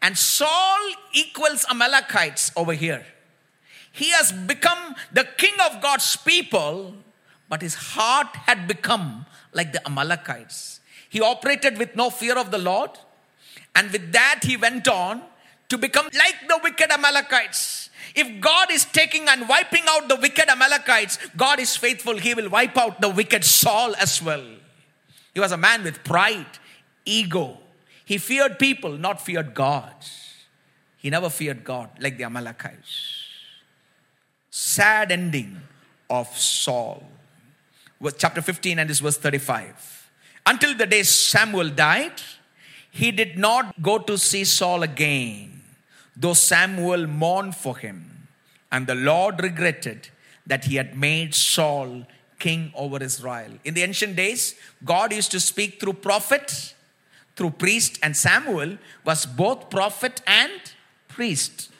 And 0.02 0.18
Saul 0.18 0.80
equals 1.14 1.66
Amalekites 1.70 2.52
over 2.56 2.74
here. 2.74 3.06
He 3.92 4.10
has 4.12 4.32
become 4.32 4.96
the 5.12 5.28
king 5.38 5.54
of 5.66 5.82
God's 5.82 6.16
people, 6.16 6.96
but 7.52 7.62
his 7.62 7.76
heart 7.76 8.34
had 8.48 8.66
become 8.66 9.26
like 9.52 9.74
the 9.74 9.86
Amalekites. 9.86 10.80
He 11.10 11.20
operated 11.20 11.78
with 11.78 11.98
no 11.98 12.10
fear 12.10 12.38
of 12.38 12.50
the 12.50 12.58
Lord, 12.58 12.92
and 13.76 13.92
with 13.92 14.14
that, 14.14 14.40
he 14.44 14.56
went 14.56 14.88
on 14.88 15.22
to 15.68 15.78
become 15.78 16.06
like 16.06 16.48
the 16.48 16.62
wicked 16.64 16.90
Amalekites. 16.90 17.90
If 18.16 18.40
God 18.40 18.72
is 18.72 18.86
taking 18.86 19.28
and 19.28 19.50
wiping 19.50 19.84
out 19.90 20.08
the 20.08 20.16
wicked 20.16 20.48
Amalekites, 20.48 21.20
God 21.36 21.60
is 21.60 21.76
faithful. 21.76 22.18
He 22.18 22.34
will 22.34 22.50
wipe 22.50 22.78
out 22.78 23.02
the 23.02 23.10
wicked 23.10 23.44
Saul 23.44 23.96
as 23.96 24.24
well. 24.24 24.46
He 25.34 25.42
was 25.42 25.52
a 25.52 25.58
man 25.58 25.84
with 25.84 26.06
pride, 26.06 26.58
ego. 27.04 27.58
He 28.06 28.18
feared 28.18 28.60
people, 28.60 28.92
not 28.98 29.20
feared 29.20 29.54
God. 29.54 29.94
He 30.96 31.10
never 31.10 31.30
feared 31.30 31.66
God 31.66 31.90
like 32.00 32.18
the 32.18 32.24
Amalekites. 32.24 33.26
Sad 34.50 35.12
ending 35.12 35.58
of 36.10 36.28
Saul. 36.38 37.04
Chapter 38.18 38.42
15 38.42 38.80
and 38.80 38.90
this 38.90 39.00
verse 39.00 39.18
35. 39.18 40.10
Until 40.46 40.76
the 40.76 40.86
day 40.86 41.04
Samuel 41.04 41.70
died, 41.70 42.22
he 42.90 43.12
did 43.12 43.38
not 43.38 43.82
go 43.82 44.00
to 44.00 44.18
see 44.18 44.44
Saul 44.44 44.84
again 44.84 45.52
though 46.16 46.34
Samuel 46.34 47.08
mourned 47.08 47.56
for 47.56 47.78
him. 47.78 48.28
And 48.72 48.88
the 48.88 48.96
Lord 48.96 49.42
regretted 49.42 50.10
that 50.46 50.66
he 50.66 50.76
had 50.76 50.98
made 50.98 51.34
Saul 51.34 52.06
king 52.40 52.72
over 52.76 53.02
Israel. 53.04 53.52
In 53.64 53.74
the 53.74 53.84
ancient 53.84 54.16
days, 54.16 54.56
God 54.86 55.12
used 55.12 55.32
to 55.32 55.40
speak 55.40 55.80
through 55.80 55.94
prophet, 55.94 56.76
through 57.36 57.52
priest, 57.52 58.00
and 58.04 58.16
Samuel 58.16 58.78
was 59.04 59.26
both 59.26 59.70
prophet 59.70 60.22
and 60.26 60.52
priest. 61.08 61.71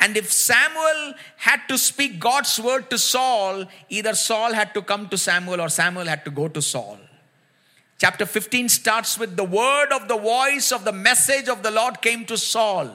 And 0.00 0.16
if 0.16 0.32
Samuel 0.32 1.14
had 1.36 1.60
to 1.68 1.78
speak 1.78 2.18
God's 2.18 2.58
word 2.60 2.90
to 2.90 2.98
Saul, 2.98 3.64
either 3.88 4.14
Saul 4.14 4.52
had 4.52 4.74
to 4.74 4.82
come 4.82 5.08
to 5.08 5.16
Samuel 5.16 5.60
or 5.60 5.68
Samuel 5.68 6.06
had 6.06 6.24
to 6.24 6.30
go 6.30 6.48
to 6.48 6.60
Saul. 6.60 6.98
Chapter 7.98 8.26
15 8.26 8.68
starts 8.68 9.18
with 9.18 9.36
the 9.36 9.44
word 9.44 9.92
of 9.92 10.08
the 10.08 10.18
voice 10.18 10.72
of 10.72 10.84
the 10.84 10.92
message 10.92 11.48
of 11.48 11.62
the 11.62 11.70
Lord 11.70 12.02
came 12.02 12.24
to 12.26 12.36
Saul. 12.36 12.90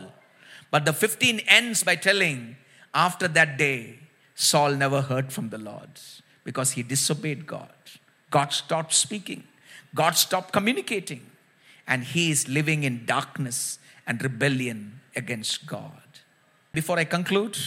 But 0.72 0.86
the 0.86 0.94
15 0.94 1.40
ends 1.48 1.84
by 1.84 1.96
telling, 1.96 2.58
after 2.94 3.28
that 3.30 3.58
day, 3.58 4.00
Saul 4.36 4.76
never 4.76 5.02
heard 5.02 5.34
from 5.34 5.50
the 5.50 5.58
Lord 5.58 5.90
because 6.44 6.72
he 6.72 6.84
disobeyed 6.84 7.48
God. 7.48 7.74
God 8.30 8.54
stopped 8.54 8.94
speaking, 8.94 9.46
God 9.96 10.12
stopped 10.12 10.54
communicating, 10.54 11.26
and 11.88 12.04
he 12.04 12.30
is 12.30 12.48
living 12.48 12.84
in 12.84 13.06
darkness 13.06 13.80
and 14.06 14.22
rebellion 14.22 15.00
against 15.16 15.66
God. 15.66 16.02
Before 16.72 17.00
I 17.00 17.04
conclude, 17.04 17.58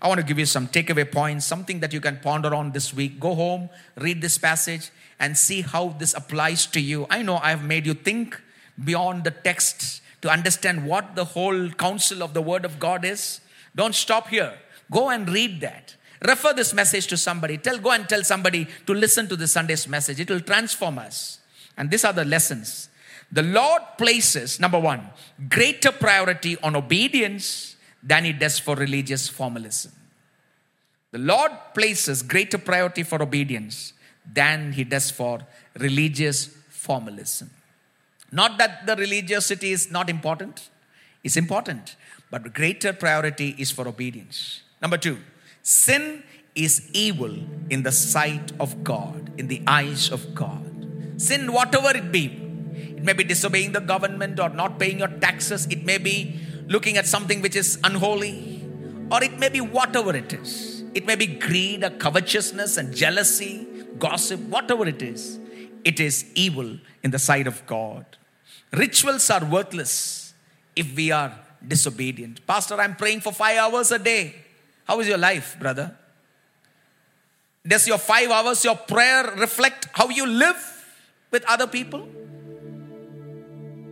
I 0.00 0.06
want 0.06 0.20
to 0.20 0.26
give 0.26 0.38
you 0.38 0.46
some 0.46 0.68
takeaway 0.68 1.10
points, 1.10 1.44
something 1.44 1.80
that 1.80 1.92
you 1.92 2.00
can 2.00 2.18
ponder 2.18 2.54
on 2.54 2.70
this 2.72 2.94
week. 2.94 3.18
Go 3.18 3.34
home, 3.34 3.68
read 3.96 4.20
this 4.20 4.38
passage, 4.38 4.90
and 5.18 5.36
see 5.36 5.62
how 5.62 5.88
this 5.98 6.14
applies 6.14 6.66
to 6.66 6.80
you. 6.80 7.06
I 7.10 7.22
know 7.22 7.38
I 7.38 7.50
have 7.50 7.64
made 7.64 7.86
you 7.86 7.94
think 7.94 8.40
beyond 8.82 9.24
the 9.24 9.30
text 9.30 10.02
to 10.22 10.30
understand 10.30 10.86
what 10.86 11.16
the 11.16 11.24
whole 11.24 11.68
counsel 11.70 12.22
of 12.22 12.32
the 12.32 12.42
Word 12.42 12.64
of 12.64 12.78
God 12.78 13.04
is, 13.04 13.40
don't 13.74 13.94
stop 13.94 14.28
here. 14.28 14.54
Go 14.90 15.10
and 15.10 15.28
read 15.28 15.60
that. 15.60 15.96
Refer 16.22 16.52
this 16.52 16.72
message 16.72 17.06
to 17.08 17.16
somebody. 17.16 17.58
Tell, 17.58 17.78
go 17.78 17.90
and 17.90 18.08
tell 18.08 18.22
somebody 18.22 18.66
to 18.86 18.94
listen 18.94 19.28
to 19.28 19.36
the 19.36 19.48
Sunday's 19.48 19.88
message. 19.88 20.20
It 20.20 20.30
will 20.30 20.40
transform 20.40 20.98
us. 20.98 21.40
And 21.76 21.90
these 21.90 22.04
are 22.04 22.12
the 22.12 22.24
lessons. 22.24 22.88
The 23.32 23.42
Lord 23.42 23.82
places, 23.98 24.60
number 24.60 24.78
one, 24.78 25.10
greater 25.48 25.90
priority 25.90 26.56
on 26.62 26.76
obedience 26.76 27.74
than 28.04 28.24
He 28.24 28.32
does 28.32 28.58
for 28.58 28.76
religious 28.76 29.28
formalism. 29.28 29.92
The 31.10 31.18
Lord 31.18 31.52
places 31.74 32.22
greater 32.22 32.58
priority 32.58 33.02
for 33.02 33.22
obedience 33.22 33.92
than 34.30 34.72
He 34.72 34.84
does 34.84 35.10
for 35.10 35.40
religious 35.78 36.46
formalism. 36.68 37.50
Not 38.30 38.58
that 38.58 38.86
the 38.86 38.96
religiosity 38.96 39.72
is 39.72 39.90
not 39.90 40.10
important, 40.10 40.68
it's 41.22 41.36
important, 41.36 41.96
but 42.30 42.52
greater 42.52 42.92
priority 42.92 43.54
is 43.58 43.70
for 43.70 43.86
obedience. 43.88 44.62
Number 44.82 44.98
two, 44.98 45.18
sin 45.62 46.24
is 46.54 46.90
evil 46.92 47.32
in 47.70 47.82
the 47.82 47.92
sight 47.92 48.52
of 48.60 48.84
God, 48.84 49.32
in 49.38 49.48
the 49.48 49.62
eyes 49.66 50.10
of 50.10 50.34
God. 50.34 50.86
Sin, 51.16 51.52
whatever 51.52 51.96
it 51.96 52.10
be, 52.10 52.26
it 52.96 53.02
may 53.02 53.12
be 53.12 53.24
disobeying 53.24 53.72
the 53.72 53.80
government 53.80 54.40
or 54.40 54.48
not 54.48 54.78
paying 54.78 54.98
your 54.98 55.08
taxes, 55.08 55.66
it 55.66 55.84
may 55.84 55.98
be 55.98 56.40
looking 56.66 56.96
at 56.96 57.06
something 57.06 57.40
which 57.40 57.56
is 57.56 57.78
unholy, 57.84 58.64
or 59.10 59.22
it 59.22 59.38
may 59.38 59.48
be 59.48 59.60
whatever 59.60 60.14
it 60.16 60.32
is. 60.32 60.82
It 60.94 61.06
may 61.06 61.16
be 61.16 61.26
greed 61.26 61.84
or 61.84 61.90
covetousness 61.90 62.76
and 62.76 62.94
jealousy, 62.94 63.66
gossip, 63.98 64.40
whatever 64.40 64.86
it 64.86 65.02
is. 65.02 65.38
It 65.84 66.00
is 66.00 66.24
evil 66.34 66.78
in 67.02 67.10
the 67.10 67.18
sight 67.18 67.46
of 67.46 67.64
God. 67.66 68.06
Rituals 68.72 69.28
are 69.30 69.44
worthless 69.44 70.34
if 70.74 70.94
we 70.96 71.10
are 71.10 71.32
disobedient. 71.66 72.46
Pastor, 72.46 72.80
I'm 72.80 72.96
praying 72.96 73.20
for 73.20 73.32
five 73.32 73.58
hours 73.58 73.90
a 73.92 73.98
day. 73.98 74.34
How 74.84 75.00
is 75.00 75.08
your 75.08 75.18
life, 75.18 75.56
brother? 75.58 75.96
Does 77.66 77.86
your 77.86 77.98
five 77.98 78.30
hours, 78.30 78.64
your 78.64 78.76
prayer 78.76 79.34
reflect 79.38 79.88
how 79.92 80.08
you 80.08 80.26
live 80.26 80.84
with 81.30 81.44
other 81.46 81.66
people? 81.66 82.06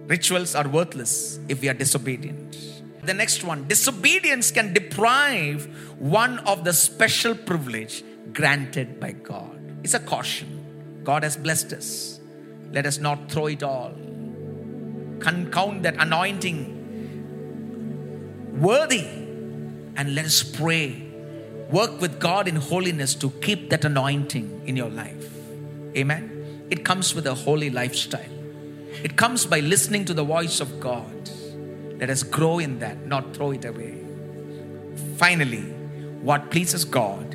Rituals 0.06 0.54
are 0.54 0.68
worthless 0.68 1.38
if 1.48 1.60
we 1.60 1.68
are 1.68 1.74
disobedient. 1.74 2.56
The 3.04 3.14
next 3.14 3.42
one 3.44 3.66
disobedience 3.66 4.50
can 4.50 4.72
deprive 4.72 5.66
one 5.98 6.38
of 6.40 6.64
the 6.64 6.72
special 6.72 7.34
privilege 7.34 8.04
granted 8.32 9.00
by 9.00 9.12
God. 9.12 9.60
It's 9.82 9.94
a 9.94 10.00
caution. 10.00 11.00
God 11.04 11.24
has 11.24 11.36
blessed 11.36 11.72
us. 11.72 12.20
Let 12.70 12.86
us 12.86 12.98
not 12.98 13.30
throw 13.30 13.46
it 13.46 13.62
all. 13.62 13.92
Can 15.20 15.50
count 15.50 15.82
that 15.82 15.96
anointing 15.98 16.80
worthy 18.60 19.06
and 19.96 20.14
let 20.14 20.24
us 20.24 20.42
pray. 20.42 21.08
Work 21.70 22.00
with 22.00 22.20
God 22.20 22.48
in 22.48 22.56
holiness 22.56 23.14
to 23.16 23.30
keep 23.30 23.70
that 23.70 23.84
anointing 23.84 24.62
in 24.66 24.76
your 24.76 24.90
life. 24.90 25.30
Amen. 25.96 26.66
It 26.70 26.84
comes 26.84 27.14
with 27.14 27.26
a 27.26 27.34
holy 27.34 27.70
lifestyle. 27.70 28.41
It 29.02 29.16
comes 29.16 29.46
by 29.46 29.58
listening 29.58 30.04
to 30.04 30.14
the 30.14 30.22
voice 30.22 30.60
of 30.60 30.78
God. 30.78 31.30
Let 31.98 32.08
us 32.08 32.22
grow 32.22 32.60
in 32.60 32.78
that, 32.78 33.04
not 33.06 33.34
throw 33.34 33.50
it 33.50 33.64
away. 33.64 33.98
Finally, 35.16 35.62
what 36.22 36.52
pleases 36.52 36.84
God 36.84 37.34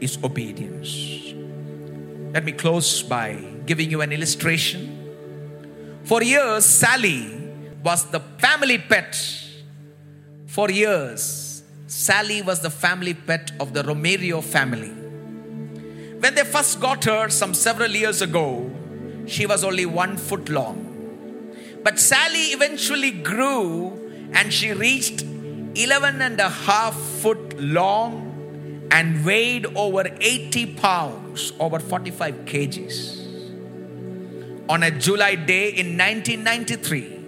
is 0.00 0.18
obedience. 0.22 1.34
Let 2.32 2.44
me 2.44 2.52
close 2.52 3.02
by 3.02 3.34
giving 3.66 3.90
you 3.90 4.02
an 4.02 4.12
illustration. 4.12 4.98
For 6.04 6.22
years, 6.22 6.64
Sally 6.64 7.50
was 7.82 8.04
the 8.10 8.20
family 8.38 8.78
pet. 8.78 9.16
For 10.46 10.70
years, 10.70 11.64
Sally 11.88 12.40
was 12.40 12.60
the 12.60 12.70
family 12.70 13.14
pet 13.14 13.50
of 13.58 13.72
the 13.72 13.82
Romero 13.82 14.40
family. 14.40 14.90
When 16.20 16.36
they 16.36 16.44
first 16.44 16.80
got 16.80 17.04
her 17.04 17.28
some 17.30 17.52
several 17.52 17.90
years 17.90 18.22
ago, 18.22 18.70
she 19.26 19.46
was 19.46 19.64
only 19.64 19.86
one 19.86 20.16
foot 20.16 20.48
long. 20.48 20.89
But 21.82 21.98
Sally 21.98 22.52
eventually 22.52 23.10
grew 23.10 24.30
and 24.32 24.52
she 24.52 24.72
reached 24.72 25.22
11 25.22 26.20
and 26.20 26.38
a 26.40 26.48
half 26.48 26.94
foot 26.94 27.58
long 27.58 28.88
and 28.90 29.24
weighed 29.24 29.66
over 29.76 30.04
80 30.20 30.74
pounds, 30.74 31.52
over 31.58 31.78
45 31.78 32.34
kgs. 32.44 33.18
On 34.68 34.82
a 34.82 34.90
July 34.90 35.36
day 35.36 35.70
in 35.70 35.96
1993, 35.96 37.20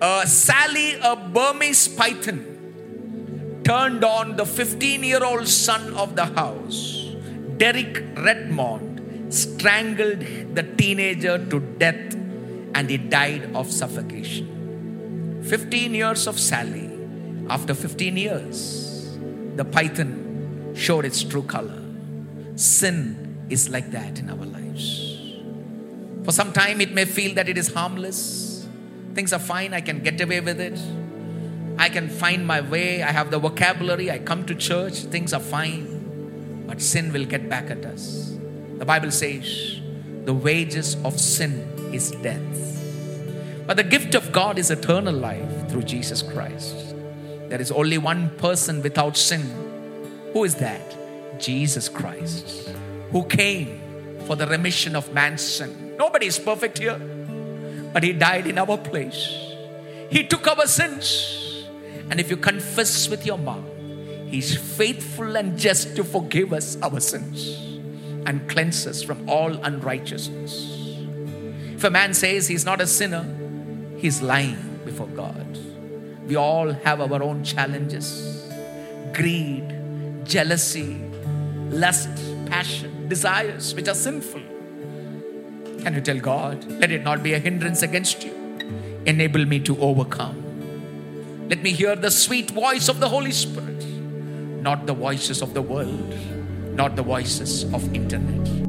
uh, 0.00 0.24
Sally, 0.26 0.94
a 1.02 1.16
Burmese 1.16 1.88
python, 1.88 2.44
turned 3.64 4.04
on 4.04 4.36
the 4.36 4.46
15 4.46 5.02
year 5.02 5.24
old 5.24 5.48
son 5.48 5.94
of 5.94 6.14
the 6.16 6.24
house, 6.24 7.14
Derek 7.56 8.04
Redmond, 8.16 9.32
strangled 9.32 10.20
the 10.54 10.62
teenager 10.76 11.38
to 11.50 11.60
death 11.78 12.17
and 12.74 12.90
he 12.90 12.96
died 12.96 13.54
of 13.54 13.70
suffocation. 13.70 15.42
15 15.44 15.94
years 15.94 16.26
of 16.26 16.38
Sally. 16.38 16.90
After 17.50 17.72
15 17.72 18.16
years, 18.18 19.16
the 19.56 19.64
python 19.64 20.74
showed 20.76 21.06
its 21.06 21.22
true 21.22 21.42
color. 21.42 21.82
Sin 22.56 23.46
is 23.48 23.70
like 23.70 23.90
that 23.92 24.18
in 24.18 24.28
our 24.28 24.44
lives. 24.44 25.16
For 26.24 26.32
some 26.32 26.52
time, 26.52 26.82
it 26.82 26.92
may 26.92 27.06
feel 27.06 27.34
that 27.36 27.48
it 27.48 27.56
is 27.56 27.72
harmless. 27.72 28.68
Things 29.14 29.32
are 29.32 29.38
fine, 29.38 29.72
I 29.72 29.80
can 29.80 30.02
get 30.02 30.20
away 30.20 30.40
with 30.40 30.60
it. 30.60 30.78
I 31.78 31.88
can 31.88 32.10
find 32.10 32.46
my 32.46 32.60
way, 32.60 33.02
I 33.02 33.12
have 33.12 33.30
the 33.30 33.38
vocabulary, 33.38 34.10
I 34.10 34.18
come 34.18 34.44
to 34.44 34.54
church, 34.54 35.04
things 35.04 35.32
are 35.32 35.40
fine. 35.40 36.66
But 36.66 36.82
sin 36.82 37.14
will 37.14 37.24
get 37.24 37.48
back 37.48 37.70
at 37.70 37.86
us. 37.86 38.36
The 38.76 38.84
Bible 38.84 39.10
says, 39.10 39.80
the 40.28 40.34
wages 40.34 40.94
of 41.06 41.18
sin 41.18 41.54
is 41.90 42.10
death. 42.10 43.64
But 43.66 43.78
the 43.78 43.82
gift 43.82 44.14
of 44.14 44.30
God 44.30 44.58
is 44.58 44.70
eternal 44.70 45.14
life 45.14 45.70
through 45.70 45.84
Jesus 45.84 46.20
Christ. 46.20 46.94
There 47.48 47.58
is 47.58 47.72
only 47.72 47.96
one 47.96 48.28
person 48.36 48.82
without 48.82 49.16
sin. 49.16 49.40
Who 50.34 50.44
is 50.44 50.56
that? 50.56 51.40
Jesus 51.40 51.88
Christ, 51.88 52.68
who 53.10 53.24
came 53.24 53.80
for 54.26 54.36
the 54.36 54.46
remission 54.46 54.94
of 54.94 55.14
man's 55.14 55.40
sin. 55.40 55.96
Nobody 55.96 56.26
is 56.26 56.38
perfect 56.38 56.76
here, 56.76 56.98
but 57.94 58.02
He 58.02 58.12
died 58.12 58.46
in 58.46 58.58
our 58.58 58.76
place. 58.76 59.34
He 60.10 60.24
took 60.24 60.46
our 60.46 60.66
sins. 60.66 61.64
And 62.10 62.20
if 62.20 62.28
you 62.28 62.36
confess 62.36 63.08
with 63.08 63.24
your 63.24 63.38
mouth, 63.38 63.64
He's 64.26 64.54
faithful 64.54 65.38
and 65.38 65.58
just 65.58 65.96
to 65.96 66.04
forgive 66.04 66.52
us 66.52 66.76
our 66.82 67.00
sins 67.00 67.67
and 68.28 68.46
cleanse 68.46 68.86
us 68.86 69.02
from 69.02 69.26
all 69.26 69.54
unrighteousness. 69.64 70.54
If 71.74 71.82
a 71.82 71.90
man 71.90 72.12
says 72.12 72.46
he's 72.46 72.66
not 72.66 72.78
a 72.82 72.86
sinner, 72.86 73.24
he's 73.96 74.20
lying 74.20 74.80
before 74.84 75.06
God. 75.06 75.58
We 76.26 76.36
all 76.36 76.72
have 76.72 77.00
our 77.00 77.22
own 77.22 77.42
challenges 77.42 78.44
greed, 79.14 79.64
jealousy, 80.24 81.00
lust, 81.70 82.10
passion, 82.46 83.08
desires 83.08 83.74
which 83.74 83.88
are 83.88 83.94
sinful. 83.94 84.42
Can 85.82 85.94
you 85.94 86.02
tell 86.02 86.20
God, 86.20 86.62
let 86.82 86.92
it 86.92 87.02
not 87.02 87.22
be 87.22 87.32
a 87.32 87.38
hindrance 87.38 87.82
against 87.82 88.22
you? 88.24 88.34
Enable 89.06 89.46
me 89.46 89.58
to 89.60 89.80
overcome. 89.80 91.48
Let 91.48 91.62
me 91.62 91.72
hear 91.72 91.96
the 91.96 92.10
sweet 92.10 92.50
voice 92.50 92.88
of 92.88 93.00
the 93.00 93.08
Holy 93.08 93.32
Spirit, 93.32 93.86
not 94.62 94.86
the 94.86 94.92
voices 94.92 95.40
of 95.40 95.54
the 95.54 95.62
world, 95.62 96.14
not 96.78 96.94
the 96.94 97.02
voices 97.02 97.64
of 97.74 97.82
internet. 97.92 98.67